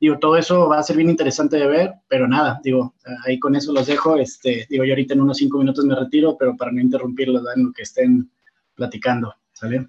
digo, 0.00 0.18
todo 0.18 0.36
eso 0.36 0.68
va 0.68 0.78
a 0.78 0.82
ser 0.82 0.96
bien 0.96 1.10
interesante 1.10 1.56
de 1.56 1.66
ver, 1.66 1.92
pero 2.08 2.28
nada, 2.28 2.60
digo, 2.62 2.94
ahí 3.24 3.38
con 3.38 3.56
eso 3.56 3.72
los 3.72 3.86
dejo. 3.86 4.16
Este, 4.16 4.66
digo, 4.68 4.84
yo 4.84 4.92
ahorita 4.92 5.14
en 5.14 5.22
unos 5.22 5.38
cinco 5.38 5.58
minutos 5.58 5.84
me 5.84 5.94
retiro, 5.94 6.36
pero 6.38 6.56
para 6.56 6.72
no 6.72 6.80
interrumpirlos 6.80 7.42
en 7.56 7.64
lo 7.64 7.72
que 7.72 7.82
estén 7.82 8.30
platicando, 8.74 9.34
¿sale? 9.52 9.88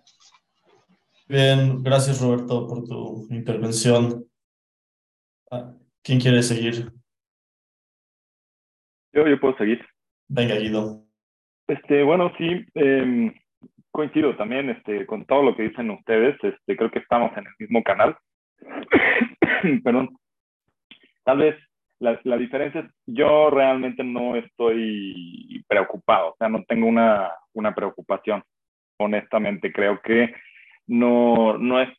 Bien, 1.27 1.81
gracias 1.81 2.21
Roberto 2.21 2.67
por 2.67 2.83
tu 2.83 3.27
intervención. 3.31 4.25
Ah, 5.49 5.73
¿Quién 6.03 6.19
quiere 6.19 6.43
seguir? 6.43 6.91
Yo, 9.11 9.27
yo 9.27 9.39
puedo 9.39 9.57
seguir. 9.57 9.83
Venga, 10.27 10.55
Guido. 10.55 11.03
Este, 11.67 12.03
bueno, 12.03 12.31
sí, 12.37 12.63
eh, 12.75 13.33
coincido 13.89 14.35
también 14.35 14.69
este, 14.69 15.07
con 15.07 15.25
todo 15.25 15.41
lo 15.41 15.55
que 15.55 15.63
dicen 15.63 15.89
ustedes. 15.89 16.35
Este, 16.43 16.77
creo 16.77 16.91
que 16.91 16.99
estamos 16.99 17.35
en 17.35 17.47
el 17.47 17.53
mismo 17.57 17.81
canal. 17.81 18.15
Perdón. 19.83 20.15
Tal 21.23 21.39
vez 21.39 21.55
la, 21.97 22.19
la, 22.23 22.37
diferencia 22.37 22.81
es, 22.81 22.91
yo 23.07 23.49
realmente 23.49 24.03
no 24.03 24.35
estoy 24.35 25.65
preocupado, 25.67 26.33
o 26.33 26.35
sea, 26.37 26.49
no 26.49 26.63
tengo 26.65 26.85
una, 26.85 27.31
una 27.53 27.73
preocupación. 27.73 28.43
Honestamente, 28.99 29.73
creo 29.73 29.99
que 30.01 30.31
no, 30.87 31.57
no 31.57 31.81
es, 31.81 31.89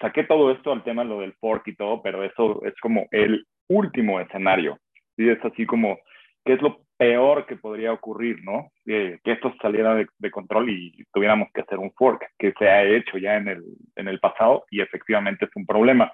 saqué 0.00 0.24
todo 0.24 0.50
esto 0.52 0.72
al 0.72 0.84
tema, 0.84 1.04
lo 1.04 1.20
del 1.20 1.34
fork 1.34 1.68
y 1.68 1.76
todo, 1.76 2.02
pero 2.02 2.24
eso 2.24 2.64
es 2.64 2.74
como 2.80 3.06
el 3.10 3.46
último 3.68 4.20
escenario. 4.20 4.78
¿sí? 5.16 5.28
Es 5.28 5.44
así 5.44 5.66
como, 5.66 5.98
¿qué 6.44 6.54
es 6.54 6.62
lo 6.62 6.80
peor 6.96 7.46
que 7.46 7.56
podría 7.56 7.92
ocurrir, 7.92 8.42
¿no? 8.42 8.72
que 8.84 9.20
esto 9.24 9.54
saliera 9.62 9.94
de, 9.94 10.30
control 10.30 10.70
y 10.70 11.04
tuviéramos 11.12 11.48
que 11.54 11.60
hacer 11.60 11.78
un 11.78 11.92
fork, 11.92 12.26
que 12.38 12.52
se 12.58 12.68
ha 12.68 12.82
hecho 12.82 13.18
ya 13.18 13.36
en 13.36 13.48
el, 13.48 13.62
en 13.94 14.08
el 14.08 14.18
pasado 14.18 14.64
y 14.70 14.80
efectivamente 14.80 15.44
es 15.44 15.50
un 15.54 15.64
problema. 15.64 16.12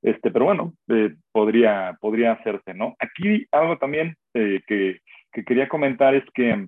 Este, 0.00 0.32
pero 0.32 0.46
bueno, 0.46 0.72
eh, 0.88 1.14
podría, 1.30 1.96
podría 2.00 2.32
hacerse, 2.32 2.74
¿no? 2.74 2.96
Aquí 2.98 3.46
algo 3.52 3.78
también 3.78 4.16
eh, 4.34 4.60
que, 4.66 5.00
que, 5.32 5.44
quería 5.44 5.68
comentar 5.68 6.14
es 6.14 6.24
que 6.34 6.66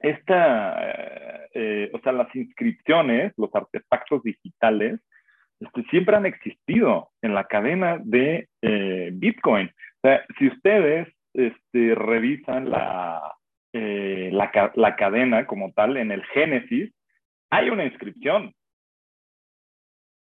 esta, 0.00 0.80
eh, 1.58 1.90
o 1.92 1.98
sea, 2.00 2.12
las 2.12 2.34
inscripciones, 2.34 3.32
los 3.36 3.54
artefactos 3.54 4.22
digitales, 4.22 5.00
este, 5.60 5.82
siempre 5.84 6.16
han 6.16 6.26
existido 6.26 7.10
en 7.22 7.34
la 7.34 7.44
cadena 7.44 7.98
de 8.02 8.48
Bitcoin. 9.12 9.68
O 9.68 10.08
sea, 10.08 10.24
si 10.38 10.48
ustedes 10.48 11.08
este, 11.36 11.94
revisan 11.94 12.70
la, 12.70 13.36
eh, 13.72 14.30
la, 14.32 14.72
la, 14.74 14.96
cadena 14.96 15.46
como 15.46 15.70
tal, 15.72 15.98
en 15.98 16.10
el 16.10 16.24
Génesis, 16.26 16.94
hay 17.50 17.68
una 17.68 17.84
inscripción, 17.84 18.54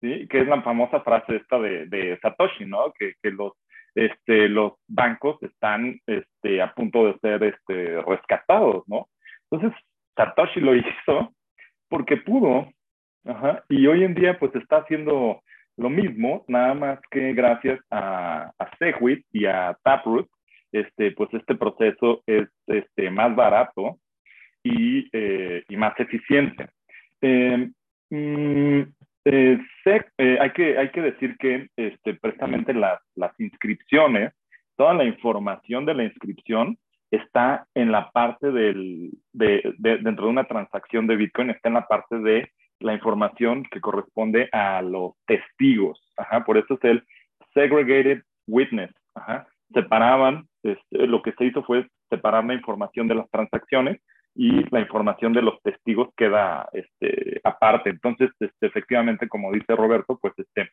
¿sí? 0.01 0.27
que 0.29 0.41
es 0.41 0.49
la 0.49 0.63
famosa 0.63 1.01
frase 1.03 1.37
esta 1.37 1.59
de, 1.59 1.87
de 1.87 2.19
Satoshi, 2.23 2.65
¿no? 2.65 2.95
Que, 2.99 3.13
que, 3.23 3.31
los, 3.31 3.53
este, 3.95 4.49
los 4.49 4.75
bancos 4.89 5.43
están 5.43 6.01
este, 6.07 6.63
a 6.63 6.73
punto 6.73 7.07
de 7.07 7.19
ser 7.19 7.45
este, 7.45 8.01
rescatados, 8.03 8.85
¿no? 8.87 9.09
Entonces, 9.51 9.79
Satoshi 10.17 10.61
lo 10.61 10.75
hizo 10.75 11.35
porque 11.89 12.17
pudo, 12.17 12.69
y 13.69 13.87
hoy 13.87 14.05
en 14.05 14.15
día 14.15 14.39
pues 14.39 14.55
está 14.55 14.79
haciendo 14.79 15.41
lo 15.77 15.91
mismo, 15.91 16.45
nada 16.49 16.75
más 16.75 17.01
que 17.11 17.35
gracias 17.35 17.81
a, 17.91 18.53
Segwit 18.79 19.25
y 19.33 19.47
a 19.47 19.77
Taproot, 19.83 20.29
este, 20.73 21.13
pues 21.13 21.33
este 21.35 21.55
proceso 21.55 22.23
es 22.27 22.49
este, 22.67 23.11
más 23.11 23.35
barato 23.37 23.99
y, 24.63 25.09
eh, 25.13 25.65
y 25.69 25.77
más 25.77 25.99
eficiente. 26.01 26.69
Em, 27.21 27.73
mm, 28.11 28.81
eh, 29.27 29.59
eh, 30.19 30.39
hay, 30.41 30.51
que, 30.53 30.79
hay 30.79 30.91
que 30.91 31.03
decir 31.03 31.37
que 31.39 31.69
este, 31.77 32.15
precisamente 32.15 32.73
las 32.73 33.01
inscripciones, 33.39 34.33
toda 34.77 34.95
la 34.95 35.05
información 35.05 35.85
de 35.85 35.95
la 35.95 36.05
inscripción 36.05 36.79
está 37.11 37.67
en 37.75 37.93
la 37.93 38.11
parte 38.11 38.51
del, 38.51 39.11
de, 39.33 39.75
dentro 39.79 40.25
de 40.25 40.31
una 40.31 40.45
transacción 40.45 41.07
de 41.07 41.17
Bitcoin, 41.17 41.51
está 41.51 41.69
en 41.69 41.75
la 41.75 41.87
parte 41.87 42.19
de 42.19 42.51
la 42.81 42.93
información 42.93 43.65
que 43.71 43.81
corresponde 43.81 44.49
a 44.53 44.83
los 44.83 45.13
testigos. 45.27 46.13
Ajá, 46.17 46.45
por 46.45 46.59
eso 46.59 46.75
es 46.75 46.85
el 46.85 47.05
segregated 47.55 48.23
witness. 48.47 48.91
Ajá. 49.15 49.47
Separaban 49.73 50.47
este, 50.63 51.07
lo 51.07 51.23
que 51.23 51.33
se 51.33 51.47
hizo 51.47 51.63
fue 51.63 51.87
separar 52.11 52.45
la 52.45 52.55
información 52.55 53.09
de 53.09 53.15
las 53.15 53.31
transacciones 53.31 54.01
y 54.35 54.69
la 54.71 54.81
información 54.81 55.33
de 55.33 55.43
los 55.43 55.61
testigos 55.63 56.11
queda 56.17 56.69
este, 56.73 57.41
aparte. 57.43 57.91
Entonces, 57.91 58.31
este, 58.39 58.67
efectivamente, 58.67 59.29
como 59.29 59.51
dice 59.51 59.75
Roberto, 59.75 60.19
pues 60.21 60.35
este, 60.37 60.71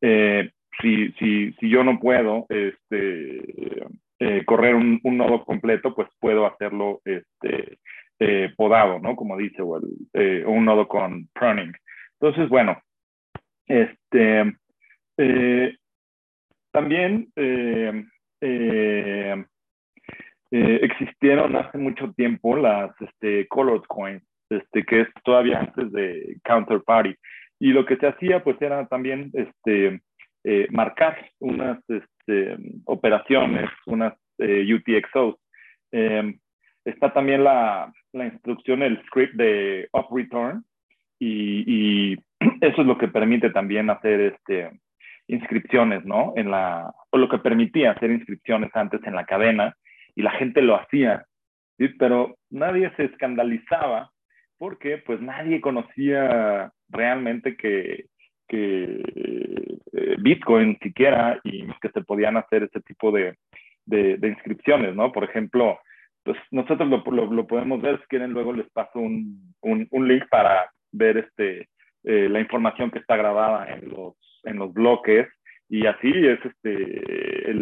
eh, 0.00 0.50
si, 0.80 1.12
si, 1.12 1.52
si, 1.52 1.68
yo 1.68 1.84
no 1.84 2.00
puedo 2.00 2.46
este, 2.48 3.84
eh, 4.22 4.44
correr 4.44 4.74
un, 4.74 5.00
nodo 5.02 5.44
completo, 5.44 5.94
pues 5.94 6.08
puedo 6.20 6.46
hacerlo 6.46 7.00
este, 7.04 7.78
eh, 8.20 8.52
podado, 8.56 9.00
¿no? 9.00 9.16
Como 9.16 9.36
dice, 9.36 9.62
o, 9.62 9.78
el, 9.78 10.46
un 10.46 10.64
nodo 10.64 10.86
con 10.86 11.28
pruning. 11.34 11.72
Entonces, 12.20 12.48
bueno, 12.48 12.80
este, 13.66 14.56
también 16.70 17.28
eh, 17.36 18.04
eh, 20.54 20.80
existieron 20.82 21.56
hace 21.56 21.78
mucho 21.78 22.12
tiempo 22.12 22.56
las 22.56 22.90
este, 23.00 23.48
colored 23.48 23.84
coins, 23.88 24.22
este, 24.50 24.84
que 24.84 25.00
es 25.00 25.08
todavía 25.24 25.60
antes 25.60 25.90
de 25.90 26.36
Counterparty. 26.44 27.16
Y 27.58 27.72
lo 27.72 27.86
que 27.86 27.96
se 27.96 28.06
hacía 28.06 28.44
pues 28.44 28.60
era 28.60 28.86
también 28.86 29.30
este, 29.32 30.02
eh, 30.44 30.68
marcar 30.70 31.16
unas 31.38 31.78
este, 32.26 32.56
operaciones, 32.84 33.70
unas 33.86 34.14
UTXOs. 34.38 35.36
Em, 35.92 36.38
está 36.84 37.12
también 37.12 37.44
la, 37.44 37.92
la, 38.12 38.26
instrucción, 38.26 38.82
el 38.82 39.02
script 39.06 39.34
de 39.34 39.88
up 39.92 40.06
return 40.10 40.64
y, 41.18 42.14
eso 42.60 42.80
es 42.80 42.86
lo 42.86 42.98
que 42.98 43.08
permite 43.08 43.50
también 43.50 43.90
hacer 43.90 44.20
este, 44.20 44.70
inscripciones, 45.28 46.04
¿no? 46.04 46.32
En 46.36 46.50
la, 46.50 46.92
o 47.10 47.18
lo 47.18 47.28
que 47.28 47.38
permitía 47.38 47.92
hacer 47.92 48.10
inscripciones 48.10 48.70
antes 48.74 49.00
en 49.04 49.14
la 49.14 49.24
cadena 49.24 49.76
y 50.14 50.22
la 50.22 50.32
gente 50.32 50.62
lo 50.62 50.76
hacía. 50.76 51.26
Pero 51.98 52.36
nadie 52.50 52.92
se 52.96 53.04
escandalizaba 53.04 54.10
porque 54.58 54.98
pues 54.98 55.20
nadie 55.20 55.60
conocía 55.60 56.72
realmente 56.88 57.56
que, 57.56 58.06
eh, 58.52 60.16
Bitcoin 60.18 60.78
siquiera 60.82 61.40
y 61.44 61.66
que 61.80 61.88
se 61.90 62.02
podían 62.02 62.36
hacer 62.36 62.64
ese 62.64 62.80
tipo 62.80 63.10
de, 63.12 63.36
inscripciones, 64.22 64.94
¿no? 64.94 65.12
Por 65.12 65.24
ejemplo, 65.24 65.78
pues 66.22 66.38
nosotros 66.50 66.88
lo, 66.88 67.46
podemos 67.46 67.82
ver, 67.82 68.00
si 68.00 68.06
quieren 68.06 68.32
luego 68.32 68.52
les 68.52 68.70
paso 68.70 68.98
un, 68.98 69.54
link 69.92 70.24
para 70.30 70.70
ver 70.92 71.18
este, 71.18 71.68
eh, 72.04 72.28
la 72.28 72.40
información 72.40 72.90
que 72.90 73.00
está 73.00 73.16
grabada 73.16 73.66
en 73.68 74.58
los 74.58 74.72
bloques 74.72 75.28
y 75.72 75.86
así 75.86 76.12
es 76.14 76.38
este, 76.44 77.54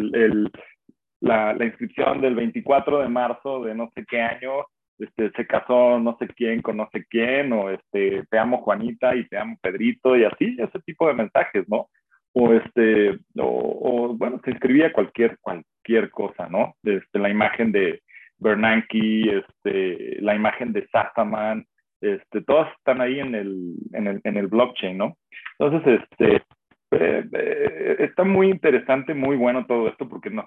la, 1.21 1.55
inscripción 1.61 2.19
del 2.19 2.35
24 2.35 2.99
de 2.99 3.07
marzo 3.07 3.63
de 3.63 3.73
no 3.73 3.89
sé 3.95 4.05
qué 4.05 4.19
año, 4.19 4.65
este, 5.01 5.31
se 5.31 5.47
casó 5.47 5.99
no 5.99 6.15
sé 6.19 6.27
quién 6.27 6.61
con 6.61 6.77
no 6.77 6.87
sé 6.91 7.05
quién, 7.09 7.51
o 7.53 7.69
este, 7.69 8.23
te 8.29 8.37
amo 8.37 8.59
Juanita 8.59 9.15
y 9.15 9.27
te 9.27 9.37
amo 9.37 9.57
Pedrito, 9.61 10.15
y 10.15 10.23
así, 10.23 10.55
ese 10.59 10.79
tipo 10.85 11.07
de 11.07 11.15
mensajes, 11.15 11.67
¿no? 11.67 11.89
O, 12.33 12.53
este, 12.53 13.19
o, 13.37 14.07
o 14.09 14.15
bueno, 14.15 14.39
se 14.45 14.51
inscribía 14.51 14.93
cualquier, 14.93 15.37
cualquier 15.39 16.09
cosa, 16.11 16.47
¿no? 16.47 16.75
Este, 16.83 17.19
la 17.19 17.29
imagen 17.29 17.71
de 17.71 18.01
Bernanke, 18.37 19.39
este, 19.39 20.21
la 20.21 20.35
imagen 20.35 20.71
de 20.71 20.87
Sastaman, 20.87 21.65
este, 22.01 22.41
todas 22.41 22.71
están 22.77 23.01
ahí 23.01 23.19
en 23.19 23.35
el, 23.35 23.75
en 23.93 24.07
el, 24.07 24.21
en 24.23 24.37
el 24.37 24.47
blockchain, 24.47 24.97
¿no? 24.97 25.17
Entonces, 25.59 26.01
este, 26.01 26.43
eh, 26.91 27.23
eh, 27.31 27.95
está 27.99 28.23
muy 28.23 28.49
interesante, 28.49 29.13
muy 29.13 29.37
bueno 29.37 29.65
todo 29.65 29.87
esto 29.87 30.07
porque 30.09 30.29
nos, 30.29 30.45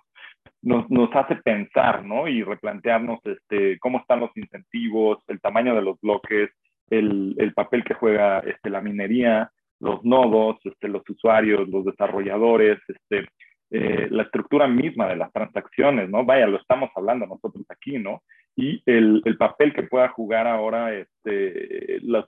nos, 0.63 0.89
nos, 0.91 1.15
hace 1.15 1.37
pensar, 1.37 2.05
¿no? 2.05 2.29
Y 2.29 2.43
replantearnos 2.43 3.21
este, 3.25 3.79
cómo 3.79 3.99
están 3.99 4.21
los 4.21 4.37
incentivos, 4.37 5.19
el 5.29 5.41
tamaño 5.41 5.75
de 5.75 5.83
los 5.83 5.99
bloques, 6.01 6.51
el, 6.91 7.35
el 7.39 7.55
papel 7.55 7.83
que 7.83 7.95
juega 7.95 8.41
este, 8.41 8.69
la 8.69 8.83
minería, 8.83 9.51
los 9.81 10.05
nodos, 10.05 10.59
este, 10.65 10.89
los 10.89 11.03
usuarios, 11.09 11.69
los 11.69 11.85
desarrolladores, 11.85 12.79
este, 12.89 13.29
eh, 13.71 14.09
la 14.11 14.25
estructura 14.25 14.69
misma 14.69 15.09
de 15.09 15.17
las 15.17 15.33
transacciones, 15.33 16.11
¿no? 16.11 16.25
Vaya, 16.25 16.47
lo 16.47 16.59
estamos 16.59 16.91
hablando 16.95 17.27
nosotros 17.27 17.65
aquí, 17.71 17.99
¿no? 17.99 18.23
Y 18.55 18.83
el, 18.87 19.23
el 19.25 19.37
papel 19.37 19.73
que 19.73 19.83
pueda 19.83 20.09
jugar 20.09 20.47
ahora 20.47 20.95
este, 20.95 22.01
los, 22.03 22.27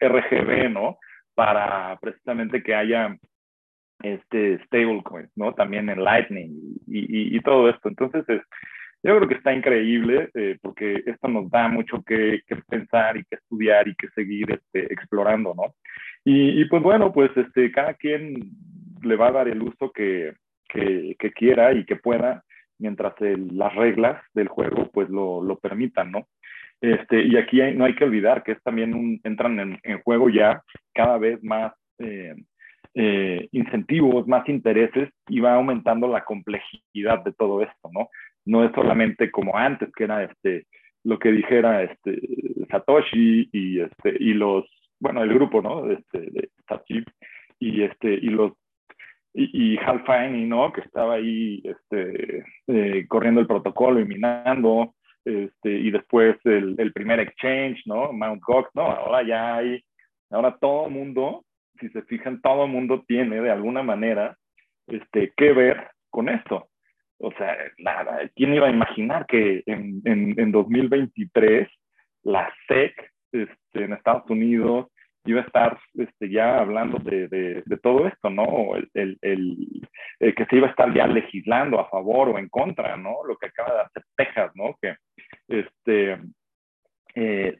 RGB, 0.00 0.70
¿no? 0.70 0.98
Para 1.40 1.96
precisamente 2.02 2.62
que 2.62 2.74
haya 2.74 3.16
este 4.02 4.62
stablecoins, 4.66 5.30
¿no? 5.36 5.54
También 5.54 5.88
en 5.88 6.04
Lightning 6.04 6.50
y, 6.86 7.40
todo 7.40 7.70
esto. 7.70 7.88
Entonces, 7.88 8.28
es, 8.28 8.42
yo 9.02 9.16
creo 9.16 9.26
que 9.26 9.36
está 9.36 9.54
increíble 9.54 10.28
eh, 10.34 10.58
porque 10.60 11.02
esto 11.06 11.28
nos 11.28 11.50
da 11.50 11.66
mucho 11.68 12.02
que, 12.02 12.42
pensar 12.68 13.16
y 13.16 13.24
que 13.24 13.36
estudiar 13.36 13.88
y 13.88 13.94
que 13.94 14.08
seguir 14.08 14.50
este, 14.52 14.92
explorando, 14.92 15.54
¿no? 15.54 15.74
Y, 16.26 16.60
y, 16.60 16.66
pues 16.66 16.82
bueno, 16.82 17.10
pues 17.10 17.30
este, 17.34 17.72
cada 17.72 17.94
quien 17.94 18.34
le 19.02 19.16
va 19.16 19.28
a 19.28 19.32
dar 19.32 19.48
el 19.48 19.62
uso 19.62 19.90
que, 19.92 20.34
que, 20.68 21.16
que 21.18 21.32
quiera 21.32 21.72
y 21.72 21.86
que 21.86 21.96
pueda 21.96 22.44
mientras 22.78 23.14
las 23.18 23.74
reglas 23.74 24.22
del 24.34 24.48
juego 24.48 24.90
pues 24.92 25.08
lo, 25.08 25.42
lo 25.42 25.58
permitan, 25.58 26.12
¿no? 26.12 26.26
Este, 26.80 27.22
y 27.22 27.36
aquí 27.36 27.60
no 27.74 27.84
hay 27.84 27.94
que 27.94 28.04
olvidar 28.04 28.42
que 28.42 28.52
es 28.52 28.62
también 28.62 29.20
entran 29.24 29.78
en, 29.82 30.00
juego 30.02 30.30
ya 30.30 30.62
cada 30.94 31.18
vez 31.18 31.42
más 31.42 31.74
eh, 31.98 32.34
eh, 32.94 33.48
incentivos, 33.52 34.26
más 34.26 34.48
intereses 34.48 35.10
y 35.28 35.40
va 35.40 35.54
aumentando 35.54 36.08
la 36.08 36.24
complejidad 36.24 37.22
de 37.22 37.32
todo 37.32 37.62
esto, 37.62 37.90
¿no? 37.92 38.08
No 38.46 38.64
es 38.64 38.72
solamente 38.72 39.30
como 39.30 39.56
antes, 39.56 39.90
que 39.92 40.04
era 40.04 40.24
este, 40.24 40.66
lo 41.04 41.18
que 41.18 41.30
dijera 41.30 41.82
este, 41.82 42.18
Satoshi 42.70 43.48
y, 43.52 43.80
este, 43.80 44.16
y 44.18 44.32
los, 44.32 44.64
bueno, 44.98 45.22
el 45.22 45.34
grupo, 45.34 45.60
¿no? 45.60 45.90
Este, 45.90 46.18
de 46.18 46.50
Satoshi 46.66 47.04
y, 47.58 47.82
este, 47.82 48.14
y 48.14 48.30
los 48.30 48.52
y, 49.32 49.74
y 49.74 49.78
Hal 49.78 50.02
Finney, 50.04 50.46
¿no? 50.46 50.72
Que 50.72 50.80
estaba 50.80 51.14
ahí 51.14 51.62
este, 51.62 52.44
eh, 52.66 53.06
corriendo 53.06 53.40
el 53.40 53.46
protocolo 53.46 54.00
y 54.00 54.04
minando, 54.04 54.94
este, 55.24 55.70
y 55.70 55.90
después 55.90 56.36
el, 56.44 56.76
el, 56.78 56.92
primer 56.92 57.20
exchange, 57.20 57.82
¿no? 57.86 58.12
Mount 58.12 58.42
Gox, 58.42 58.70
¿no? 58.74 58.82
Ahora 58.82 59.22
ya 59.22 59.56
hay, 59.56 59.82
ahora 60.30 60.56
todo 60.58 60.86
el 60.86 60.92
mundo, 60.92 61.44
si 61.78 61.88
se 61.90 62.02
fijan, 62.02 62.40
todo 62.40 62.64
el 62.64 62.70
mundo 62.70 63.04
tiene 63.06 63.40
de 63.40 63.50
alguna 63.50 63.82
manera 63.82 64.36
este, 64.86 65.32
que 65.36 65.52
ver 65.52 65.88
con 66.10 66.28
esto. 66.28 66.68
O 67.18 67.32
sea, 67.32 67.56
nada, 67.78 68.20
¿quién 68.34 68.54
iba 68.54 68.66
a 68.68 68.70
imaginar 68.70 69.26
que 69.26 69.62
en, 69.66 70.00
en, 70.04 70.40
en 70.40 70.52
2023 70.52 71.68
la 72.22 72.50
SEC 72.66 72.94
este, 73.32 73.84
en 73.84 73.92
Estados 73.92 74.28
Unidos 74.30 74.86
iba 75.24 75.40
a 75.40 75.44
estar 75.44 75.78
este, 75.94 76.30
ya 76.30 76.58
hablando 76.60 76.98
de, 76.98 77.28
de, 77.28 77.76
todo 77.82 78.06
esto, 78.06 78.30
¿no? 78.30 78.74
El, 78.94 79.18
el, 79.20 79.82
el, 80.18 80.34
que 80.34 80.46
se 80.46 80.56
iba 80.56 80.68
a 80.68 80.70
estar 80.70 80.92
ya 80.94 81.06
legislando 81.06 81.78
a 81.78 81.88
favor 81.90 82.30
o 82.30 82.38
en 82.38 82.48
contra, 82.48 82.96
¿no? 82.96 83.24
Lo 83.26 83.36
que 83.36 83.46
acaba 83.46 83.74
de 83.74 83.80
hacer 83.82 84.02
Texas, 84.16 84.50
¿no? 84.54 84.76
Que 84.80 84.96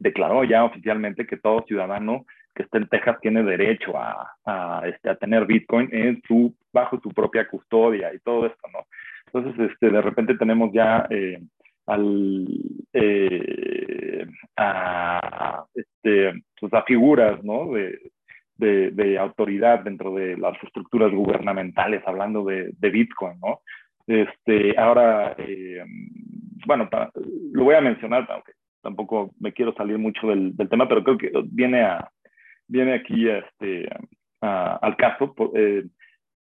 declaró 0.01 0.43
ya 0.45 0.65
oficialmente 0.65 1.27
que 1.27 1.37
todo 1.37 1.65
ciudadano 1.69 2.27
que 2.55 2.65
esté 2.65 2.79
en 2.79 2.89
Texas 2.89 3.19
tiene 3.21 3.45
derecho 3.45 3.97
a, 3.97 4.33
a, 4.45 4.83
este, 4.87 5.11
a 5.11 5.15
tener 5.15 5.47
Bitcoin 5.47 5.89
en 5.93 6.21
su, 6.27 6.53
bajo 6.73 6.99
su 7.01 7.11
propia 7.11 7.47
custodia 7.47 8.13
y 8.13 8.19
todo 8.19 8.47
esto, 8.47 8.69
¿no? 8.73 8.81
Entonces, 9.27 9.71
este, 9.71 9.91
de 9.91 10.03
repente 10.03 10.37
tenemos 10.37 10.73
ya 10.73 11.07
eh, 11.09 11.41
al, 11.87 12.47
eh, 12.93 14.27
a, 14.57 15.65
este, 15.75 16.43
pues 16.59 16.75
a 16.75 16.83
figuras 16.83 17.43
¿no? 17.45 17.73
de, 17.73 18.11
de, 18.57 18.91
de, 18.91 19.19
autoridad 19.19 19.81
dentro 19.81 20.15
de 20.15 20.37
las 20.37 20.61
estructuras 20.63 21.13
gubernamentales, 21.13 22.03
hablando 22.07 22.45
de, 22.45 22.73
de 22.77 22.91
Bitcoin. 22.91 23.39
¿no? 23.41 23.61
Este, 24.07 24.77
ahora, 24.77 25.35
eh, 25.39 25.85
bueno, 26.67 26.89
lo 27.53 27.65
voy 27.65 27.75
a 27.77 27.81
mencionar, 27.81 28.27
aunque 28.31 28.53
tampoco 28.83 29.33
me 29.39 29.53
quiero 29.53 29.75
salir 29.75 29.99
mucho 29.99 30.29
del, 30.29 30.57
del 30.57 30.69
tema, 30.69 30.89
pero 30.89 31.05
creo 31.05 31.19
que 31.19 31.33
viene, 31.51 31.83
a, 31.83 32.11
viene 32.67 32.95
aquí 32.95 33.29
este, 33.29 33.89
a, 34.41 34.77
al 34.77 34.97
caso. 34.97 35.35
Eh, 35.55 35.85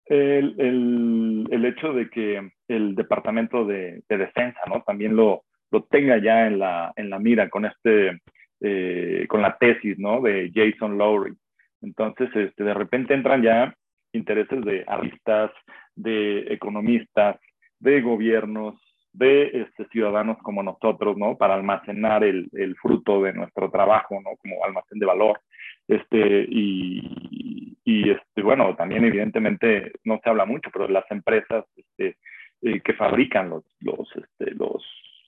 el, 0.10 1.48
el, 1.52 1.66
hecho 1.66 1.92
de 1.94 2.10
que 2.10 2.50
el 2.68 2.96
Departamento 2.96 3.66
de, 3.66 4.04
de, 4.08 4.18
Defensa 4.18 4.60
¿no? 4.68 4.82
también 4.84 5.16
lo, 5.16 5.44
lo 5.72 5.84
tenga 5.84 6.18
ya 6.18 6.48
en 6.48 6.60
la, 6.60 6.94
en 6.96 7.10
la 7.10 7.20
mira 7.20 7.50
con, 7.50 7.66
este, 7.66 8.22
eh, 8.62 9.26
con 9.28 9.42
la 9.42 9.58
tesis 9.58 9.98
¿no? 10.00 10.22
de 10.22 10.52
Jason 10.54 10.98
Lowry. 10.98 11.34
Entonces, 11.82 12.30
este, 12.36 12.64
de 12.64 12.74
repente 12.74 13.14
entran 13.14 13.44
ya 13.44 13.76
intereses 14.14 14.64
de 14.64 14.84
aristas, 14.88 15.52
de 15.96 16.54
economistas, 16.54 17.40
de 17.80 18.02
gobiernos, 18.02 18.76
de 19.18 19.61
este, 19.61 19.86
ciudadanos 19.88 20.38
como 20.43 20.61
nosotros, 20.61 21.18
¿no? 21.18 21.38
Para 21.38 21.55
almacenar 21.55 22.24
el, 22.24 22.49
el, 22.53 22.76
fruto 22.76 23.24
de 23.24 23.34
nuestro 23.34 23.72
trabajo, 23.72 24.22
¿no? 24.22 24.36
Como 24.38 24.63
almacén 24.63 24.99
de 24.99 25.05
valor. 25.07 25.41
Este, 25.88 26.45
y, 26.47 27.78
y 27.84 28.11
este, 28.11 28.43
bueno, 28.43 28.76
también 28.76 29.05
evidentemente 29.05 29.93
no 30.03 30.20
se 30.24 30.30
habla 30.30 30.45
mucho, 30.45 30.70
pero 30.72 30.88
las 30.88 31.09
empresas 31.09 31.65
este, 31.76 32.18
eh, 32.61 32.80
que 32.82 32.93
fabrican 32.93 33.49
los, 33.49 33.63
los, 33.80 34.07
este, 34.15 34.53
los 34.53 34.84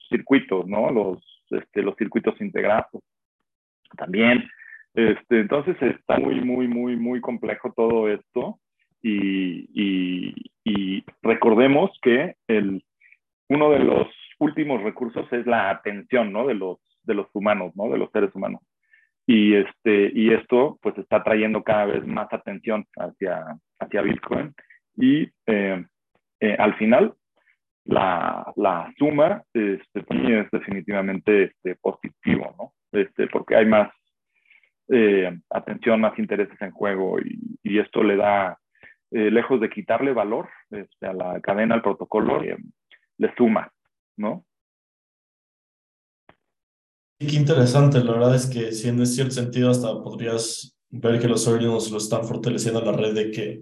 circuitos, 0.08 0.68
¿no? 0.68 0.90
Los, 0.92 1.18
este, 1.50 1.82
los 1.82 1.96
circuitos 1.96 2.40
integrados 2.40 3.02
también. 3.96 4.48
Este, 4.94 5.40
entonces 5.40 5.76
está 5.82 6.18
muy, 6.18 6.40
muy, 6.40 6.68
muy, 6.68 6.96
muy 6.96 7.20
complejo 7.20 7.72
todo 7.72 8.08
esto 8.08 8.60
y, 9.02 9.66
y, 9.74 10.34
y 10.64 11.04
recordemos 11.22 11.90
que 12.02 12.36
el, 12.46 12.84
uno 13.50 13.70
de 13.70 13.80
los 13.80 14.06
últimos 14.38 14.82
recursos 14.82 15.30
es 15.32 15.44
la 15.44 15.70
atención, 15.70 16.32
¿no? 16.32 16.46
De 16.46 16.54
los, 16.54 16.78
de 17.02 17.14
los 17.14 17.26
humanos, 17.34 17.72
¿no? 17.74 17.90
De 17.90 17.98
los 17.98 18.10
seres 18.12 18.34
humanos. 18.34 18.62
Y, 19.26 19.54
este, 19.54 20.10
y 20.14 20.32
esto 20.32 20.78
pues 20.80 20.96
está 20.98 21.22
trayendo 21.22 21.62
cada 21.62 21.86
vez 21.86 22.06
más 22.06 22.32
atención 22.32 22.86
hacia, 22.96 23.44
hacia 23.78 24.02
Bitcoin 24.02 24.54
y 24.96 25.28
eh, 25.46 25.84
eh, 26.40 26.56
al 26.58 26.74
final 26.76 27.14
la, 27.84 28.52
la 28.56 28.92
suma 28.98 29.42
este, 29.52 30.00
es 30.00 30.50
definitivamente 30.50 31.44
este, 31.44 31.76
positivo, 31.76 32.54
¿no? 32.58 32.72
Este, 32.92 33.26
porque 33.26 33.56
hay 33.56 33.66
más 33.66 33.92
eh, 34.88 35.38
atención, 35.50 36.00
más 36.00 36.18
intereses 36.18 36.60
en 36.60 36.70
juego 36.70 37.18
y, 37.20 37.58
y 37.62 37.78
esto 37.78 38.02
le 38.02 38.16
da, 38.16 38.58
eh, 39.12 39.28
lejos 39.28 39.60
de 39.60 39.70
quitarle 39.70 40.12
valor 40.12 40.48
este, 40.70 41.06
a 41.06 41.12
la 41.12 41.40
cadena, 41.40 41.74
al 41.74 41.82
protocolo, 41.82 42.42
eh, 42.44 42.56
le 43.20 43.34
suma, 43.36 43.70
¿no? 44.16 44.44
Qué 47.18 47.36
interesante, 47.36 48.02
la 48.02 48.12
verdad 48.12 48.34
es 48.34 48.46
que 48.46 48.72
si 48.72 48.88
en 48.88 49.06
cierto 49.06 49.34
sentido 49.34 49.70
hasta 49.70 50.02
podrías 50.02 50.74
ver 50.88 51.20
que 51.20 51.28
los 51.28 51.46
ordinals 51.46 51.90
lo 51.90 51.98
están 51.98 52.24
fortaleciendo 52.24 52.80
la 52.80 52.92
red 52.92 53.14
de 53.14 53.30
que 53.30 53.60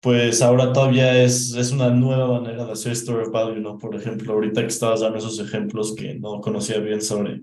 pues 0.00 0.42
ahora 0.42 0.70
todavía 0.70 1.22
es, 1.24 1.54
es 1.54 1.72
una 1.72 1.88
nueva 1.88 2.38
manera 2.38 2.66
de 2.66 2.72
hacer 2.72 2.92
Story 2.92 3.24
of 3.24 3.32
Value, 3.32 3.58
¿no? 3.58 3.78
Por 3.78 3.96
ejemplo, 3.96 4.34
ahorita 4.34 4.60
que 4.60 4.66
estabas 4.66 5.00
dando 5.00 5.16
esos 5.16 5.40
ejemplos 5.40 5.94
que 5.94 6.16
no 6.16 6.42
conocía 6.42 6.78
bien 6.78 7.00
sobre, 7.00 7.40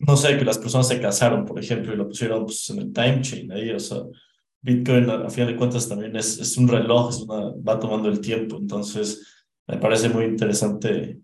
no 0.00 0.16
sé, 0.16 0.36
que 0.36 0.44
las 0.44 0.58
personas 0.58 0.88
se 0.88 1.00
casaron, 1.00 1.44
por 1.44 1.60
ejemplo, 1.60 1.92
y 1.92 1.96
lo 1.96 2.08
pusieron 2.08 2.44
pues, 2.44 2.68
en 2.70 2.78
el 2.80 2.92
time 2.92 3.20
chain 3.20 3.52
ahí, 3.52 3.70
o 3.70 3.78
sea, 3.78 3.98
Bitcoin 4.62 5.08
a, 5.10 5.26
a 5.26 5.30
final 5.30 5.52
de 5.52 5.56
cuentas 5.56 5.88
también 5.88 6.16
es, 6.16 6.40
es 6.40 6.56
un 6.56 6.66
reloj, 6.66 7.24
va 7.30 7.78
tomando 7.78 8.08
el 8.08 8.20
tiempo, 8.20 8.56
entonces 8.56 9.35
me 9.66 9.78
parece 9.78 10.08
muy 10.08 10.24
interesante 10.24 11.20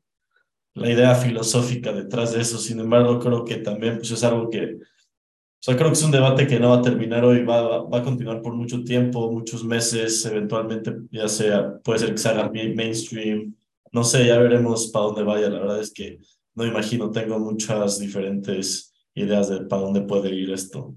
la 0.75 0.91
idea 0.91 1.15
filosófica 1.15 1.93
detrás 1.93 2.33
de 2.33 2.41
eso. 2.41 2.59
Sin 2.59 2.81
embargo, 2.81 3.19
creo 3.19 3.45
que 3.45 3.57
también 3.57 3.99
pues, 3.99 4.11
es 4.11 4.25
algo 4.25 4.51
que, 4.51 4.77
o 4.77 5.65
sea, 5.65 5.77
creo 5.77 5.89
que 5.89 5.95
es 5.95 6.03
un 6.03 6.11
debate 6.11 6.47
que 6.47 6.59
no 6.59 6.71
va 6.71 6.79
a 6.79 6.83
terminar 6.83 7.25
hoy, 7.25 7.45
va, 7.45 7.63
va, 7.63 7.83
va 7.85 7.99
a 7.99 8.03
continuar 8.03 8.43
por 8.43 8.55
mucho 8.55 8.83
tiempo, 8.83 9.31
muchos 9.31 9.65
meses, 9.65 10.25
eventualmente, 10.27 10.95
ya 11.11 11.29
sea, 11.29 11.79
puede 11.79 12.01
ser 12.01 12.11
que 12.13 12.19
se 12.19 12.29
haga 12.29 12.51
mainstream, 12.51 13.55
no 13.93 14.05
sé, 14.05 14.27
ya 14.27 14.39
veremos 14.39 14.89
para 14.89 15.07
dónde 15.07 15.23
vaya. 15.23 15.49
La 15.49 15.61
verdad 15.61 15.81
es 15.81 15.93
que 15.93 16.19
no 16.55 16.67
imagino, 16.67 17.11
tengo 17.11 17.39
muchas 17.39 17.99
diferentes 17.99 18.93
ideas 19.15 19.49
de 19.49 19.61
para 19.67 19.83
dónde 19.83 20.03
puede 20.03 20.35
ir 20.35 20.51
esto. 20.51 20.95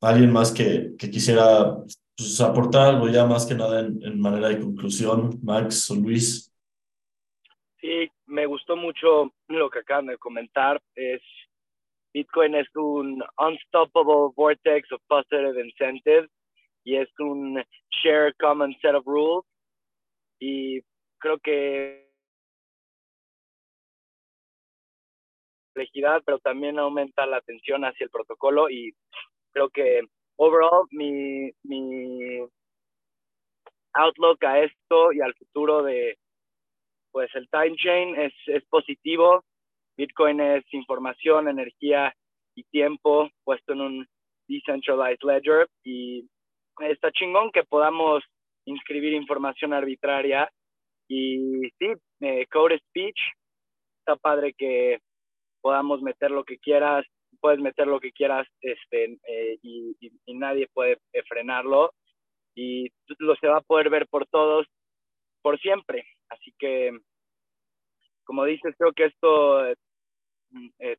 ¿Alguien 0.00 0.32
más 0.32 0.52
que, 0.52 0.94
que 0.98 1.10
quisiera 1.10 1.78
pues, 2.16 2.40
aportar 2.40 2.94
algo 2.94 3.08
ya 3.08 3.24
más 3.24 3.46
que 3.46 3.54
nada 3.54 3.80
en, 3.80 4.20
manera 4.20 4.48
de 4.48 4.60
conclusión, 4.60 5.38
Max 5.42 5.90
o 5.90 5.96
Luis? 5.96 6.52
Sí, 7.80 8.10
me 8.26 8.46
gustó 8.46 8.76
mucho 8.76 9.32
lo 9.48 9.70
que 9.70 9.80
acaban 9.80 10.06
de 10.06 10.18
comentar. 10.18 10.80
Es 10.94 11.22
Bitcoin 12.12 12.54
es 12.54 12.68
un 12.76 13.22
unstoppable 13.38 14.32
vortex 14.36 14.90
of 14.92 15.02
positive 15.08 15.60
incentives 15.60 16.30
y 16.84 16.96
es 16.96 17.08
un 17.18 17.62
share 18.02 18.34
common 18.40 18.74
set 18.80 18.94
of 18.94 19.04
rules. 19.04 19.44
Y 20.38 20.80
creo 21.18 21.38
que 21.38 22.04
complejidad, 25.74 26.22
pero 26.24 26.38
también 26.38 26.78
aumenta 26.78 27.26
la 27.26 27.38
atención 27.38 27.84
hacia 27.84 28.04
el 28.04 28.10
protocolo 28.10 28.70
y 28.70 28.94
creo 29.52 29.68
que 29.70 30.02
overall 30.36 30.86
mi, 30.90 31.50
mi 31.62 32.40
outlook 33.94 34.44
a 34.44 34.60
esto 34.60 35.12
y 35.12 35.20
al 35.20 35.34
futuro 35.34 35.82
de 35.82 36.18
pues 37.12 37.30
el 37.34 37.48
time 37.48 37.76
chain 37.76 38.16
es, 38.16 38.32
es 38.46 38.64
positivo. 38.64 39.44
Bitcoin 39.96 40.40
es 40.40 40.64
información, 40.72 41.48
energía 41.48 42.12
y 42.56 42.64
tiempo 42.64 43.30
puesto 43.44 43.72
en 43.72 43.80
un 43.80 44.06
decentralized 44.48 45.22
ledger 45.22 45.68
y 45.84 46.28
está 46.80 47.12
chingón 47.12 47.50
que 47.52 47.62
podamos 47.62 48.24
inscribir 48.66 49.12
información 49.12 49.72
arbitraria 49.72 50.50
y 51.08 51.60
sí, 51.78 51.92
eh, 52.20 52.46
code 52.50 52.78
speech, 52.78 53.18
está 54.00 54.16
padre 54.16 54.54
que 54.56 54.98
podamos 55.60 56.02
meter 56.02 56.30
lo 56.30 56.44
que 56.44 56.58
quieras, 56.58 57.06
puedes 57.44 57.60
meter 57.60 57.86
lo 57.86 58.00
que 58.00 58.10
quieras 58.10 58.48
este, 58.62 59.18
eh, 59.28 59.58
y, 59.60 59.94
nadie 60.28 60.66
puede 60.72 60.96
frenarlo 61.28 61.92
y 62.54 62.88
lo 63.18 63.36
se 63.36 63.48
va 63.48 63.58
a 63.58 63.60
poder 63.60 63.90
ver 63.90 64.06
por 64.08 64.26
todos 64.28 64.66
por 65.42 65.60
siempre. 65.60 66.06
Así 66.30 66.54
que, 66.58 66.98
como 68.24 68.46
dices, 68.46 68.74
creo 68.78 68.94
que 68.94 69.04
esto, 69.04 69.66
eh, 69.66 69.76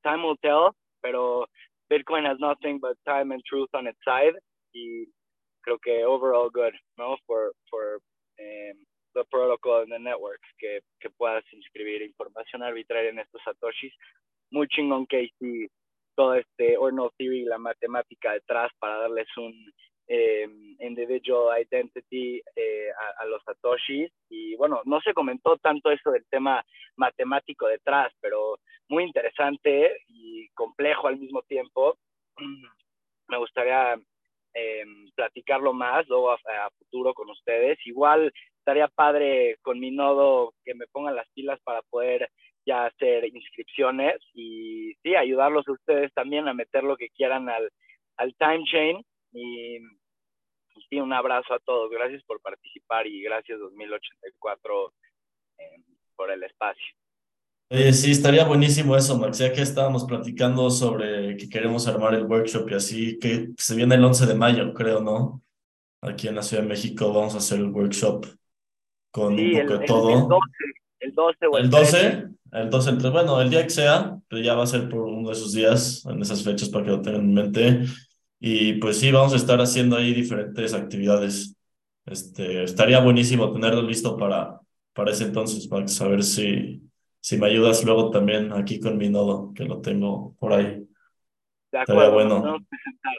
time 0.04 0.24
will 0.24 0.38
tell, 0.39 0.70
pero 1.02 1.48
Bitcoin 1.89 2.28
has 2.28 2.38
nothing 2.39 2.80
but 2.80 2.96
time 3.06 3.34
and 3.34 3.43
truth 3.43 3.74
on 3.74 3.88
its 3.88 3.98
side 4.06 4.38
y 4.72 5.08
creo 5.64 5.80
que 5.80 6.06
overall 6.06 6.52
good, 6.52 6.76
¿no? 6.96 7.18
For, 7.26 7.54
for 7.72 7.96
um, 8.39 8.86
the 9.16 9.24
protocol. 9.32 9.82
en 9.82 9.93
el 9.93 10.04
network 10.04 10.41
que, 10.60 10.82
que 11.00 11.10
puedas 11.10 11.43
inscribir 11.54 12.04
información 12.04 12.62
arbitraria 12.62 13.10
en 13.10 13.18
estos 13.18 13.41
satoshis. 13.43 13.93
Muy 14.52 14.68
chingón 14.68 15.08
Casey, 15.08 15.68
todo 16.16 16.36
este 16.36 16.78
Ordinal 16.78 17.11
Theory 17.18 17.41
y 17.41 17.45
la 17.45 17.57
matemática 17.57 18.34
detrás 18.34 18.72
para 18.80 18.97
darles 18.97 19.28
un 19.38 19.53
eh, 20.07 20.47
individual 20.80 21.59
identity 21.59 22.41
eh, 22.55 22.89
a, 22.91 23.24
a, 23.24 23.26
los 23.26 23.43
satoshis. 23.43 24.11
Y 24.30 24.55
bueno, 24.55 24.82
no 24.86 25.01
se 25.01 25.13
comentó 25.13 25.57
tanto 25.57 25.91
eso 25.91 26.11
del 26.11 26.26
tema 26.30 26.63
matemático 26.95 27.68
detrás, 27.68 28.13
pero 28.22 28.59
muy 28.88 29.03
interesante 29.03 29.97
y 30.07 30.47
complejo 30.49 31.07
al 31.07 31.18
mismo 31.18 31.41
tiempo. 31.43 31.97
Me 33.28 33.38
gustaría 33.38 33.95
eh, 34.53 34.86
platicarlo 35.16 35.74
más 35.74 36.07
luego 36.07 36.32
a, 36.32 36.36
a, 36.36 36.70
futuro 36.78 37.13
con 37.13 37.30
ustedes. 37.30 37.78
Igual 37.86 38.32
estaría 38.57 38.88
padre 38.88 39.57
con 39.61 39.80
mi 39.80 39.91
nodo 39.91 40.53
que 40.63 40.74
me 40.74 40.88
pongan 40.88 41.16
las 41.16 41.28
pilas 41.34 41.59
para 41.63 41.82
poder 41.84 42.30
ya 42.66 42.86
hacer 42.86 43.26
inscripciones 43.26 44.16
y 44.34 44.93
sí, 45.03 45.16
ayudarlos 45.16 45.68
a 45.68 45.74
ustedes 45.74 46.13
también 46.13 46.47
a 46.47 46.53
meter 46.53 46.84
lo 46.84 46.97
que 46.97 47.09
quieran 47.09 47.49
al, 47.49 47.72
al 48.18 48.36
time 48.36 48.63
chain. 48.66 49.05
Y, 49.34 49.80
sí, 50.89 50.99
un 50.99 51.13
abrazo 51.13 51.53
a 51.53 51.59
todos. 51.59 51.89
Gracias 51.91 52.24
por 52.24 52.41
participar 52.41 53.07
y 53.07 53.22
gracias 53.22 53.59
2084 53.59 54.93
eh, 55.59 55.63
por 56.16 56.32
el 56.32 56.43
espacio. 56.43 56.95
Sí, 57.72 58.11
estaría 58.11 58.45
buenísimo 58.45 58.95
eso, 58.95 59.18
Max. 59.18 59.39
Ya 59.39 59.51
que 59.51 59.61
estábamos 59.61 60.05
platicando 60.05 60.70
sobre 60.70 61.36
que 61.36 61.49
queremos 61.49 61.88
armar 61.88 62.13
el 62.13 62.26
workshop 62.26 62.70
y 62.70 62.74
así, 62.76 63.20
que 63.20 63.49
se 63.57 63.76
viene 63.76 63.95
el 63.95 64.03
11 64.03 64.28
de 64.28 64.36
mayo, 64.36 64.74
creo, 64.74 65.01
¿no? 65.01 65.41
Aquí 66.01 66.28
en 66.28 66.36
la 66.36 66.43
Ciudad 66.43 66.61
de 66.61 66.70
México 66.70 67.11
vamos 67.11 67.34
a 67.34 67.39
hacer 67.39 67.59
el 67.59 67.72
workshop 67.72 68.28
con 69.11 69.34
un 69.34 69.51
poco 69.51 69.78
de 69.80 69.86
todo. 69.88 70.09
El 70.09 70.28
12, 70.28 70.45
el 70.99 71.16
12 71.16 71.47
o 71.47 71.57
el, 71.57 71.63
¿El 71.63 71.70
12. 71.72 72.28
Entonces, 72.56 72.93
entre, 72.93 73.10
bueno, 73.10 73.41
el 73.41 73.49
día 73.49 73.64
que 73.64 73.70
sea, 73.70 74.18
pero 74.30 74.41
ya 74.41 74.56
va 74.56 74.64
a 74.64 74.68
ser 74.68 74.88
por 74.88 75.01
uno 75.01 75.30
de 75.30 75.36
esos 75.36 75.51
días, 75.51 76.06
en 76.06 76.22
esas 76.22 76.43
fechas, 76.43 76.70
para 76.70 76.86
que 76.86 76.91
lo 76.91 77.01
tengan 77.01 77.22
en 77.22 77.34
mente. 77.34 77.82
Y 78.39 78.74
pues 78.74 78.99
sí, 78.99 79.12
vamos 79.12 79.34
a 79.34 79.38
estar 79.38 79.60
haciendo 79.60 79.97
ahí 79.97 80.14
diferentes 80.14 80.74
actividades. 80.74 81.56
Este, 82.06 82.64
estaría 82.64 82.99
buenísimo 82.99 83.51
tenerlo 83.51 83.82
listo 83.82 84.16
para, 84.16 84.60
para 84.93 85.12
ese 85.12 85.26
entonces, 85.26 85.68
para 85.68 85.88
saber 85.88 86.24
si, 86.24 86.82
si 87.20 87.38
me 87.38 87.47
ayudas 87.47 87.84
luego 87.84 88.10
también 88.10 88.53
aquí 88.53 88.80
con 88.80 88.97
mi 88.97 89.10
nodo, 89.10 89.51
que 89.53 89.66
lo 89.66 89.82
tengo 89.82 90.36
por 90.39 90.53
ahí. 90.53 90.88
De 91.72 91.80
acuerdo, 91.80 92.14
bueno. 92.14 92.36
A 92.38 92.60
presentar, 92.70 93.14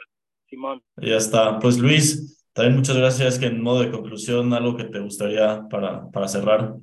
Simón. 0.49 0.81
Ya 0.97 1.17
está. 1.17 1.59
Pues 1.59 1.77
Luis, 1.77 2.43
también 2.53 2.77
muchas 2.77 2.97
gracias. 2.97 3.37
Que 3.37 3.45
en 3.45 3.61
modo 3.61 3.81
de 3.81 3.91
conclusión, 3.91 4.51
algo 4.53 4.75
que 4.75 4.85
te 4.85 4.99
gustaría 4.99 5.67
para, 5.69 6.09
para 6.09 6.27
cerrar. 6.27 6.73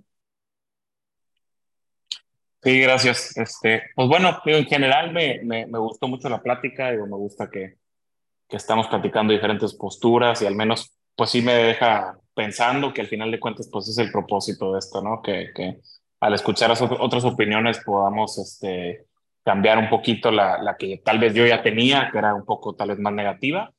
Sí, 2.65 2.81
gracias. 2.81 3.37
Este, 3.37 3.83
pues 3.95 4.09
bueno, 4.09 4.39
en 4.47 4.65
general 4.65 5.13
me, 5.13 5.41
me, 5.45 5.67
me 5.67 5.79
gustó 5.79 6.09
mucho 6.09 6.31
la 6.31 6.43
plática, 6.43 6.91
digo, 6.91 7.07
me 7.07 7.17
gusta 7.17 7.51
que, 7.51 7.77
que 8.49 8.57
estamos 8.57 8.89
platicando 8.89 9.35
diferentes 9.35 9.75
posturas 9.75 10.41
y 10.41 10.47
al 10.47 10.57
menos, 10.57 10.97
pues 11.15 11.31
sí 11.31 11.43
me 11.43 11.53
deja 11.53 12.19
pensando 12.35 12.95
que 12.95 13.03
al 13.03 13.07
final 13.09 13.31
de 13.31 13.39
cuentas, 13.39 13.69
pues 13.71 13.89
es 13.89 13.99
el 13.99 14.11
propósito 14.11 14.73
de 14.73 14.79
esto, 14.79 15.03
¿no? 15.03 15.21
Que, 15.21 15.51
que 15.55 15.79
al 16.21 16.33
escuchar 16.35 16.73
otras 16.73 17.25
opiniones 17.25 17.83
podamos 17.85 18.39
este, 18.39 19.05
cambiar 19.43 19.77
un 19.77 19.91
poquito 19.91 20.31
la, 20.31 20.57
la, 20.63 20.77
que 20.79 21.03
tal 21.05 21.19
vez 21.19 21.35
yo 21.35 21.47
ya 21.47 21.63
tenía, 21.63 22.09
que 22.11 22.19
era 22.19 22.35
un 22.35 22.47
poco 22.47 22.75
tal 22.75 22.89
vez 22.89 22.99
más 22.99 23.13
negativa. 23.13 23.75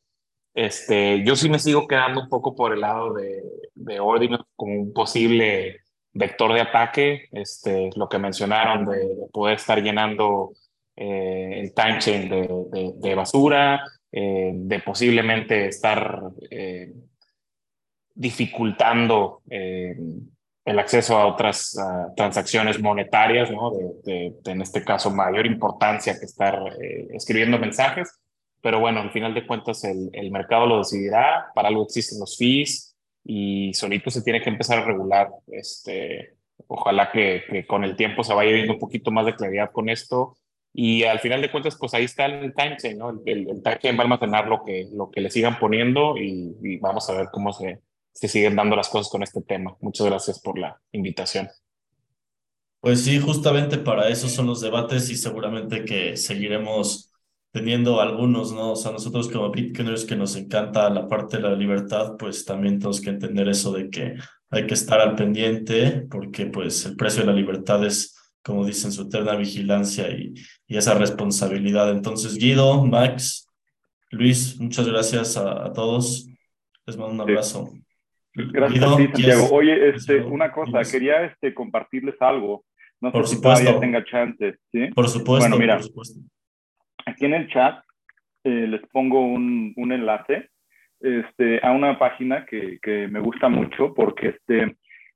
Este, 0.54 1.24
yo 1.26 1.36
sí 1.36 1.50
me 1.50 1.60
sigo 1.60 1.88
quedando 1.88 2.22
un 2.22 2.30
poco 2.30 2.56
por 2.56 2.72
el 2.72 2.82
lado 2.82 3.14
de, 3.14 3.42
de 3.74 4.00
Ordinals 4.00 4.46
como 4.56 4.80
un 4.80 4.94
posible 4.94 5.82
vector 6.16 6.54
de 6.54 6.62
ataque, 6.62 7.28
este, 7.32 7.92
lo 7.96 8.10
que 8.10 8.18
mencionaron 8.18 8.86
de, 8.86 8.98
de 8.98 9.28
poder 9.32 9.58
estar 9.58 9.82
llenando 9.84 10.54
eh, 10.96 11.60
el 11.60 11.74
time 11.74 12.00
de, 13.02 13.16
basura, 13.16 13.84
eh, 14.12 14.52
de 14.54 14.80
posiblemente 14.80 15.68
estar 15.68 16.22
eh, 16.50 16.94
dificultando 18.14 19.42
el 19.50 20.80
acceso 20.80 21.18
a 21.18 21.28
otras 21.28 21.78
transacciones 22.16 22.82
monetarias, 22.82 23.52
¿no? 23.52 23.72
De, 24.04 24.34
en 24.46 24.62
este 24.62 24.86
caso, 24.86 25.12
mayor 25.12 25.46
importancia 25.46 26.18
que 26.18 26.26
estar 26.26 26.58
escribiendo 27.10 27.60
mensajes. 27.60 28.10
Pero 28.62 28.80
bueno, 28.80 29.02
al 29.02 29.12
final 29.12 29.34
de 29.34 29.46
cuentas, 29.46 29.84
el, 29.84 30.10
el, 30.14 30.32
mercado 30.32 30.66
lo 30.66 30.78
decidirá. 30.78 31.52
Para 31.54 31.68
algo 31.68 31.84
existen 31.84 32.20
los 32.20 32.38
fees 32.38 32.95
y 33.26 33.74
solito 33.74 34.12
se 34.12 34.22
tiene 34.22 34.42
que 34.42 34.50
empezar 34.50 34.78
a 34.78 34.86
regular. 34.86 35.30
Este, 35.48 36.36
ojalá 36.68 37.12
que, 37.12 37.44
que 37.50 37.66
con 37.66 37.84
el 37.84 37.96
tiempo 37.96 38.24
se 38.24 38.34
vaya 38.34 38.52
viendo 38.52 38.74
un 38.74 38.80
poquito 38.80 39.12
más 39.12 39.26
de 39.26 39.36
claridad 39.36 39.72
con 39.72 39.90
esto. 39.90 40.38
Y 40.72 41.04
al 41.04 41.20
final 41.20 41.42
de 41.42 41.50
cuentas, 41.52 41.78
pues 41.80 41.94
ahí 41.94 42.04
está 42.04 42.26
el 42.26 42.54
time 42.54 42.78
¿no? 42.96 43.10
El, 43.10 43.22
el, 43.26 43.50
el 43.50 43.80
time 43.80 43.98
va 43.98 44.00
a 44.00 44.04
almacenar 44.04 44.48
lo 44.48 44.64
que, 44.64 44.88
lo 44.94 45.10
que 45.10 45.22
le 45.22 45.32
sigan 45.32 45.58
poniendo 45.58 46.18
y, 46.18 46.56
y 46.62 46.78
vamos 46.78 47.10
a 47.10 47.14
ver 47.14 47.28
cómo 47.32 47.52
se, 47.52 47.82
se 48.14 48.28
siguen 48.28 48.56
dando 48.56 48.76
las 48.76 48.90
cosas 48.90 49.12
con 49.12 49.24
este 49.24 49.42
tema. 49.42 49.76
Muchas 49.82 50.06
gracias 50.06 50.40
por 50.40 50.60
la 50.60 50.80
invitación. 50.92 51.50
Pues 52.80 53.04
sí, 53.04 53.20
justamente 53.20 53.80
para 53.80 54.10
eso 54.10 54.30
son 54.30 54.46
los 54.46 54.62
debates 54.62 55.10
y 55.10 55.16
seguramente 55.16 55.86
que 55.86 56.16
seguiremos 56.16 57.12
teniendo 57.56 58.02
algunos, 58.02 58.52
¿no? 58.52 58.74
O 58.74 58.76
sea, 58.76 58.92
nosotros 58.92 59.30
como 59.32 59.50
Bitcoiners 59.50 60.04
que 60.04 60.18
nos 60.18 60.36
encanta 60.36 60.90
la 60.90 61.08
parte 61.08 61.38
de 61.38 61.44
la 61.44 61.56
libertad, 61.56 62.18
pues 62.20 62.44
también 62.44 62.80
tenemos 62.80 63.00
que 63.00 63.12
entender 63.12 63.48
eso 63.48 63.72
de 63.72 63.90
que 63.90 64.16
hay 64.50 64.68
que 64.68 64.74
estar 64.74 65.00
al 65.00 65.16
pendiente 65.16 66.06
porque 66.12 66.48
pues 66.48 66.86
el 66.86 66.98
precio 66.98 67.22
de 67.22 67.28
la 67.28 67.34
libertad 67.34 67.86
es, 67.86 68.14
como 68.44 68.66
dicen, 68.66 68.92
su 68.92 69.04
eterna 69.04 69.38
vigilancia 69.38 70.10
y, 70.10 70.34
y 70.68 70.76
esa 70.76 70.96
responsabilidad. 70.96 71.92
Entonces, 71.92 72.36
Guido, 72.36 72.84
Max, 72.84 73.50
Luis, 74.12 74.60
muchas 74.60 74.86
gracias 74.86 75.38
a, 75.38 75.66
a 75.66 75.72
todos. 75.72 76.28
Les 76.86 76.98
mando 76.98 77.14
un 77.14 77.22
abrazo. 77.22 77.70
Sí. 77.72 77.82
Gracias 78.52 78.84
a 78.84 78.98
ti, 78.98 79.04
Santiago. 79.06 79.48
Oye, 79.54 79.92
este, 79.92 80.20
una 80.20 80.52
cosa, 80.52 80.82
quería 80.92 81.24
este, 81.24 81.54
compartirles 81.54 82.16
algo. 82.20 82.66
No 83.00 83.14
por 83.14 83.26
sé 83.30 83.36
supuesto. 83.36 83.60
si 83.60 83.64
todavía 83.64 83.80
tenga 83.80 84.04
chance, 84.04 84.58
¿sí? 84.74 84.88
Por 84.94 85.08
supuesto. 85.08 85.48
Bueno, 85.48 85.58
mira, 85.58 85.78
por 85.78 85.86
supuesto. 85.86 86.20
Aquí 87.06 87.26
en 87.26 87.34
el 87.34 87.48
chat 87.50 87.84
eh, 88.44 88.68
les 88.68 88.82
pongo 88.92 89.22
un, 89.22 89.74
un 89.76 89.92
enlace 89.92 90.50
este, 91.00 91.60
a 91.64 91.72
una 91.72 91.98
página 92.00 92.46
que, 92.46 92.80
que, 92.82 93.08
me 93.08 93.20
gusta 93.20 93.50
mucho 93.50 93.94
porque 93.94 94.30
este, 94.30 94.76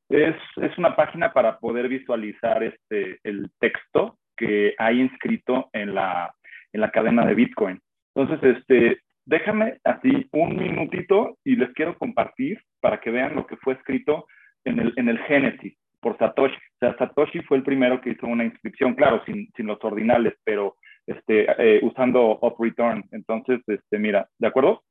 es, 0.10 0.36
es 0.58 0.78
una 0.78 0.96
página 0.96 1.32
para 1.34 1.58
poder 1.60 1.88
visualizar 1.88 2.64
este, 2.64 3.20
el 3.24 3.50
texto 3.60 4.18
que 4.36 4.74
hay 4.78 5.02
inscrito 5.02 5.70
en 5.74 5.94
la, 5.94 6.34
en 6.74 6.82
la 6.82 6.92
cadena 6.92 7.26
de 7.26 7.36
Bitcoin. 7.36 7.80
Entonces, 8.16 8.58
este, 8.58 9.00
déjame 9.26 9.78
así 9.84 10.28
un 10.32 10.58
minutito 10.58 11.38
y 11.44 11.56
les 11.56 11.72
quiero 11.74 11.98
compartir 11.98 12.62
para 12.82 13.00
que 13.00 13.12
vean 13.12 13.36
lo 13.36 13.46
que 13.46 13.58
fue 13.58 13.74
escrito 13.74 14.26
en 14.66 14.80
el, 14.80 14.94
en 14.96 15.10
el 15.10 15.20
Génesis 15.20 15.78
por 16.02 16.18
Satoshi. 16.18 16.56
O 16.56 16.78
sea, 16.80 16.98
Satoshi 16.98 17.42
fue 17.42 17.58
el 17.58 17.64
primero 17.64 18.02
que 18.02 18.12
hizo 18.12 18.26
una 18.28 18.46
inscripción, 18.46 18.96
claro, 18.96 19.22
sin, 19.26 19.52
sin 19.56 19.68
los 19.68 19.84
ordinales, 19.84 20.34
pero 20.44 20.76
este, 21.10 21.46
eh, 21.58 21.80
usando 21.84 22.38
up 22.42 22.56
return. 22.60 23.04
Entonces, 23.12 23.60
este, 23.68 23.98
mira, 23.98 24.30
¿de 24.38 24.48
acuerdo? 24.48 24.84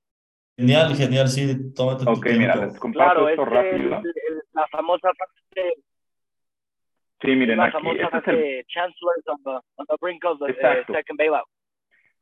Genial, 0.56 0.94
genial, 0.96 1.28
sí, 1.28 1.72
tómate 1.74 2.04
tu 2.04 2.10
Ok, 2.10 2.22
tiempo. 2.24 2.40
mira, 2.40 2.56
les 2.56 2.78
comparto 2.78 3.12
Claro, 3.14 3.28
esto 3.28 3.42
es 3.42 3.48
rápido. 3.48 3.98
el- 3.98 4.06
el- 4.06 4.42
la 4.52 4.66
famosa 4.68 5.10
frase, 5.16 5.74
Sí, 7.20 7.34
miren, 7.34 7.56
la 7.58 7.64
aquí, 7.64 7.72
famosa 7.72 8.02
este 8.02 8.04
es 8.04 8.10
frase 8.24 8.58
el... 8.60 8.66
Chancellors 8.66 9.26
on 9.26 9.42
the, 9.44 9.50
on 9.76 9.86
the 9.88 9.96
brink 10.00 10.24
of 10.24 10.38
the 10.40 10.50
eh, 10.50 10.84
second 10.92 11.18
bailout. 11.18 11.46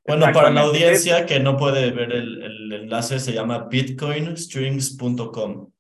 Bueno, 0.07 0.27
para 0.33 0.51
la 0.51 0.61
audiencia 0.63 1.27
que 1.27 1.41
no 1.41 1.57
puede 1.57 1.91
ver 1.91 2.13
el, 2.13 2.43
el 2.43 2.73
enlace, 2.73 3.19
se 3.19 3.33
llama 3.33 3.67
bitcoinstrings.com. 3.69 5.71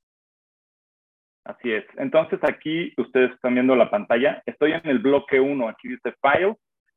Así 1.45 1.73
es. 1.73 1.85
Entonces 1.97 2.41
aquí 2.43 2.93
ustedes 2.97 3.31
están 3.33 3.55
viendo 3.55 3.77
la 3.77 3.89
pantalla. 3.89 4.43
Estoy 4.47 4.73
en 4.73 4.85
el 4.87 4.99
bloque 4.99 5.39
1. 5.41 5.69
Aquí 5.69 5.89
dice 5.89 6.13
file, 6.21 6.57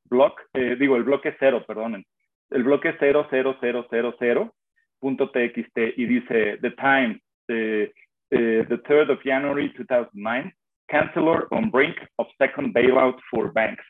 block, 0.10 0.41
eh, 0.53 0.76
digo 0.78 0.95
el 0.95 1.03
bloque 1.03 1.36
0, 1.39 1.66
perdonen. 1.68 2.05
El 2.49 2.64
bloque 2.64 2.97
00000.txt 2.97 5.78
y 5.97 6.05
dice 6.05 6.57
the 6.62 6.72
time, 6.72 7.20
eh, 7.47 7.91
eh, 8.32 8.66
the 8.68 8.78
3rd 8.84 9.12
of 9.12 9.24
January 9.24 9.72
2009, 9.74 10.51
canceller 10.88 11.47
on 11.51 11.70
brink 11.70 11.95
of 12.18 12.28
second 12.38 12.74
bailout 12.74 13.20
for 13.30 13.53
banks. 13.53 13.84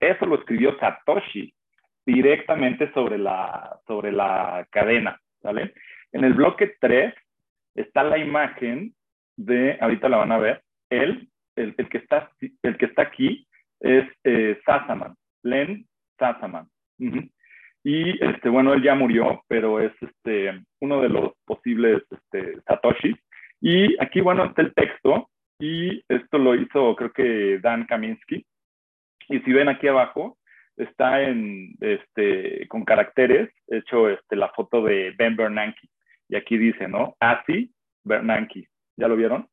Eso 0.00 0.26
lo 0.26 0.36
escribió 0.36 0.78
Satoshi 0.78 1.52
directamente 2.06 2.90
sobre 2.92 3.18
la, 3.18 3.78
sobre 3.86 4.12
la 4.12 4.66
cadena, 4.70 5.20
¿vale? 5.42 5.74
En 6.12 6.24
el 6.24 6.34
bloque 6.34 6.74
3 6.80 7.14
está 7.74 8.02
la 8.02 8.18
imagen 8.18 8.94
de, 9.36 9.76
ahorita 9.80 10.08
la 10.08 10.18
van 10.18 10.32
a 10.32 10.38
ver, 10.38 10.62
él, 10.90 11.28
el, 11.56 11.74
el, 11.76 11.88
que, 11.88 11.98
está, 11.98 12.30
el 12.62 12.78
que 12.78 12.86
está 12.86 13.02
aquí 13.02 13.46
es 13.80 14.04
eh, 14.24 14.58
Sassaman, 14.64 15.14
Len 15.42 15.86
Sassaman. 16.18 16.66
Uh 16.98 17.04
-huh. 17.04 17.30
Y 17.84 18.22
este, 18.24 18.48
bueno, 18.48 18.74
él 18.74 18.82
ya 18.82 18.94
murió, 18.94 19.44
pero 19.48 19.80
es 19.80 19.92
este, 20.00 20.62
uno 20.80 21.00
de 21.00 21.08
los 21.08 21.32
posibles 21.44 22.02
este, 22.10 22.60
Satoshis. 22.62 23.16
Y 23.60 24.00
aquí, 24.02 24.20
bueno, 24.20 24.44
está 24.44 24.62
el 24.62 24.74
texto 24.74 25.30
y 25.58 26.02
esto 26.08 26.38
lo 26.38 26.54
hizo 26.54 26.94
creo 26.96 27.12
que 27.12 27.58
Dan 27.60 27.86
Kaminsky. 27.86 28.44
Y 29.28 29.40
si 29.40 29.52
ven 29.52 29.68
aquí 29.68 29.88
abajo, 29.88 30.38
está 30.76 31.22
en, 31.22 31.74
este, 31.80 32.66
con 32.68 32.84
caracteres 32.84 33.50
hecho 33.66 34.08
este, 34.08 34.36
la 34.36 34.48
foto 34.50 34.82
de 34.82 35.12
Ben 35.18 35.36
Bernanke. 35.36 35.88
Y 36.28 36.36
aquí 36.36 36.56
dice, 36.56 36.88
¿no? 36.88 37.16
Así 37.20 37.72
Bernanke. 38.04 38.68
¿Ya 38.96 39.08
lo 39.08 39.16
vieron? 39.16 39.48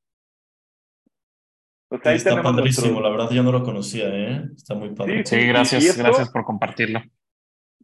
O 1.96 2.02
sea, 2.02 2.14
está 2.14 2.42
padrísimo, 2.42 3.02
la 3.02 3.10
verdad 3.10 3.30
yo 3.32 3.44
no 3.44 3.52
lo 3.52 3.64
conocía, 3.64 4.08
¿eh? 4.10 4.44
Está 4.56 4.76
muy 4.76 4.94
padre. 4.94 5.26
Sí, 5.26 5.48
gracias, 5.48 5.98
gracias 5.98 6.30
por 6.32 6.44
compartirlo. 6.44 7.02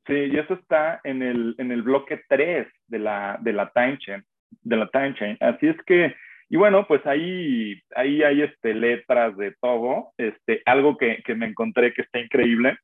Sí, 0.07 0.13
y 0.13 0.37
eso 0.37 0.55
está 0.55 0.99
en 1.03 1.21
el, 1.21 1.55
en 1.57 1.71
el 1.71 1.83
bloque 1.83 2.21
3 2.27 2.67
de 2.87 2.99
la, 2.99 3.37
de 3.41 3.53
la 3.53 3.71
time 3.71 3.97
chain, 3.99 4.23
de 4.63 4.75
la 4.75 4.87
time 4.87 5.13
chain. 5.15 5.37
Así 5.39 5.67
es 5.67 5.77
que, 5.85 6.15
y 6.49 6.57
bueno, 6.57 6.87
pues 6.87 7.05
ahí, 7.05 7.79
ahí 7.95 8.23
hay 8.23 8.41
este, 8.41 8.73
letras 8.73 9.37
de 9.37 9.55
todo. 9.61 10.11
Este, 10.17 10.61
algo 10.65 10.97
que, 10.97 11.21
que 11.23 11.35
me 11.35 11.45
encontré 11.45 11.93
que 11.93 12.01
está 12.01 12.19
increíble 12.19 12.77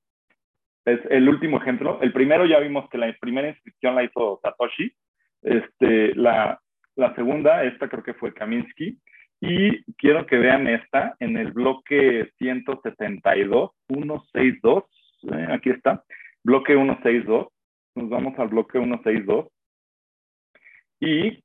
es 0.85 0.99
el 1.09 1.27
último 1.27 1.57
ejemplo. 1.57 1.99
El 2.01 2.13
primero 2.13 2.45
ya 2.45 2.59
vimos 2.59 2.89
que 2.89 2.97
la 2.97 3.13
primera 3.19 3.49
inscripción 3.49 3.95
la 3.95 4.03
hizo 4.03 4.39
Satoshi. 4.41 4.93
Este, 5.41 6.15
la, 6.15 6.59
la 6.95 7.13
segunda, 7.15 7.63
esta 7.63 7.89
creo 7.89 8.03
que 8.03 8.13
fue 8.13 8.33
Kaminsky. 8.33 8.97
Y 9.39 9.83
quiero 9.93 10.25
que 10.25 10.37
vean 10.37 10.67
esta 10.67 11.15
en 11.19 11.37
el 11.37 11.51
bloque 11.51 12.31
172, 12.37 13.71
162. 13.87 14.83
Eh, 15.31 15.47
aquí 15.51 15.69
está 15.69 16.03
bloque 16.43 16.73
162. 16.73 17.47
Nos 17.95 18.09
vamos 18.09 18.37
al 18.39 18.47
bloque 18.47 18.79
162. 18.79 19.47
Y, 20.99 21.43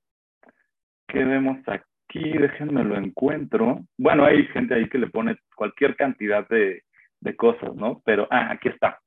¿qué 1.09 1.25
vemos 1.25 1.59
aquí? 1.67 2.33
Déjenme 2.39 2.85
lo 2.85 2.97
encuentro. 2.97 3.81
Bueno, 3.99 4.25
hay 4.25 4.47
gente 4.49 4.75
ahí 4.75 4.89
que 4.89 4.99
le 4.99 5.09
pone 5.09 5.37
cualquier 5.55 5.97
cantidad 5.97 6.49
de, 6.49 6.85
de 7.21 7.37
cosas, 7.37 7.75
¿no? 7.75 8.01
Pero, 8.05 8.27
ah, 8.31 8.51
aquí 8.53 8.69
está. 8.69 9.01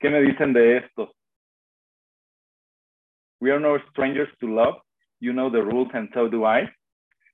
¿Qué 0.00 0.10
me 0.10 0.20
dicen 0.20 0.52
de 0.52 0.78
esto? 0.78 1.12
We 3.40 3.52
are 3.52 3.60
no 3.60 3.78
strangers 3.90 4.30
to 4.38 4.48
love. 4.48 4.82
You 5.20 5.32
know 5.32 5.50
the 5.50 5.62
rules 5.62 5.90
and 5.94 6.08
so 6.12 6.28
do 6.28 6.44
I. 6.44 6.68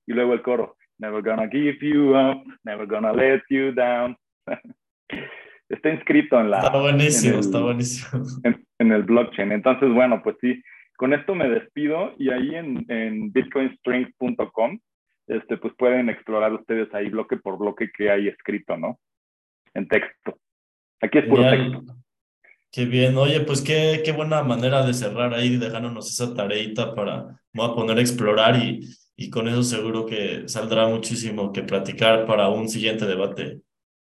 Y 0.07 0.12
luego 0.12 0.34
el 0.34 0.42
coro. 0.42 0.76
Never 0.98 1.22
gonna 1.22 1.48
give 1.48 1.78
you 1.80 2.16
up. 2.16 2.44
Never 2.64 2.86
gonna 2.86 3.12
let 3.12 3.42
you 3.50 3.72
down. 3.72 4.16
está 5.68 5.90
inscrito 5.90 6.40
en 6.40 6.50
la... 6.50 6.59
Está 6.59 6.80
buenísimo, 6.80 7.40
está 7.40 7.61
buenísimo. 7.61 8.24
En, 8.78 8.92
el 8.92 9.05
blockchain. 9.05 9.52
Entonces, 9.52 9.88
bueno, 9.94 10.20
pues 10.22 10.36
sí, 10.40 10.62
con 10.96 11.14
esto 11.14 11.34
me 11.34 11.48
despido 11.48 12.12
y 12.18 12.30
ahí 12.30 12.55
en, 12.55 12.84
en 12.88 13.32
bitcoinstrings.com, 13.32 14.78
este, 15.28 15.57
pues 15.57 15.72
pueden 15.78 16.11
explorar 16.11 16.52
ustedes 16.52 16.92
ahí 16.92 17.09
bloque 17.09 17.36
por 17.36 17.57
bloque 17.57 17.90
que 17.96 18.11
hay 18.11 18.28
escrito, 18.28 18.76
¿no? 18.76 18.98
En 19.72 19.88
texto. 19.88 20.36
Aquí 21.00 21.18
es 21.18 21.24
puro 21.26 21.48
texto. 21.48 21.82
Qué 22.70 22.84
bien, 22.84 23.16
oye, 23.16 23.40
pues 23.40 23.62
qué, 23.62 24.02
qué 24.05 24.11
buena 24.11 24.42
manera 24.42 24.84
de 24.84 24.92
cerrar 24.92 25.32
ahí, 25.32 25.57
dejándonos 25.57 26.11
esa 26.11 26.34
tareita 26.34 26.94
para, 26.94 27.40
voy 27.52 27.70
a 27.70 27.74
poner 27.74 27.98
a 27.98 28.00
explorar 28.00 28.57
y, 28.57 28.80
y 29.17 29.31
con 29.31 29.49
eso 29.49 29.62
seguro 29.62 30.07
que 30.07 30.49
saldrá 30.49 30.89
muchísimo 30.89 31.53
que 31.53 31.62
platicar 31.62 32.27
para 32.27 32.49
un 32.49 32.69
siguiente 32.69 33.07
debate. 33.07 33.61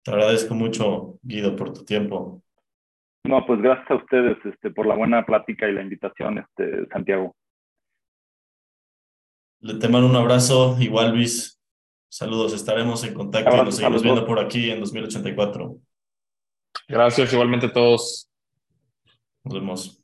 Te 0.03 0.11
agradezco 0.11 0.55
mucho, 0.55 1.19
Guido, 1.21 1.55
por 1.55 1.73
tu 1.73 1.83
tiempo. 1.85 2.41
No, 3.25 3.45
pues 3.45 3.61
gracias 3.61 3.89
a 3.89 3.95
ustedes 3.95 4.37
este, 4.45 4.71
por 4.71 4.85
la 4.85 4.95
buena 4.95 5.25
plática 5.25 5.67
y 5.69 5.73
la 5.73 5.81
invitación, 5.81 6.39
este, 6.39 6.87
Santiago. 6.91 7.35
Le 9.61 9.75
te 9.75 9.87
mando 9.87 10.09
un 10.09 10.15
abrazo, 10.15 10.75
igual 10.79 11.11
Luis. 11.11 11.61
Saludos, 12.09 12.53
estaremos 12.53 13.03
en 13.05 13.13
contacto 13.13 13.55
y 13.55 13.63
nos 13.63 13.77
seguimos 13.77 14.03
viendo 14.03 14.25
por 14.25 14.39
aquí 14.39 14.69
en 14.69 14.81
2084. 14.81 15.77
Gracias, 16.87 17.33
igualmente 17.33 17.67
a 17.67 17.73
todos. 17.73 18.29
Nos 19.45 19.53
vemos. 19.53 20.03